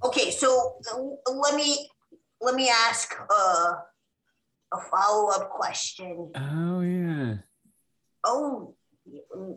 okay, 0.05 0.31
so 0.31 0.77
uh, 0.93 1.33
let 1.33 1.55
me 1.55 1.89
let 2.41 2.55
me 2.55 2.69
ask 2.69 3.15
uh, 3.31 3.73
a 4.73 4.81
follow 4.91 5.31
up 5.31 5.51
question. 5.51 6.31
Oh 6.37 6.81
yeah. 6.81 7.35
Oh, 8.23 8.74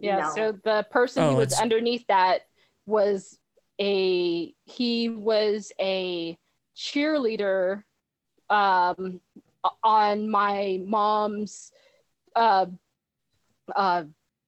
Yeah, 0.01 0.19
no. 0.19 0.29
so 0.35 0.51
the 0.63 0.85
person 0.91 1.23
Oh, 1.23 1.29
who 1.31 1.35
was 1.37 1.47
it's- 1.47 1.61
underneath 1.61 2.05
that 2.07 2.41
was 2.85 3.37
a 3.79 4.53
he 4.65 5.09
was 5.09 5.71
a 5.79 6.37
cheerleader 6.75 7.83
um 8.49 9.19
on 9.83 10.29
my 10.29 10.81
mom's 10.85 11.71
uh 12.35 12.65
uh 13.75 14.03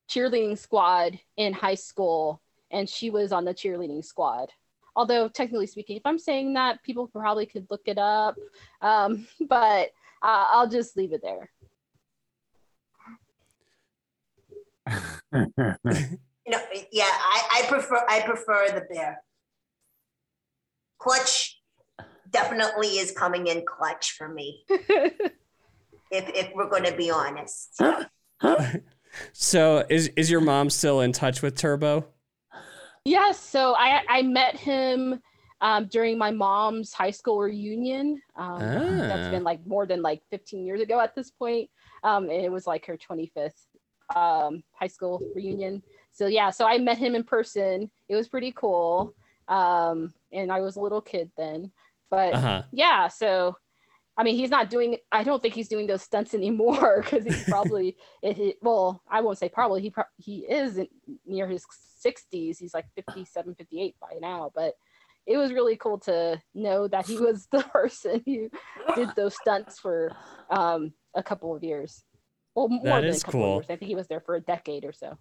cheerleading 0.10 0.58
squad 0.58 1.20
in 1.38 1.54
high 1.54 1.76
school 1.76 2.42
and 2.72 2.88
she 2.90 3.10
was 3.10 3.32
on 3.32 3.46
the 3.46 3.54
cheerleading 3.54 4.04
squad. 4.04 4.50
Although 4.96 5.28
technically 5.28 5.68
speaking 5.68 5.98
if 5.98 6.06
i'm 6.06 6.18
saying 6.20 6.54
that 6.54 6.82
people 6.84 7.08
probably 7.08 7.46
could 7.46 7.68
look 7.70 7.82
it 7.86 7.98
up. 7.98 8.36
Um 8.82 9.28
but 9.48 9.92
uh, 10.22 10.46
i'll 10.52 10.70
just 10.70 10.98
leave 10.98 11.14
it 11.14 11.22
there 11.22 11.50
No, 16.48 16.58
yeah, 16.92 17.04
I, 17.06 17.62
I 17.62 17.70
prefer 17.70 18.04
I 18.10 18.22
prefer 18.22 18.70
the 18.74 18.82
bear. 18.92 19.22
Clutch 20.98 21.62
definitely 22.28 22.88
is 22.98 23.12
coming 23.12 23.46
in 23.46 23.64
clutch 23.68 24.14
for 24.18 24.28
me. 24.28 24.64
if 24.70 25.30
if 26.12 26.50
we're 26.56 26.70
going 26.70 26.86
to 26.86 26.96
be 26.96 27.12
honest. 27.12 27.80
So 29.34 29.86
is 29.90 30.08
is 30.16 30.30
your 30.30 30.42
mom 30.42 30.70
still 30.70 31.02
in 31.02 31.12
touch 31.12 31.42
with 31.42 31.56
Turbo? 31.56 32.08
Yes, 33.06 33.40
so 33.40 33.74
I 33.76 34.02
I 34.08 34.22
met 34.22 34.56
him 34.56 35.20
um, 35.62 35.86
during 35.88 36.18
my 36.18 36.32
mom's 36.32 36.94
high 36.94 37.12
school 37.12 37.40
reunion. 37.40 38.22
Um, 38.36 38.62
That's 38.62 39.28
Ah. 39.28 39.32
been 39.32 39.44
like 39.44 39.66
more 39.66 39.86
than 39.86 40.02
like 40.02 40.22
15 40.30 40.66
years 40.66 40.80
ago 40.82 41.00
at 41.00 41.16
this 41.16 41.32
point. 41.32 41.70
Um, 42.04 42.24
and 42.30 42.44
it 42.46 42.52
was 42.52 42.66
like 42.68 42.86
her 42.86 42.98
25th 42.98 43.66
um, 44.16 44.64
high 44.74 44.88
school 44.88 45.22
reunion. 45.36 45.84
So 46.12 46.28
yeah, 46.28 46.50
so 46.50 46.66
I 46.66 46.78
met 46.78 46.98
him 46.98 47.16
in 47.16 47.24
person. 47.24 47.90
It 48.08 48.16
was 48.16 48.28
pretty 48.28 48.52
cool. 48.52 49.14
Um, 49.48 50.14
and 50.32 50.52
I 50.52 50.62
was 50.62 50.76
a 50.76 50.82
little 50.82 51.02
kid 51.02 51.32
then, 51.38 51.72
but 52.12 52.34
Uh-huh. 52.34 52.64
yeah, 52.72 53.08
so 53.08 53.56
I 54.18 54.24
mean, 54.24 54.36
he's 54.36 54.50
not 54.50 54.70
doing. 54.70 54.98
I 55.14 55.24
don't 55.24 55.42
think 55.42 55.54
he's 55.54 55.70
doing 55.70 55.88
those 55.88 56.02
stunts 56.04 56.34
anymore 56.34 57.02
because 57.04 57.24
he's 57.24 57.46
probably 57.46 57.96
it, 58.22 58.38
it. 58.38 58.58
Well, 58.62 59.02
I 59.10 59.22
won't 59.22 59.38
say 59.38 59.48
probably. 59.48 59.82
He 59.82 59.92
pro- 59.92 60.04
he 60.18 60.40
is 60.40 60.78
in- 60.78 60.90
near 61.26 61.48
his 61.48 61.64
60s. 62.06 62.58
He's 62.60 62.74
like 62.74 62.86
57, 62.96 63.56
58 63.56 63.96
by 64.02 64.18
now. 64.20 64.52
But 64.54 64.74
it 65.26 65.38
was 65.38 65.54
really 65.54 65.78
cool 65.78 66.00
to 66.00 66.42
know 66.54 66.88
that 66.90 67.06
he 67.08 67.18
was 67.18 67.48
the 67.52 67.62
person 67.64 68.22
who 68.26 68.50
did 68.94 69.10
those 69.16 69.36
stunts 69.36 69.80
for 69.80 70.12
um, 70.50 70.92
a 71.16 71.24
couple 71.24 71.56
of 71.56 71.64
years. 71.64 72.04
Well, 72.60 72.68
more 72.68 72.84
That 72.84 73.02
than 73.02 73.10
is 73.12 73.22
a 73.22 73.26
couple 73.26 73.40
cool. 73.42 73.56
years. 73.56 73.66
I 73.70 73.76
think 73.78 73.88
he 73.88 73.96
was 73.96 74.08
there 74.08 74.20
for 74.20 74.36
a 74.36 74.42
decade 74.42 74.84
or 74.84 74.92
so. 74.92 75.18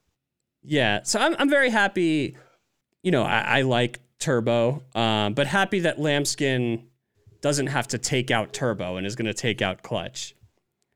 Yeah. 0.63 1.03
So 1.05 1.21
I'm 1.21 1.37
I'm 1.39 1.49
very 1.49 1.71
happy. 1.71 2.37
You 3.03 3.13
know, 3.13 3.23
I, 3.23 3.59
I 3.59 3.63
like 3.63 4.01
Turbo, 4.19 4.83
um, 4.97 5.35
but 5.35 5.47
happy 5.47 5.81
that 5.81 6.01
Lambskin 6.01 6.89
doesn't 7.41 7.69
have 7.69 7.87
to 7.89 7.99
take 7.99 8.33
out 8.33 8.53
Turbo 8.53 8.97
and 8.97 9.07
is 9.07 9.15
going 9.15 9.27
to 9.27 9.35
take 9.35 9.63
out 9.63 9.83
Clutch. 9.85 10.35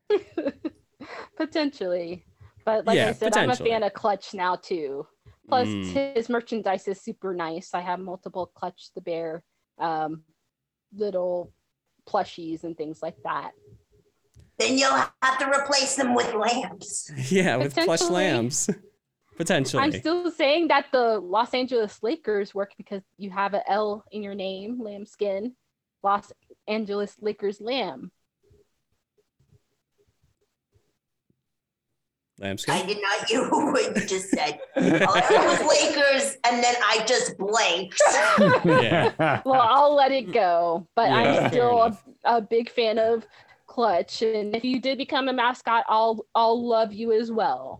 Potentially. 1.37 2.25
But 2.65 2.85
like 2.85 2.97
Yeah, 2.97 3.09
I 3.09 3.13
said, 3.13 3.35
I'm 3.37 3.49
a 3.49 3.55
fan 3.55 3.83
of 3.83 3.93
Clutch 3.93 4.33
now 4.33 4.55
too. 4.55 5.07
Plus 5.47 5.67
Mm. 5.67 6.15
his 6.15 6.29
merchandise 6.29 6.87
is 6.87 7.01
super 7.01 7.33
nice. 7.33 7.73
I 7.73 7.81
have 7.81 7.99
multiple 7.99 8.51
Clutch 8.53 8.89
the 8.95 9.01
Bear 9.01 9.43
um 9.79 10.23
little 10.95 11.51
plushies 12.07 12.63
and 12.63 12.77
things 12.77 13.01
like 13.01 13.15
that. 13.23 13.51
Then 14.63 14.77
you'll 14.77 14.95
have 15.21 15.37
to 15.39 15.49
replace 15.49 15.95
them 15.95 16.15
with 16.15 16.33
lamps. 16.33 17.11
Yeah, 17.29 17.57
with 17.57 17.73
plush 17.73 17.85
Potentially. 17.99 18.13
lambs. 18.13 18.69
Potentially. 19.37 19.83
I'm 19.83 19.91
still 19.91 20.31
saying 20.31 20.69
that 20.69 20.85
the 20.93 21.19
Los 21.19 21.53
Angeles 21.53 22.01
Lakers 22.01 22.55
work 22.55 22.71
because 22.77 23.01
you 23.17 23.29
have 23.31 23.53
a 23.53 23.69
L 23.69 24.05
in 24.11 24.23
your 24.23 24.35
name, 24.35 24.81
lambskin. 24.81 25.55
Los 26.01 26.31
Angeles 26.67 27.15
Lakers 27.19 27.59
lamb. 27.59 28.11
Lambskin. 32.39 32.73
I 32.73 32.85
did 32.85 33.01
not 33.01 33.27
hear 33.27 33.43
what 33.49 33.95
you 33.97 34.07
just 34.07 34.29
said. 34.29 34.59
All 34.77 35.15
I 35.15 35.21
heard 35.21 35.45
was 35.45 35.61
Lakers, 35.81 36.37
and 36.45 36.63
then 36.63 36.75
I 36.83 37.03
just 37.05 37.37
blanked. 37.37 38.01
Yeah. 38.65 39.41
Well, 39.45 39.61
I'll 39.61 39.95
let 39.95 40.11
it 40.11 40.31
go. 40.31 40.87
But 40.95 41.09
Yeah, 41.09 41.15
I'm 41.15 41.49
still 41.49 41.81
a, 41.81 41.97
a 42.37 42.41
big 42.41 42.69
fan 42.69 42.97
of 42.97 43.25
Clutch, 43.73 44.21
and 44.21 44.55
if 44.55 44.63
you 44.63 44.79
did 44.79 44.99
become 44.99 45.27
a 45.27 45.33
mascot, 45.33 45.83
I'll 45.87 46.27
I'll 46.35 46.63
love 46.63 46.93
you 46.93 47.11
as 47.11 47.31
well. 47.31 47.79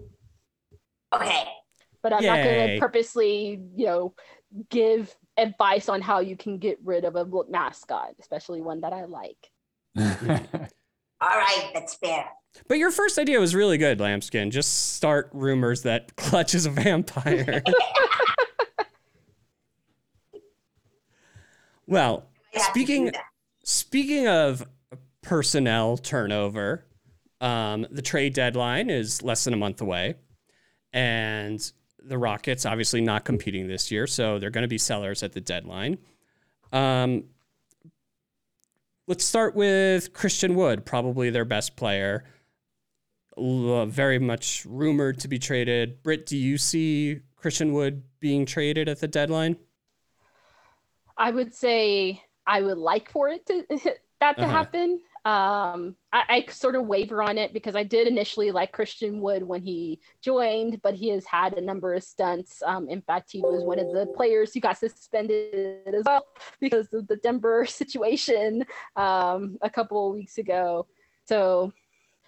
Okay. 1.13 1.43
But 2.01 2.13
I'm 2.13 2.25
not 2.25 2.43
going 2.43 2.69
to 2.69 2.79
purposely, 2.79 3.61
you 3.75 3.85
know, 3.85 4.15
give 4.71 5.15
advice 5.37 5.89
on 5.89 6.01
how 6.01 6.19
you 6.19 6.35
can 6.35 6.57
get 6.57 6.79
rid 6.83 7.05
of 7.05 7.15
a 7.15 7.27
mascot, 7.47 8.15
especially 8.19 8.59
one 8.59 8.81
that 8.81 8.91
I 8.91 9.05
like. 9.05 9.37
All 11.21 11.29
right, 11.29 11.69
that's 11.75 11.93
fair. 11.93 12.27
But 12.67 12.79
your 12.79 12.89
first 12.89 13.19
idea 13.19 13.39
was 13.39 13.53
really 13.53 13.77
good, 13.77 13.99
Lambskin. 13.99 14.49
Just 14.49 14.95
start 14.95 15.29
rumors 15.31 15.83
that 15.83 16.15
Clutch 16.17 16.55
is 16.55 16.65
a 16.65 16.71
vampire. 16.71 17.61
well, 21.85 22.25
I 22.55 22.57
have 22.57 22.65
to 22.65 22.71
Speaking- 22.71 23.11
Speaking 23.63 24.27
of 24.27 24.67
personnel 25.23 25.97
turnover, 25.97 26.85
um, 27.41 27.87
the 27.89 28.01
trade 28.01 28.33
deadline 28.33 28.89
is 28.89 29.21
less 29.23 29.43
than 29.43 29.53
a 29.53 29.57
month 29.57 29.81
away, 29.81 30.15
and 30.93 31.71
the 32.05 32.17
Rockets 32.17 32.65
obviously 32.65 33.01
not 33.01 33.25
competing 33.25 33.67
this 33.67 33.89
year, 33.91 34.05
so 34.07 34.37
they're 34.37 34.49
going 34.51 34.63
to 34.63 34.67
be 34.67 34.77
sellers 34.77 35.23
at 35.23 35.33
the 35.33 35.41
deadline. 35.41 35.97
Um, 36.71 37.25
let's 39.07 39.23
start 39.25 39.55
with 39.55 40.13
Christian 40.13 40.55
Wood, 40.55 40.85
probably 40.85 41.29
their 41.29 41.45
best 41.45 41.75
player. 41.75 42.25
Very 43.37 44.19
much 44.19 44.65
rumored 44.67 45.19
to 45.21 45.27
be 45.27 45.39
traded. 45.39 46.03
Britt, 46.03 46.25
do 46.27 46.37
you 46.37 46.57
see 46.57 47.21
Christian 47.35 47.73
Wood 47.73 48.03
being 48.19 48.45
traded 48.45 48.87
at 48.87 48.99
the 48.99 49.07
deadline? 49.07 49.57
I 51.17 51.31
would 51.31 51.53
say 51.53 52.21
I 52.45 52.61
would 52.61 52.77
like 52.77 53.09
for 53.11 53.29
it 53.29 53.45
to 53.47 53.63
that 54.19 54.37
to 54.37 54.43
Uh-huh. 54.43 54.51
happen. 54.51 54.99
Um, 55.25 55.95
I, 56.11 56.23
I 56.47 56.51
sort 56.51 56.75
of 56.75 56.85
waver 56.85 57.23
on 57.23 57.37
it 57.37 57.53
because 57.53 57.77
I 57.77 57.83
did 57.83 58.07
initially 58.07 58.51
like 58.51 58.73
Christian 58.73 59.21
Wood 59.21 59.43
when 59.43 59.61
he 59.61 60.01
joined, 60.21 60.81
but 60.81 60.95
he 60.95 61.09
has 61.09 61.25
had 61.25 61.53
a 61.53 61.61
number 61.61 61.93
of 61.93 62.03
stunts. 62.03 62.61
Um, 62.61 62.89
in 62.89 63.01
fact, 63.01 63.31
he 63.31 63.39
was 63.39 63.63
one 63.63 63.79
of 63.79 63.93
the 63.93 64.05
players 64.17 64.53
who 64.53 64.59
got 64.59 64.77
suspended 64.77 65.87
as 65.87 66.03
well 66.05 66.25
because 66.59 66.93
of 66.93 67.07
the 67.07 67.15
Denver 67.15 67.65
situation 67.67 68.65
um, 68.97 69.57
a 69.61 69.69
couple 69.69 70.09
of 70.09 70.15
weeks 70.15 70.37
ago. 70.37 70.87
So, 71.25 71.71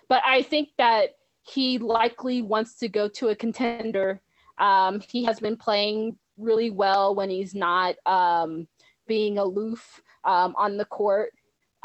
but 0.07 0.21
I 0.25 0.41
think 0.41 0.69
that 0.77 1.15
he 1.41 1.77
likely 1.77 2.41
wants 2.41 2.75
to 2.79 2.87
go 2.87 3.09
to 3.09 3.27
a 3.27 3.35
contender. 3.35 4.21
Um, 4.57 5.01
he 5.09 5.25
has 5.25 5.41
been 5.41 5.57
playing 5.57 6.17
really 6.37 6.69
well 6.69 7.13
when 7.13 7.29
he's 7.29 7.53
not 7.53 7.95
um, 8.05 8.67
being 9.05 9.37
aloof 9.37 10.01
um, 10.23 10.55
on 10.57 10.77
the 10.77 10.85
court. 10.85 11.31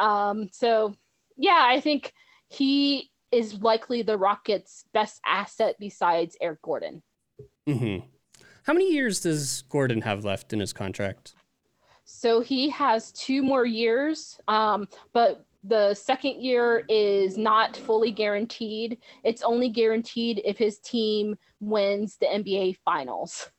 Um, 0.00 0.48
so, 0.52 0.94
yeah, 1.36 1.62
I 1.64 1.80
think 1.80 2.12
he 2.48 3.10
is 3.30 3.60
likely 3.60 4.02
the 4.02 4.18
Rockets' 4.18 4.84
best 4.92 5.20
asset 5.24 5.76
besides 5.78 6.36
Eric 6.40 6.62
Gordon. 6.62 7.02
hmm 7.66 7.98
How 8.64 8.72
many 8.72 8.92
years 8.92 9.20
does 9.20 9.62
Gordon 9.68 10.02
have 10.02 10.24
left 10.24 10.52
in 10.52 10.60
his 10.60 10.72
contract? 10.72 11.34
So 12.04 12.40
he 12.40 12.68
has 12.70 13.12
two 13.12 13.42
more 13.42 13.64
years, 13.64 14.40
um, 14.48 14.88
but 15.12 15.44
the 15.62 15.94
second 15.94 16.42
year 16.42 16.84
is 16.88 17.38
not 17.38 17.76
fully 17.76 18.10
guaranteed. 18.10 18.98
It's 19.22 19.42
only 19.42 19.68
guaranteed 19.68 20.40
if 20.44 20.58
his 20.58 20.78
team 20.80 21.36
wins 21.60 22.16
the 22.16 22.26
NBA 22.26 22.78
Finals. 22.84 23.50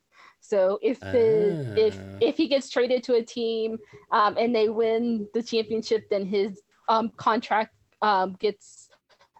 So 0.52 0.78
if 0.82 1.00
the, 1.00 1.74
if 1.78 1.98
Ah. 1.98 2.18
if 2.20 2.36
he 2.36 2.46
gets 2.46 2.68
traded 2.68 3.02
to 3.04 3.14
a 3.14 3.22
team 3.22 3.78
um, 4.10 4.36
and 4.36 4.54
they 4.54 4.68
win 4.68 5.26
the 5.32 5.42
championship, 5.42 6.10
then 6.10 6.26
his 6.26 6.60
um, 6.90 7.08
contract 7.16 7.74
um, 8.02 8.36
gets 8.38 8.90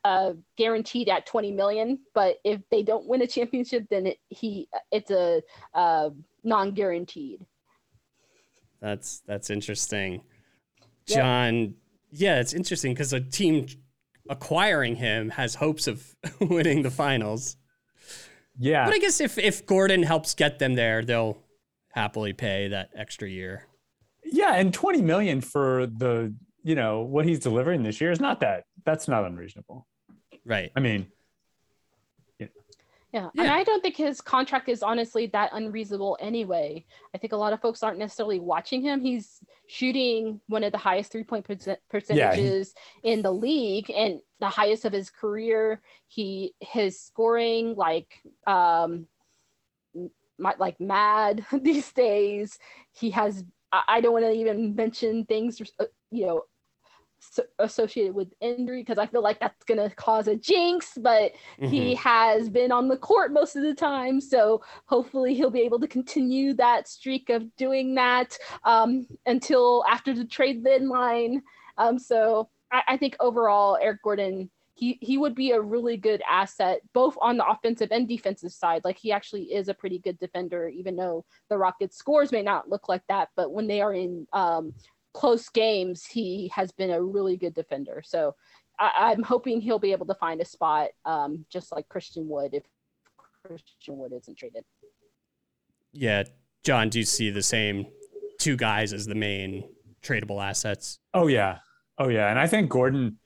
uh, 0.06 0.32
guaranteed 0.56 1.10
at 1.10 1.26
20 1.26 1.52
million. 1.52 1.98
But 2.14 2.38
if 2.44 2.62
they 2.70 2.82
don't 2.82 3.06
win 3.06 3.20
a 3.20 3.26
championship, 3.26 3.84
then 3.90 4.06
it, 4.06 4.20
he 4.30 4.70
it's 4.90 5.10
a 5.10 5.42
uh, 5.74 6.08
non-guaranteed. 6.44 7.44
That's 8.80 9.20
that's 9.26 9.50
interesting. 9.50 10.22
Yeah. 11.08 11.16
John, 11.16 11.74
yeah, 12.10 12.40
it's 12.40 12.54
interesting 12.54 12.94
because 12.94 13.12
a 13.12 13.20
team 13.20 13.66
acquiring 14.30 14.96
him 14.96 15.28
has 15.28 15.56
hopes 15.56 15.86
of 15.88 16.16
winning 16.40 16.80
the 16.80 16.90
finals. 16.90 17.58
Yeah. 18.62 18.84
But 18.84 18.94
I 18.94 18.98
guess 18.98 19.20
if 19.20 19.38
if 19.38 19.66
Gordon 19.66 20.02
helps 20.02 20.34
get 20.34 20.58
them 20.58 20.74
there, 20.74 21.04
they'll 21.04 21.38
happily 21.92 22.32
pay 22.32 22.68
that 22.68 22.90
extra 22.96 23.28
year. 23.28 23.66
Yeah, 24.24 24.54
and 24.54 24.72
20 24.72 25.02
million 25.02 25.40
for 25.40 25.86
the, 25.86 26.34
you 26.62 26.74
know, 26.74 27.00
what 27.00 27.26
he's 27.26 27.40
delivering 27.40 27.82
this 27.82 28.00
year 28.00 28.12
is 28.12 28.20
not 28.20 28.40
that 28.40 28.64
that's 28.84 29.08
not 29.08 29.24
unreasonable. 29.24 29.86
Right. 30.44 30.70
I 30.76 30.80
mean, 30.80 31.08
Yeah. 33.12 33.28
Yeah. 33.34 33.42
And 33.42 33.50
I 33.50 33.62
don't 33.62 33.82
think 33.82 33.96
his 33.96 34.20
contract 34.20 34.68
is 34.68 34.82
honestly 34.82 35.26
that 35.28 35.50
unreasonable 35.52 36.16
anyway. 36.20 36.84
I 37.14 37.18
think 37.18 37.34
a 37.34 37.36
lot 37.36 37.52
of 37.52 37.60
folks 37.60 37.82
aren't 37.82 37.98
necessarily 37.98 38.40
watching 38.40 38.80
him. 38.80 39.02
He's 39.02 39.38
shooting 39.66 40.40
one 40.48 40.64
of 40.64 40.72
the 40.72 40.78
highest 40.78 41.12
three 41.12 41.24
point 41.24 41.44
percent 41.44 41.78
percentages 41.90 42.74
in 43.02 43.20
the 43.20 43.30
league 43.32 43.90
and 43.90 44.20
the 44.40 44.48
highest 44.48 44.86
of 44.86 44.92
his 44.92 45.10
career. 45.10 45.82
He 46.08 46.54
his 46.60 47.00
scoring 47.00 47.74
like 47.76 48.08
um 48.46 49.06
my, 50.38 50.54
like 50.58 50.80
mad 50.80 51.44
these 51.62 51.92
days. 51.92 52.58
He 52.92 53.10
has 53.10 53.44
I, 53.70 53.82
I 53.88 54.00
don't 54.00 54.12
want 54.12 54.24
to 54.24 54.32
even 54.32 54.74
mention 54.74 55.26
things 55.26 55.60
uh, 55.78 55.84
you 56.10 56.26
know 56.26 56.42
so, 57.30 57.42
associated 57.60 58.14
with 58.14 58.32
injury 58.40 58.80
because 58.82 58.98
I 58.98 59.06
feel 59.06 59.22
like 59.22 59.38
that's 59.38 59.64
gonna 59.64 59.90
cause 59.90 60.26
a 60.28 60.36
jinx, 60.36 60.98
but 61.00 61.32
he 61.60 61.94
Mhm. 61.94 61.96
has 61.96 62.48
been 62.48 62.72
on 62.72 62.88
the 62.88 62.96
court 62.96 63.32
most 63.32 63.54
of 63.56 63.62
the 63.62 63.74
time 63.74 64.20
so 64.20 64.62
hopefully 64.86 65.34
he'll 65.34 65.50
be 65.50 65.60
able 65.60 65.78
to 65.80 65.86
continue 65.86 66.52
that 66.54 66.88
streak 66.88 67.30
of 67.30 67.54
doing 67.56 67.94
that 67.94 68.36
um, 68.64 69.06
until 69.26 69.84
after 69.88 70.12
the 70.12 70.24
trade 70.24 70.64
deadline 70.64 71.42
um, 71.78 71.98
so 71.98 72.48
I, 72.72 72.82
I 72.88 72.96
think 72.96 73.16
overall 73.20 73.78
eric 73.80 74.02
gordon 74.02 74.50
he 74.74 74.98
he 75.00 75.18
would 75.18 75.34
be 75.34 75.52
a 75.52 75.60
really 75.60 75.96
good 75.96 76.22
asset 76.28 76.80
both 76.92 77.16
on 77.20 77.36
the 77.36 77.46
offensive 77.46 77.90
and 77.92 78.08
defensive 78.08 78.52
side. 78.52 78.82
Like 78.84 78.96
he 78.96 79.12
actually 79.12 79.44
is 79.52 79.68
a 79.68 79.74
pretty 79.74 79.98
good 79.98 80.18
defender, 80.18 80.68
even 80.68 80.96
though 80.96 81.24
the 81.50 81.58
Rockets 81.58 81.96
scores 81.96 82.32
may 82.32 82.42
not 82.42 82.70
look 82.70 82.88
like 82.88 83.02
that. 83.08 83.28
But 83.36 83.52
when 83.52 83.66
they 83.66 83.82
are 83.82 83.92
in 83.92 84.26
um, 84.32 84.72
close 85.14 85.48
games, 85.48 86.04
he 86.04 86.50
has 86.54 86.72
been 86.72 86.90
a 86.90 87.02
really 87.02 87.36
good 87.36 87.54
defender. 87.54 88.02
So 88.04 88.34
I, 88.78 89.12
am 89.12 89.22
hoping 89.22 89.60
he'll 89.60 89.78
be 89.78 89.92
able 89.92 90.06
to 90.06 90.14
find 90.14 90.40
a 90.40 90.44
spot, 90.44 90.88
um, 91.04 91.44
just 91.50 91.72
like 91.72 91.88
Christian 91.88 92.28
Wood, 92.28 92.54
if 92.54 92.64
Christian 93.44 93.98
Wood 93.98 94.12
isn't 94.12 94.36
traded. 94.36 94.64
Yeah, 95.92 96.24
John, 96.64 96.88
do 96.88 96.98
you 96.98 97.04
see 97.04 97.30
the 97.30 97.42
same 97.42 97.86
two 98.38 98.56
guys 98.56 98.92
as 98.92 99.06
the 99.06 99.14
main 99.14 99.68
tradable 100.02 100.42
assets? 100.42 100.98
Oh 101.12 101.26
yeah, 101.26 101.58
oh 101.98 102.08
yeah, 102.08 102.30
and 102.30 102.38
I 102.38 102.46
think 102.46 102.70
Gordon 102.70 103.18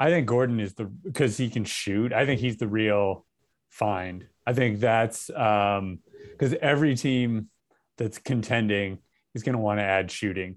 I 0.00 0.08
think 0.08 0.26
Gordon 0.26 0.60
is 0.60 0.72
the 0.74 0.86
because 0.86 1.36
he 1.36 1.50
can 1.50 1.64
shoot. 1.64 2.14
I 2.14 2.24
think 2.24 2.40
he's 2.40 2.56
the 2.56 2.66
real 2.66 3.26
find. 3.68 4.26
I 4.46 4.54
think 4.54 4.80
that's 4.80 5.28
um 5.30 5.98
because 6.32 6.54
every 6.54 6.96
team 6.96 7.50
that's 7.98 8.18
contending 8.18 8.98
is 9.34 9.42
going 9.42 9.54
to 9.54 9.60
want 9.60 9.78
to 9.78 9.84
add 9.84 10.10
shooting. 10.10 10.56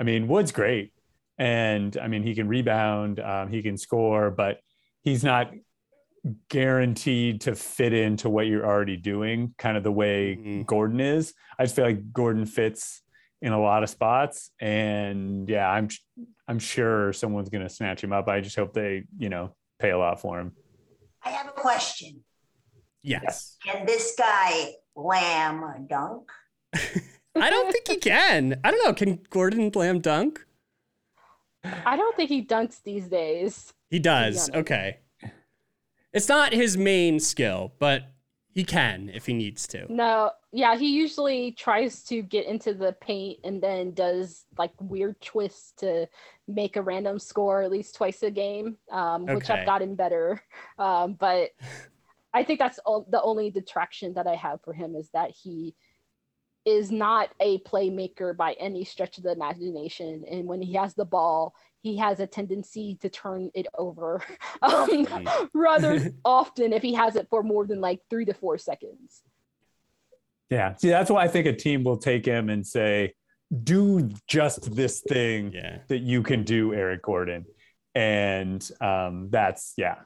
I 0.00 0.04
mean, 0.04 0.28
Wood's 0.28 0.52
great, 0.52 0.92
and 1.38 1.96
I 1.96 2.08
mean 2.08 2.22
he 2.22 2.34
can 2.34 2.48
rebound, 2.48 3.20
um, 3.20 3.50
he 3.50 3.62
can 3.62 3.76
score, 3.76 4.30
but 4.30 4.60
he's 5.02 5.24
not 5.24 5.52
guaranteed 6.48 7.42
to 7.42 7.54
fit 7.54 7.92
into 7.92 8.30
what 8.30 8.46
you're 8.46 8.64
already 8.64 8.96
doing, 8.96 9.54
kind 9.58 9.76
of 9.76 9.82
the 9.82 9.92
way 9.92 10.36
mm-hmm. 10.36 10.62
Gordon 10.62 11.00
is. 11.00 11.34
I 11.58 11.64
just 11.64 11.76
feel 11.76 11.84
like 11.84 12.12
Gordon 12.12 12.46
fits 12.46 13.02
in 13.42 13.52
a 13.52 13.60
lot 13.60 13.82
of 13.82 13.90
spots. 13.90 14.50
And 14.60 15.48
yeah, 15.48 15.70
I'm 15.70 15.88
I'm 16.48 16.58
sure 16.58 17.12
someone's 17.12 17.50
gonna 17.50 17.68
snatch 17.68 18.02
him 18.02 18.12
up. 18.12 18.28
I 18.28 18.40
just 18.40 18.56
hope 18.56 18.72
they, 18.72 19.04
you 19.18 19.28
know, 19.28 19.54
pay 19.78 19.90
a 19.90 19.98
lot 19.98 20.20
for 20.20 20.40
him. 20.40 20.52
I 21.22 21.30
have 21.30 21.48
a 21.48 21.52
question. 21.52 22.24
Yes. 23.02 23.56
Can 23.64 23.84
this 23.84 24.14
guy 24.18 24.72
lamb 24.96 25.86
dunk? 25.88 26.30
I 27.36 27.50
don't 27.50 27.72
think 27.72 27.88
he 27.88 27.96
can. 27.96 28.60
I 28.64 28.70
don't 28.70 28.84
know. 28.84 28.94
Can 28.94 29.20
Gordon 29.30 29.70
lamb 29.74 30.00
dunk? 30.00 30.44
I 31.84 31.96
don't 31.96 32.14
think 32.16 32.28
he 32.28 32.44
dunks 32.44 32.82
these 32.82 33.08
days. 33.08 33.72
He 33.90 33.98
does. 33.98 34.50
Okay. 34.50 34.98
It's 36.12 36.28
not 36.28 36.52
his 36.52 36.76
main 36.76 37.18
skill, 37.18 37.72
but 37.78 38.04
he 38.54 38.64
can 38.64 39.10
if 39.12 39.26
he 39.26 39.32
needs 39.32 39.66
to. 39.68 39.92
No, 39.92 40.30
yeah, 40.52 40.76
he 40.76 40.94
usually 40.94 41.52
tries 41.52 42.04
to 42.04 42.22
get 42.22 42.46
into 42.46 42.72
the 42.72 42.92
paint 43.00 43.40
and 43.42 43.60
then 43.60 43.92
does 43.94 44.44
like 44.56 44.70
weird 44.80 45.20
twists 45.20 45.72
to 45.78 46.06
make 46.46 46.76
a 46.76 46.82
random 46.82 47.18
score 47.18 47.62
at 47.62 47.70
least 47.70 47.96
twice 47.96 48.22
a 48.22 48.30
game, 48.30 48.76
um, 48.92 49.24
okay. 49.24 49.34
which 49.34 49.50
I've 49.50 49.66
gotten 49.66 49.96
better. 49.96 50.40
Um, 50.78 51.14
but 51.14 51.50
I 52.34 52.44
think 52.44 52.60
that's 52.60 52.78
all, 52.80 53.06
the 53.10 53.22
only 53.22 53.50
detraction 53.50 54.14
that 54.14 54.28
I 54.28 54.36
have 54.36 54.60
for 54.62 54.72
him 54.72 54.94
is 54.94 55.08
that 55.10 55.30
he 55.30 55.74
is 56.64 56.90
not 56.90 57.30
a 57.40 57.58
playmaker 57.60 58.36
by 58.36 58.54
any 58.54 58.84
stretch 58.84 59.18
of 59.18 59.24
the 59.24 59.32
imagination. 59.32 60.24
And 60.30 60.46
when 60.46 60.62
he 60.62 60.74
has 60.74 60.94
the 60.94 61.04
ball, 61.04 61.54
he 61.82 61.98
has 61.98 62.20
a 62.20 62.26
tendency 62.26 62.96
to 63.02 63.10
turn 63.10 63.50
it 63.54 63.66
over 63.76 64.22
um, 64.62 65.06
rather 65.54 66.12
often 66.24 66.72
if 66.72 66.82
he 66.82 66.94
has 66.94 67.16
it 67.16 67.28
for 67.28 67.42
more 67.42 67.66
than 67.66 67.80
like 67.80 68.00
three 68.08 68.24
to 68.24 68.34
four 68.34 68.56
seconds. 68.58 69.22
Yeah. 70.50 70.74
See, 70.76 70.88
that's 70.88 71.10
why 71.10 71.24
I 71.24 71.28
think 71.28 71.46
a 71.46 71.52
team 71.52 71.84
will 71.84 71.98
take 71.98 72.24
him 72.24 72.48
and 72.48 72.66
say, 72.66 73.14
do 73.62 74.10
just 74.26 74.74
this 74.74 75.00
thing 75.00 75.52
yeah. 75.52 75.78
that 75.88 75.98
you 75.98 76.22
can 76.22 76.44
do, 76.44 76.72
Eric 76.72 77.02
Gordon. 77.02 77.44
And 77.94 78.68
um, 78.80 79.28
that's, 79.30 79.74
yeah, 79.76 79.96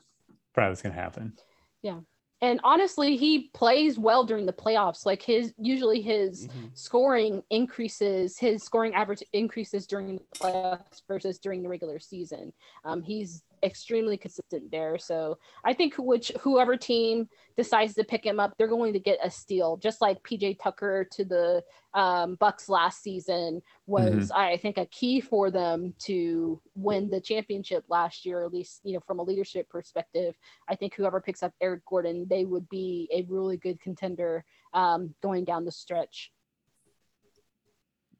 probably 0.55 0.71
what's 0.71 0.83
going 0.83 0.95
to 0.95 1.01
happen. 1.01 1.35
Yeah 1.83 2.01
and 2.41 2.61
honestly 2.65 3.17
he 3.17 3.51
plays 3.55 3.99
well 3.99 4.25
during 4.25 4.47
the 4.47 4.53
playoffs 4.53 5.05
like 5.05 5.23
his 5.23 5.53
usually 5.59 6.01
his 6.01 6.47
mm-hmm. 6.47 6.67
scoring 6.75 7.43
increases 7.51 8.39
his 8.39 8.63
scoring 8.63 8.95
average 8.95 9.23
increases 9.33 9.87
during 9.87 10.17
the 10.17 10.23
playoffs 10.39 11.03
versus 11.07 11.39
during 11.39 11.63
the 11.63 11.69
regular 11.69 11.99
season 11.99 12.53
um, 12.85 13.03
he's 13.03 13.43
extremely 13.63 14.17
consistent 14.17 14.71
there. 14.71 14.99
So 14.99 15.39
I 15.65 15.75
think 15.75 15.95
which 15.99 16.33
whoever 16.41 16.77
team 16.77 17.29
decides 17.57 17.95
to 17.95 18.05
pick 18.05 18.25
him 18.25 18.39
up, 18.41 18.55
they're 18.57 18.69
going 18.69 18.93
to 18.93 19.01
get 19.01 19.19
a 19.23 19.31
steal, 19.31 19.77
just 19.77 20.01
like 20.01 20.23
PJ 20.23 20.59
Tucker 20.61 21.07
to 21.13 21.25
the 21.25 21.63
um, 21.95 22.37
Bucks 22.37 22.69
last 22.69 23.03
season 23.03 23.63
was, 23.87 24.31
mm-hmm. 24.31 24.41
I 24.41 24.57
think, 24.57 24.79
a 24.79 24.87
key 24.87 25.21
for 25.21 25.51
them 25.51 25.95
to 26.01 26.61
win 26.75 27.11
the 27.11 27.21
championship 27.21 27.85
last 27.89 28.25
year. 28.25 28.45
At 28.45 28.53
least 28.53 28.81
you 28.85 28.95
know 28.95 29.01
from 29.07 29.19
a 29.19 29.23
leadership 29.25 29.69
perspective, 29.69 30.37
I 30.69 30.75
think 30.75 30.95
whoever 30.95 31.21
picks 31.21 31.43
up 31.43 31.53
Eric 31.61 31.85
Gordon, 31.87 32.27
they 32.29 32.45
would 32.45 32.69
be 32.69 33.09
a 33.13 33.23
really 33.29 33.57
good 33.57 33.81
contender 33.81 34.45
um, 34.75 35.15
going 35.23 35.45
down 35.45 35.65
the 35.65 35.73
stretch. 35.73 36.33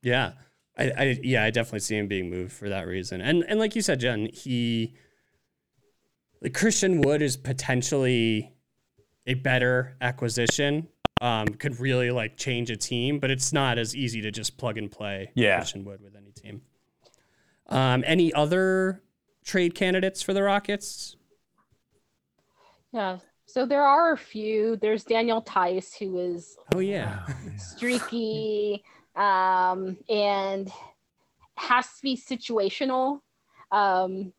Yeah. 0.03 0.33
I, 0.79 0.93
I, 0.97 1.19
yeah, 1.23 1.43
I 1.43 1.51
definitely 1.51 1.81
see 1.81 1.97
him 1.97 2.07
being 2.07 2.31
moved 2.31 2.53
for 2.53 2.69
that 2.69 2.87
reason. 2.87 3.21
And 3.21 3.45
and 3.49 3.59
like 3.59 3.75
you 3.75 3.83
said, 3.83 4.01
Jen, 4.01 4.29
he 4.33 4.95
Christian 6.55 7.01
Wood 7.01 7.23
is 7.23 7.37
potentially 7.37 8.53
a 9.27 9.35
better 9.35 9.97
acquisition. 10.01 10.89
Um, 11.21 11.49
could 11.49 11.81
really 11.81 12.13
like 12.13 12.37
change 12.37 12.71
a 12.71 12.77
team, 12.77 13.19
but 13.19 13.31
it's 13.31 13.53
not 13.53 13.77
as 13.77 13.97
easy 13.97 14.21
to 14.23 14.31
just 14.31 14.57
plug 14.57 14.79
and 14.79 14.91
play 14.91 15.33
yeah. 15.35 15.57
Christian 15.57 15.85
Wood 15.85 16.01
with 16.01 16.15
any 16.15 16.31
team. 16.31 16.63
Um, 17.67 18.05
any 18.07 18.33
other 18.33 19.03
trade 19.45 19.75
candidates 19.75 20.23
for 20.23 20.33
the 20.33 20.43
Rockets? 20.43 21.17
Yeah. 22.93 23.19
So 23.47 23.67
there 23.67 23.83
are 23.83 24.13
a 24.13 24.17
few. 24.17 24.77
There's 24.77 25.05
Daniel 25.05 25.41
Theis, 25.41 25.95
who 25.95 26.19
is 26.19 26.57
oh 26.75 26.79
yeah, 26.81 27.27
streaky, 27.57 28.85
um, 29.17 29.97
and 30.09 30.71
has 31.57 31.87
to 31.87 32.03
be 32.03 32.17
situational. 32.17 33.21
Um, 33.73 34.33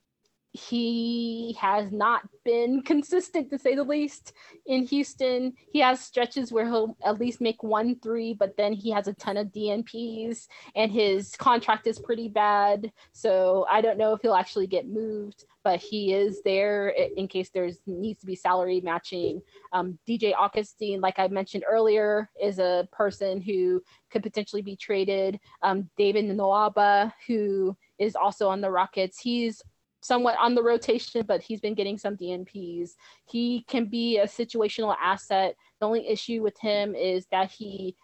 he 0.52 1.56
has 1.60 1.92
not 1.92 2.24
been 2.44 2.82
consistent 2.82 3.50
to 3.52 3.60
say 3.60 3.76
the 3.76 3.84
least 3.84 4.34
in 4.66 4.86
Houston. 4.88 5.54
He 5.72 5.80
has 5.80 6.00
stretches 6.00 6.52
where 6.52 6.66
he'll 6.66 6.98
at 7.04 7.20
least 7.20 7.40
make 7.40 7.62
one 7.62 8.00
three, 8.02 8.34
but 8.34 8.58
then 8.58 8.74
he 8.74 8.90
has 8.92 9.08
a 9.08 9.14
ton 9.14 9.38
of 9.38 9.48
DNPs 9.48 10.48
and 10.76 10.92
his 10.92 11.36
contract 11.36 11.86
is 11.86 12.00
pretty 12.00 12.30
bad. 12.30 12.92
So 13.12 13.66
I 13.70 13.82
don't 13.82 13.98
know 13.98 14.14
if 14.14 14.22
he'll 14.22 14.34
actually 14.34 14.68
get 14.68 14.88
moved, 14.88 15.46
but 15.64 15.80
he 15.80 16.14
is 16.14 16.42
there 16.44 16.90
in 16.90 17.28
case 17.28 17.50
there's 17.50 17.80
needs 17.86 18.22
to 18.22 18.26
be 18.26 18.36
salary 18.36 18.82
matching. 18.82 19.42
Um, 19.72 20.00
DJ 20.08 20.34
Augustin, 20.36 21.00
like 21.00 21.20
I 21.20 21.28
mentioned 21.28 21.64
earlier, 21.70 22.30
is 22.42 22.58
a 22.58 22.88
person 22.92 23.40
who 23.40 23.84
could 24.10 24.24
potentially 24.24 24.64
be 24.64 24.76
traded. 24.76 25.40
Um, 25.62 25.90
David 25.96 26.26
Nwaba, 26.26 27.14
who 27.28 27.78
is 28.00 28.16
also 28.16 28.48
on 28.48 28.62
the 28.62 28.72
Rockets, 28.72 29.20
he's 29.20 29.62
somewhat 30.02 30.36
on 30.40 30.56
the 30.56 30.64
rotation, 30.64 31.26
but 31.28 31.42
he's 31.42 31.62
been 31.62 31.74
getting 31.74 31.98
some 31.98 32.16
DNPs. 32.16 32.92
He 33.26 33.64
can 33.68 33.86
be 33.86 34.18
a 34.18 34.26
situational 34.26 34.96
asset. 35.02 35.56
The 35.80 35.86
only 35.86 36.08
issue 36.08 36.42
with 36.42 36.58
him 36.60 36.96
is 36.96 37.26
that 37.32 37.52
he 37.52 37.96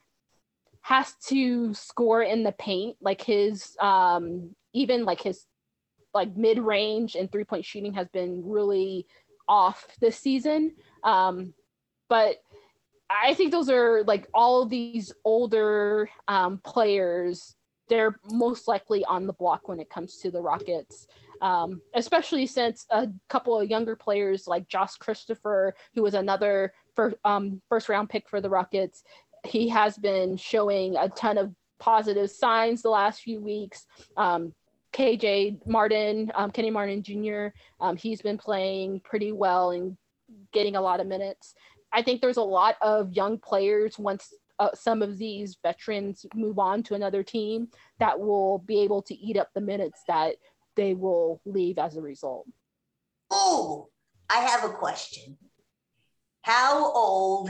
has 0.82 1.16
to 1.28 1.74
score 1.74 2.22
in 2.22 2.43
the 2.43 2.52
paint. 2.54 2.98
Like 3.02 3.22
his 3.22 3.76
um 3.80 4.56
even 4.74 5.06
like 5.06 5.22
his 5.22 5.46
like 6.14 6.36
mid 6.36 6.60
range 6.60 7.16
and 7.16 7.32
three 7.32 7.43
point 7.43 7.66
shooting 7.66 7.93
has 7.93 8.08
been 8.10 8.43
really 8.46 9.06
off 9.48 9.88
this 10.00 10.18
season. 10.18 10.74
Um, 11.04 11.54
but 12.10 12.38
I 13.10 13.34
think 13.34 13.52
those 13.52 13.70
are 13.70 14.04
like 14.04 14.28
all 14.34 14.66
these 14.66 15.14
older 15.24 16.10
um, 16.28 16.60
players. 16.64 17.56
They're 17.88 18.20
most 18.32 18.68
likely 18.68 19.06
on 19.06 19.28
the 19.28 19.34
block 19.34 19.68
when 19.68 19.80
it 19.80 19.89
comes 19.89 20.18
to 20.18 20.32
the 20.32 20.41
Rockets 20.41 21.08
um, 21.42 21.82
especially 21.94 22.46
since 22.46 22.86
a 22.90 23.08
couple 23.30 23.60
of 23.60 23.70
younger 23.70 23.96
players 23.96 24.48
like 24.48 24.68
Josh 24.68 24.96
Christopher, 24.96 25.76
who 25.94 26.04
was 26.04 26.14
another 26.14 26.74
first, 26.96 27.16
um, 27.24 27.62
first 27.70 27.90
round 27.90 28.10
pick 28.10 28.30
for 28.30 28.42
the 28.42 28.50
Rockets, 28.50 29.04
he 29.46 29.70
has 29.70 29.98
been 29.98 30.38
showing 30.38 30.96
a 30.96 31.10
ton 31.10 31.38
of 31.38 31.54
positive 31.80 32.32
signs 32.32 32.82
the 32.82 32.90
last 32.90 33.22
few 33.22 33.42
weeks. 33.42 33.86
Um, 34.18 34.54
KJ 34.94 35.66
Martin, 35.68 36.32
um, 36.36 36.52
Kenyon 36.52 36.74
Martin 36.74 37.04
Jr., 37.04 37.48
um, 37.82 37.98
he's 37.98 38.22
been 38.22 38.38
playing 38.38 39.02
pretty 39.02 39.32
well 39.32 39.72
and 39.72 39.98
getting 40.54 40.76
a 40.76 40.82
lot 40.82 41.00
of 41.00 41.08
minutes. 41.08 41.54
I 41.92 42.02
think 42.02 42.22
there's 42.22 42.38
a 42.38 42.42
lot 42.42 42.76
of 42.82 43.12
young 43.12 43.38
players 43.38 44.00
once 44.00 44.34
uh, 44.60 44.70
some 44.74 45.02
of 45.02 45.18
these 45.18 45.58
veterans 45.62 46.26
move 46.34 46.60
on 46.60 46.82
to 46.84 46.96
another 46.96 47.24
team 47.24 47.68
that 48.00 48.18
will 48.18 48.60
be 48.60 48.80
able 48.80 49.02
to 49.02 49.16
eat 49.16 49.38
up 49.38 49.50
the 49.54 49.62
minutes 49.62 50.02
that 50.08 50.36
they 50.76 50.94
will 50.94 51.42
leave 51.46 51.78
as 51.78 51.96
a 51.98 52.02
result. 52.02 52.48
Oh, 53.32 53.90
I 54.30 54.40
have 54.40 54.64
a 54.64 54.74
question. 54.74 55.38
How 56.42 56.92
old 56.92 57.50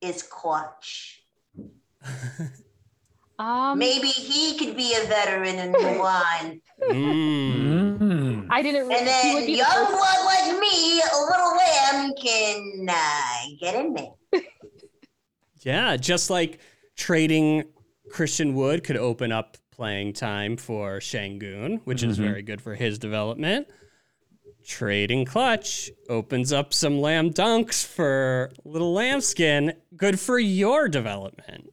is 0.00 0.22
Clutch? 0.22 1.22
Um, 3.38 3.78
Maybe 3.78 4.08
he 4.08 4.56
could 4.58 4.76
be 4.76 4.94
a 4.94 5.06
veteran 5.06 5.56
in 5.58 5.72
Milan. 5.72 6.60
Mm. 6.82 7.98
Mm. 7.98 8.46
I 8.50 8.62
didn't. 8.62 8.82
And 8.92 8.92
he 8.92 8.94
would 9.00 9.06
then 9.06 9.46
be 9.46 9.52
the 9.52 9.58
young 9.58 9.70
first- 9.86 9.90
blood 9.90 10.24
like 10.24 10.60
me, 10.60 11.00
a 11.00 11.18
little 11.30 11.56
lamb, 11.56 12.12
can 12.20 12.86
uh, 12.88 13.56
get 13.60 13.74
in 13.74 13.94
there. 13.94 14.42
Yeah, 15.62 15.96
just 15.96 16.28
like 16.28 16.58
trading 16.94 17.64
Christian 18.10 18.52
Wood 18.54 18.84
could 18.84 18.98
open 18.98 19.32
up 19.32 19.56
playing 19.74 20.12
time 20.12 20.56
for 20.56 20.98
Sengun, 21.00 21.80
which 21.84 22.02
is 22.02 22.18
Mhm. 22.18 22.22
very 22.22 22.42
good 22.42 22.60
for 22.62 22.74
his 22.74 22.98
development. 22.98 23.66
Trading 24.64 25.24
Clutch 25.24 25.90
opens 26.08 26.52
up 26.52 26.72
some 26.72 27.00
lamb 27.00 27.30
dunks 27.32 27.84
for 27.84 28.50
little 28.64 28.92
lambskin, 28.94 29.74
good 29.96 30.18
for 30.18 30.38
your 30.38 30.88
development. 30.88 31.70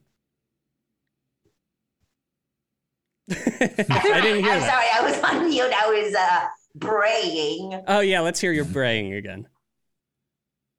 I 3.31 4.19
didn't 4.21 4.43
hear 4.43 4.53
I'm 4.53 4.59
that. 4.59 4.69
sorry, 4.69 4.87
I 4.93 5.01
was 5.09 5.19
on 5.23 5.47
mute. 5.49 5.71
I 5.73 5.87
was 5.87 6.13
uh, 6.15 6.47
braying. 6.75 7.81
Oh 7.87 8.01
yeah, 8.01 8.19
let's 8.19 8.39
hear 8.39 8.51
your 8.51 8.65
braying 8.65 9.13
again. 9.13 9.47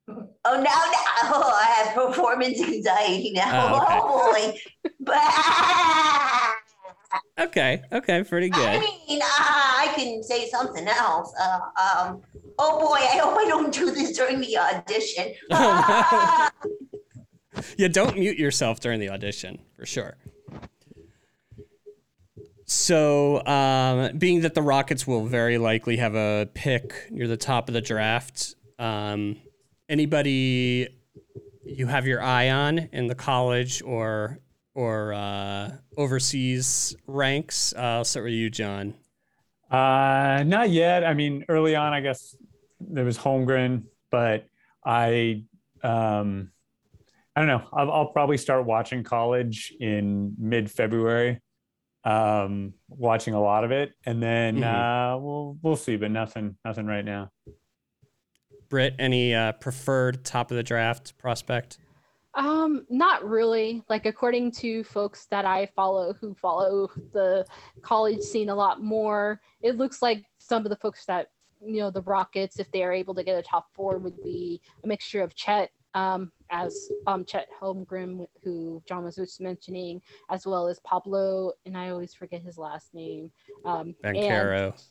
Oh, 0.09 0.27
now, 0.45 0.61
now 0.61 0.64
oh, 1.25 1.61
I 1.62 1.64
have 1.77 1.95
performance 1.95 2.61
anxiety 2.61 3.31
now. 3.33 3.79
Oh, 3.89 4.31
okay. 4.37 4.61
Oh, 4.85 4.91
boy. 5.01 5.12
Okay, 7.39 7.83
okay, 7.93 8.23
pretty 8.25 8.49
good. 8.49 8.69
I 8.69 8.81
mean, 8.81 9.21
uh, 9.21 9.27
I 9.27 9.93
can 9.97 10.23
say 10.23 10.49
something 10.49 10.87
else. 10.87 11.35
Uh, 11.41 11.61
um, 11.81 12.23
oh 12.59 12.79
boy, 12.81 12.97
I 12.97 13.19
hope 13.19 13.37
I 13.39 13.45
don't 13.47 13.73
do 13.73 13.91
this 13.91 14.17
during 14.17 14.41
the 14.41 14.57
audition. 14.59 15.35
Oh, 15.51 16.49
Yeah, 17.77 17.89
don't 17.89 18.17
mute 18.17 18.39
yourself 18.39 18.81
during 18.81 19.01
the 19.01 19.11
audition 19.11 19.59
for 19.77 19.87
sure. 19.87 20.17
So, 22.65 23.45
um, 23.45 24.17
being 24.17 24.41
that 24.41 24.55
the 24.55 24.63
Rockets 24.63 25.07
will 25.07 25.27
very 25.27 25.59
likely 25.59 25.99
have 25.99 26.15
a 26.15 26.49
pick 26.55 26.95
near 27.11 27.29
the 27.29 27.37
top 27.37 27.69
of 27.69 27.75
the 27.75 27.83
draft, 27.83 28.55
um, 28.79 29.37
anybody 29.89 30.89
you 31.65 31.87
have 31.87 32.07
your 32.07 32.23
eye 32.23 32.51
on 32.51 32.79
in 32.93 33.07
the 33.07 33.15
college 33.15 33.83
or 33.83 34.39
or 34.75 35.12
uh, 35.12 35.70
overseas 35.97 36.95
ranks? 37.07 37.73
Uh, 37.77 37.81
I'll 37.81 38.05
start 38.05 38.25
with 38.25 38.35
you, 38.35 38.51
John. 38.51 38.95
Uh, 39.70 40.43
not 40.47 40.70
yet. 40.70 41.05
I 41.05 41.14
mean, 41.14 41.45
early 41.49 41.75
on, 41.77 41.93
I 41.93 42.01
guess 42.01 42.37
there 42.81 43.05
was 43.05 43.16
Holmgren, 43.18 43.85
but 44.11 44.47
I, 44.85 45.45
um, 45.83 46.51
I 47.35 47.41
don't 47.41 47.49
know. 47.49 47.66
I'll, 47.73 47.91
I'll 47.91 48.07
probably 48.12 48.37
start 48.37 48.66
watching 48.66 49.03
college 49.05 49.73
in 49.81 50.35
mid-February. 50.39 51.41
Um, 52.05 52.75
watching 52.89 53.33
a 53.35 53.41
lot 53.41 53.62
of 53.62 53.70
it, 53.70 53.93
and 54.05 54.20
then 54.20 54.57
Mhm. 54.57 54.64
uh, 55.14 55.16
we'll 55.20 55.57
we'll 55.62 55.77
see, 55.77 55.95
but 55.95 56.11
nothing 56.11 56.57
nothing 56.64 56.85
right 56.85 57.05
now. 57.05 57.31
Britt, 58.68 58.97
any 58.99 59.33
uh, 59.37 59.53
preferred 59.53 60.25
top 60.25 60.51
of 60.51 60.57
the 60.57 60.64
draft 60.64 61.16
prospect? 61.16 61.79
Um, 62.35 62.87
not 62.89 63.28
really. 63.28 63.83
Like 63.89 64.07
according 64.07 64.53
to 64.53 64.85
folks 64.85 65.26
that 65.26 65.45
I 65.45 65.66
follow 65.76 66.14
who 66.14 66.35
follow 66.35 66.89
the 67.12 67.45
college 67.83 68.20
scene 68.20 68.49
a 68.49 68.55
lot 68.55 68.83
more, 68.83 69.41
it 69.61 69.76
looks 69.76 70.01
like 70.01 70.24
some 70.39 70.64
of 70.64 70.70
the 70.70 70.76
folks 70.76 71.05
that 71.07 71.28
you 71.64 71.80
know 71.80 71.91
the 71.91 72.03
Rockets, 72.03 72.59
if 72.59 72.70
they 72.72 72.83
are 72.83 72.93
able 72.93 73.14
to 73.14 73.22
get 73.22 73.39
a 73.39 73.43
top 73.43 73.66
four, 73.74 73.99
would 73.99 74.20
be 74.22 74.61
a 74.83 74.87
mixture 74.87 75.22
of 75.22 75.35
Chet, 75.35 75.70
um, 75.95 76.33
as 76.51 76.89
um 77.07 77.24
Chet 77.24 77.49
Holmgren, 77.61 78.26
who 78.43 78.83
John 78.89 79.05
was 79.05 79.16
just 79.16 79.41
mentioning, 79.41 80.01
as 80.30 80.47
well 80.47 80.66
as 80.68 80.80
Pablo, 80.80 81.53
and 81.66 81.76
I 81.76 81.91
always 81.91 82.14
forget 82.14 82.41
his 82.43 82.57
last 82.57 82.95
name. 82.95 83.30
Um, 83.64 83.95
Ben 84.03 84.16
and- 84.16 84.26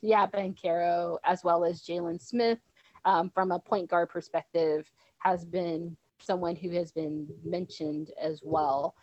yeah, 0.02 0.28
Banchero, 0.28 1.18
as 1.26 1.44
well 1.44 1.66
as 1.66 1.82
Jalen 1.82 2.22
Smith, 2.22 2.60
um, 3.04 3.32
from 3.32 3.52
a 3.52 3.60
point 3.60 3.90
guard 3.90 4.10
perspective, 4.10 4.90
has 5.18 5.44
been 5.44 5.98
someone 6.24 6.56
who 6.56 6.72
has 6.72 6.92
been 6.92 7.28
mentioned 7.44 8.12
as 8.22 8.42
well. 8.44 8.96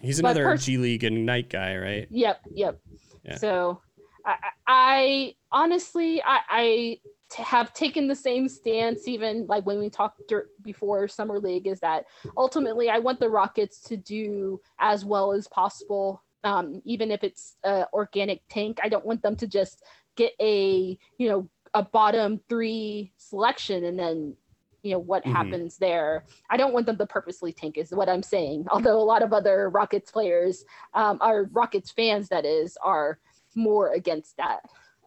He's 0.00 0.20
But 0.20 0.30
another 0.30 0.44
pers- 0.44 0.64
G 0.64 0.78
League 0.78 1.04
Ignite 1.04 1.48
guy, 1.48 1.76
right? 1.76 2.06
Yep, 2.10 2.40
yep. 2.54 2.80
Yeah. 3.24 3.36
So, 3.36 3.80
I, 4.24 4.36
I 4.66 5.34
honestly, 5.50 6.22
I, 6.22 6.40
I 6.48 6.98
have 7.36 7.72
taken 7.74 8.08
the 8.08 8.14
same 8.14 8.48
stance, 8.48 9.06
even 9.06 9.46
like 9.46 9.66
when 9.66 9.78
we 9.78 9.90
talked 9.90 10.32
before 10.62 11.08
summer 11.08 11.38
league, 11.38 11.66
is 11.66 11.80
that 11.80 12.04
ultimately 12.36 12.88
I 12.88 12.98
want 12.98 13.20
the 13.20 13.28
Rockets 13.28 13.80
to 13.82 13.96
do 13.96 14.60
as 14.78 15.04
well 15.04 15.32
as 15.32 15.48
possible, 15.48 16.22
um, 16.44 16.80
even 16.84 17.10
if 17.10 17.22
it's 17.24 17.56
a 17.64 17.86
organic 17.92 18.42
tank. 18.48 18.78
I 18.82 18.88
don't 18.88 19.04
want 19.04 19.22
them 19.22 19.36
to 19.36 19.46
just 19.46 19.82
get 20.16 20.32
a 20.40 20.98
you 21.18 21.28
know 21.28 21.48
a 21.74 21.82
bottom 21.82 22.40
three 22.48 23.12
selection 23.18 23.84
and 23.84 23.98
then 23.98 24.34
you 24.82 24.92
know 24.92 24.98
what 24.98 25.24
Mhm. 25.24 25.32
happens 25.32 25.76
there 25.76 26.24
i 26.50 26.56
don't 26.56 26.72
want 26.72 26.86
them 26.86 26.96
to 26.98 27.06
purposely 27.06 27.52
tank 27.52 27.76
is 27.78 27.90
what 27.90 28.08
i'm 28.08 28.22
saying 28.22 28.64
although 28.70 29.00
a 29.00 29.02
lot 29.02 29.22
of 29.22 29.32
other 29.32 29.70
rockets 29.70 30.10
players 30.10 30.64
um, 30.94 31.18
our 31.20 31.44
rockets 31.52 31.90
fans 31.90 32.28
that 32.28 32.44
is 32.44 32.76
are 32.82 33.18
more 33.54 33.92
against 33.94 34.36
that 34.36 34.60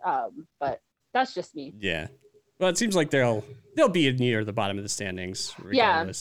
um, 0.05 0.47
but 0.59 0.82
that's 1.13 1.34
just 1.34 1.55
me 1.55 1.74
Yeah. 1.80 2.07
Well, 2.59 2.69
it 2.69 2.78
seems 2.78 2.95
like 2.95 3.09
they'll 3.09 3.43
they'll 3.76 3.89
be 3.89 4.11
near 4.13 4.45
the 4.45 4.53
bottom 4.53 4.78
of 4.78 4.84
the 4.84 4.89
standings 4.89 5.55
Yeah. 5.72 6.11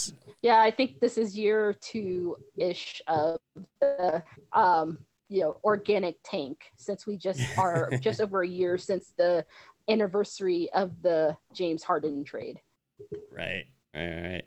yeah 0.42 0.60
i 0.62 0.70
think 0.70 1.00
this 1.00 1.18
is 1.18 1.36
year 1.36 1.74
two 1.80 2.36
ish 2.56 3.02
of 3.08 3.38
the 3.80 4.22
um, 4.52 4.98
you 5.28 5.40
know 5.42 5.56
organic 5.64 6.16
tank 6.24 6.70
since 6.76 7.06
we 7.06 7.16
just 7.16 7.40
are 7.58 7.90
just 8.00 8.20
over 8.20 8.42
a 8.42 8.48
year 8.48 8.78
since 8.78 9.12
the 9.18 9.44
anniversary 9.88 10.70
of 10.72 10.90
the 11.02 11.36
james 11.52 11.82
harden 11.82 12.24
trade 12.24 12.60
Right. 13.32 13.64
Right. 13.94 14.22
Right. 14.22 14.44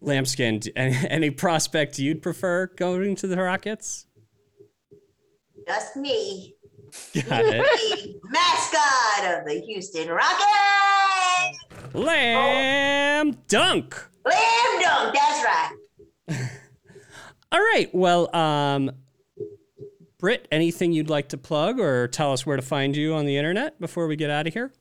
Lambskin, 0.00 0.60
any, 0.76 0.96
any 1.08 1.30
prospect 1.30 1.98
you'd 1.98 2.22
prefer 2.22 2.66
going 2.76 3.16
to 3.16 3.26
the 3.26 3.36
Rockets? 3.36 4.06
Just 5.66 5.96
me, 5.96 6.54
Got 7.28 7.44
it. 7.44 8.16
mascot 8.24 9.38
of 9.38 9.46
the 9.46 9.62
Houston 9.66 10.08
Rockets. 10.08 11.58
Lamb 11.92 13.36
dunk. 13.48 13.94
Lamb 14.24 14.80
dunk, 14.82 15.14
that's 15.14 15.44
right. 15.44 15.72
All 17.52 17.60
right. 17.60 17.88
Well, 17.94 18.34
um, 18.34 18.90
Britt, 20.18 20.48
anything 20.50 20.92
you'd 20.92 21.10
like 21.10 21.28
to 21.30 21.38
plug 21.38 21.78
or 21.78 22.08
tell 22.08 22.32
us 22.32 22.44
where 22.44 22.56
to 22.56 22.62
find 22.62 22.96
you 22.96 23.14
on 23.14 23.26
the 23.26 23.36
internet 23.36 23.80
before 23.80 24.06
we 24.06 24.16
get 24.16 24.30
out 24.30 24.46
of 24.46 24.54
here? 24.54 24.72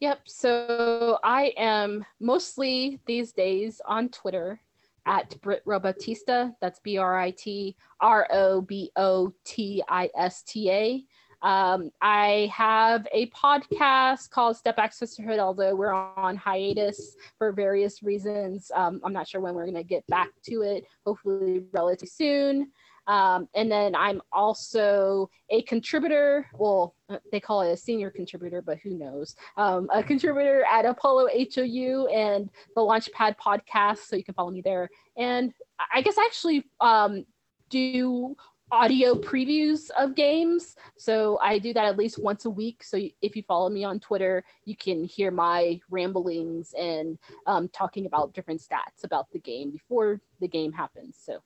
Yep. 0.00 0.20
So 0.26 1.18
I 1.22 1.52
am 1.56 2.04
mostly 2.20 3.00
these 3.06 3.32
days 3.32 3.80
on 3.86 4.08
Twitter 4.08 4.60
at 5.06 5.40
Brit 5.40 5.64
Robotista. 5.64 6.54
That's 6.60 6.80
B 6.80 6.98
R 6.98 7.18
I 7.18 7.30
T 7.30 7.76
R 8.00 8.26
O 8.30 8.60
B 8.60 8.90
O 8.96 9.32
T 9.44 9.82
I 9.88 10.10
S 10.16 10.42
T 10.42 10.70
A. 10.70 11.04
Um, 11.42 11.90
I 12.00 12.50
have 12.54 13.06
a 13.12 13.28
podcast 13.28 14.30
called 14.30 14.56
Step 14.56 14.76
Back 14.76 14.94
Sisterhood, 14.94 15.38
although 15.38 15.74
we're 15.74 15.92
on 15.92 16.36
hiatus 16.36 17.16
for 17.36 17.52
various 17.52 18.02
reasons. 18.02 18.70
Um, 18.74 19.00
I'm 19.04 19.12
not 19.12 19.28
sure 19.28 19.42
when 19.42 19.54
we're 19.54 19.66
going 19.66 19.74
to 19.74 19.84
get 19.84 20.06
back 20.06 20.30
to 20.44 20.62
it, 20.62 20.84
hopefully, 21.04 21.64
relatively 21.72 22.08
soon. 22.08 22.72
Um, 23.06 23.48
and 23.54 23.70
then 23.70 23.94
I'm 23.94 24.22
also 24.32 25.30
a 25.50 25.62
contributor. 25.62 26.46
Well, 26.54 26.94
uh, 27.08 27.18
they 27.30 27.40
call 27.40 27.62
it 27.62 27.72
a 27.72 27.76
senior 27.76 28.10
contributor, 28.10 28.62
but 28.62 28.78
who 28.78 28.96
knows? 28.96 29.36
Um, 29.56 29.88
a 29.92 30.02
contributor 30.02 30.64
at 30.70 30.86
Apollo 30.86 31.28
HOU 31.54 32.08
and 32.08 32.50
the 32.74 32.80
Launchpad 32.80 33.36
podcast. 33.36 33.98
So 33.98 34.16
you 34.16 34.24
can 34.24 34.34
follow 34.34 34.50
me 34.50 34.62
there. 34.62 34.88
And 35.16 35.52
I 35.92 36.02
guess 36.02 36.18
I 36.18 36.24
actually 36.24 36.64
um, 36.80 37.24
do 37.68 38.36
audio 38.72 39.14
previews 39.14 39.90
of 39.96 40.14
games. 40.14 40.74
So 40.96 41.38
I 41.40 41.58
do 41.58 41.72
that 41.74 41.84
at 41.84 41.96
least 41.96 42.22
once 42.22 42.44
a 42.44 42.50
week. 42.50 42.82
So 42.82 42.98
if 43.22 43.36
you 43.36 43.42
follow 43.42 43.68
me 43.68 43.84
on 43.84 44.00
Twitter, 44.00 44.42
you 44.64 44.76
can 44.76 45.04
hear 45.04 45.30
my 45.30 45.78
ramblings 45.90 46.74
and 46.78 47.18
um, 47.46 47.68
talking 47.68 48.06
about 48.06 48.32
different 48.34 48.60
stats 48.60 49.04
about 49.04 49.30
the 49.30 49.38
game 49.38 49.70
before 49.70 50.20
the 50.40 50.48
game 50.48 50.72
happens. 50.72 51.16
So 51.20 51.40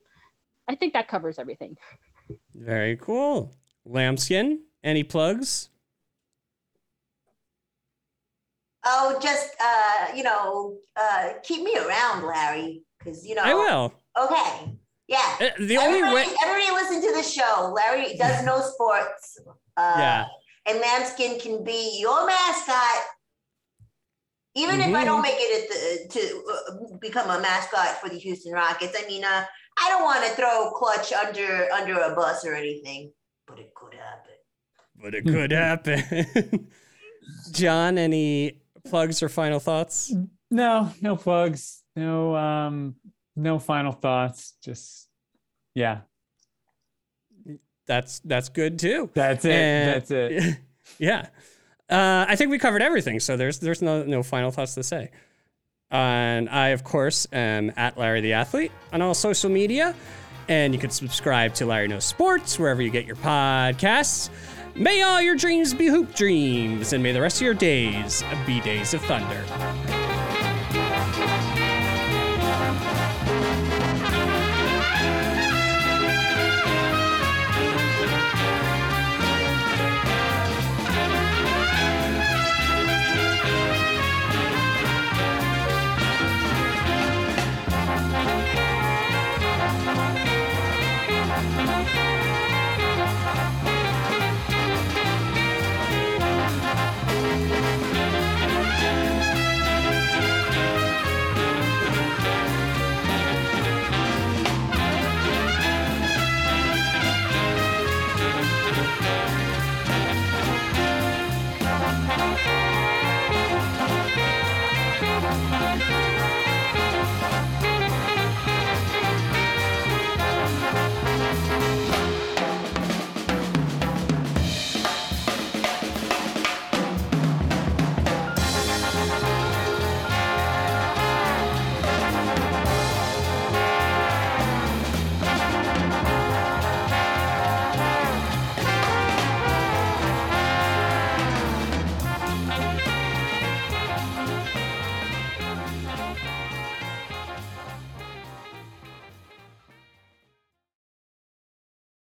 I 0.68 0.74
think 0.74 0.92
that 0.92 1.08
covers 1.08 1.38
everything. 1.38 1.76
Very 2.54 2.96
cool. 2.96 3.54
Lambskin, 3.86 4.60
any 4.84 5.02
plugs? 5.02 5.70
Oh, 8.84 9.18
just 9.22 9.50
uh, 9.62 10.14
you 10.14 10.22
know, 10.22 10.76
uh, 10.96 11.30
keep 11.42 11.62
me 11.62 11.76
around, 11.76 12.24
Larry, 12.26 12.82
because 12.98 13.26
you 13.26 13.34
know. 13.34 13.42
I 13.42 13.54
will. 13.54 13.92
Okay. 14.18 14.72
Yeah. 15.08 15.36
Uh, 15.40 15.48
The 15.58 15.78
only 15.78 16.00
everybody, 16.00 16.14
way. 16.14 16.36
everybody 16.44 16.72
listen 16.72 17.00
to 17.02 17.16
the 17.16 17.22
show. 17.22 17.72
Larry 17.74 18.14
does 18.16 18.44
know 18.44 18.60
sports. 18.60 19.38
Uh, 19.76 19.94
Yeah. 19.98 20.26
And 20.66 20.80
Lambskin 20.80 21.40
can 21.40 21.64
be 21.64 21.98
your 21.98 22.26
mascot. 22.26 23.04
Even 24.54 24.80
if 24.80 24.88
I 24.94 25.02
Mhm. 25.02 25.04
don't 25.06 25.22
make 25.22 25.36
it 25.38 25.62
at 25.62 25.68
the, 25.70 26.20
to 26.20 26.44
uh, 26.52 26.96
become 26.98 27.30
a 27.30 27.40
mascot 27.40 28.00
for 28.00 28.10
the 28.10 28.18
Houston 28.18 28.52
Rockets, 28.52 28.94
I 28.98 29.06
mean, 29.06 29.24
uh, 29.24 29.46
I 29.80 29.88
don't 29.90 30.02
want 30.04 30.24
to 30.24 30.30
throw 30.32 30.70
Clutch 30.72 31.12
under 31.12 31.68
under 31.72 31.94
a 32.00 32.14
bus 32.14 32.44
or 32.44 32.54
anything, 32.54 33.12
but 33.46 33.58
it 33.58 33.72
could 33.74 33.94
happen. 33.94 34.32
But 35.00 35.14
it 35.14 35.24
could 35.24 35.52
happen. 35.52 36.68
John, 37.52 37.98
any 37.98 38.60
plugs 38.86 39.22
or 39.22 39.28
final 39.28 39.60
thoughts? 39.60 40.12
No, 40.50 40.90
no 41.00 41.14
plugs. 41.16 41.82
No, 41.94 42.34
um, 42.36 42.96
no 43.36 43.58
final 43.58 43.92
thoughts. 43.92 44.54
Just 44.62 45.08
yeah, 45.74 46.00
That's 47.86 48.18
that's 48.20 48.48
good 48.48 48.78
too. 48.78 49.10
that's 49.14 49.44
it. 49.44 49.52
And- 49.52 49.94
that's 49.94 50.10
it. 50.10 50.56
yeah. 50.98 51.28
Uh, 51.90 52.26
I 52.28 52.36
think 52.36 52.50
we 52.50 52.58
covered 52.58 52.82
everything, 52.82 53.18
so 53.20 53.36
there's 53.36 53.60
there's 53.60 53.80
no 53.80 54.02
no 54.02 54.22
final 54.22 54.50
thoughts 54.50 54.74
to 54.74 54.82
say. 54.82 55.10
And 55.91 56.49
I, 56.49 56.68
of 56.68 56.84
course, 56.84 57.26
am 57.32 57.72
at 57.76 57.97
Larry 57.97 58.20
the 58.20 58.34
Athlete 58.34 58.72
on 58.93 59.03
all 59.03 59.14
social 59.14 59.51
media. 59.51 59.95
And 60.49 60.72
you 60.72 60.80
can 60.80 60.91
subscribe 60.91 61.55
to 61.55 61.66
Larry 61.66 61.89
Knows 61.89 62.05
Sports 62.05 62.59
wherever 62.59 62.80
you 62.80 62.91
get 62.91 63.07
your 63.07 63.16
podcasts. 63.16 64.30
May 64.74 65.03
all 65.03 65.20
your 65.20 65.34
dreams 65.34 65.74
be 65.74 65.86
hoop 65.86 66.14
dreams, 66.14 66.93
and 66.93 67.03
may 67.03 67.12
the 67.12 67.20
rest 67.20 67.39
of 67.39 67.43
your 67.43 67.55
days 67.55 68.22
be 68.47 68.61
days 68.61 68.95
of 68.95 69.03
thunder. 69.03 69.97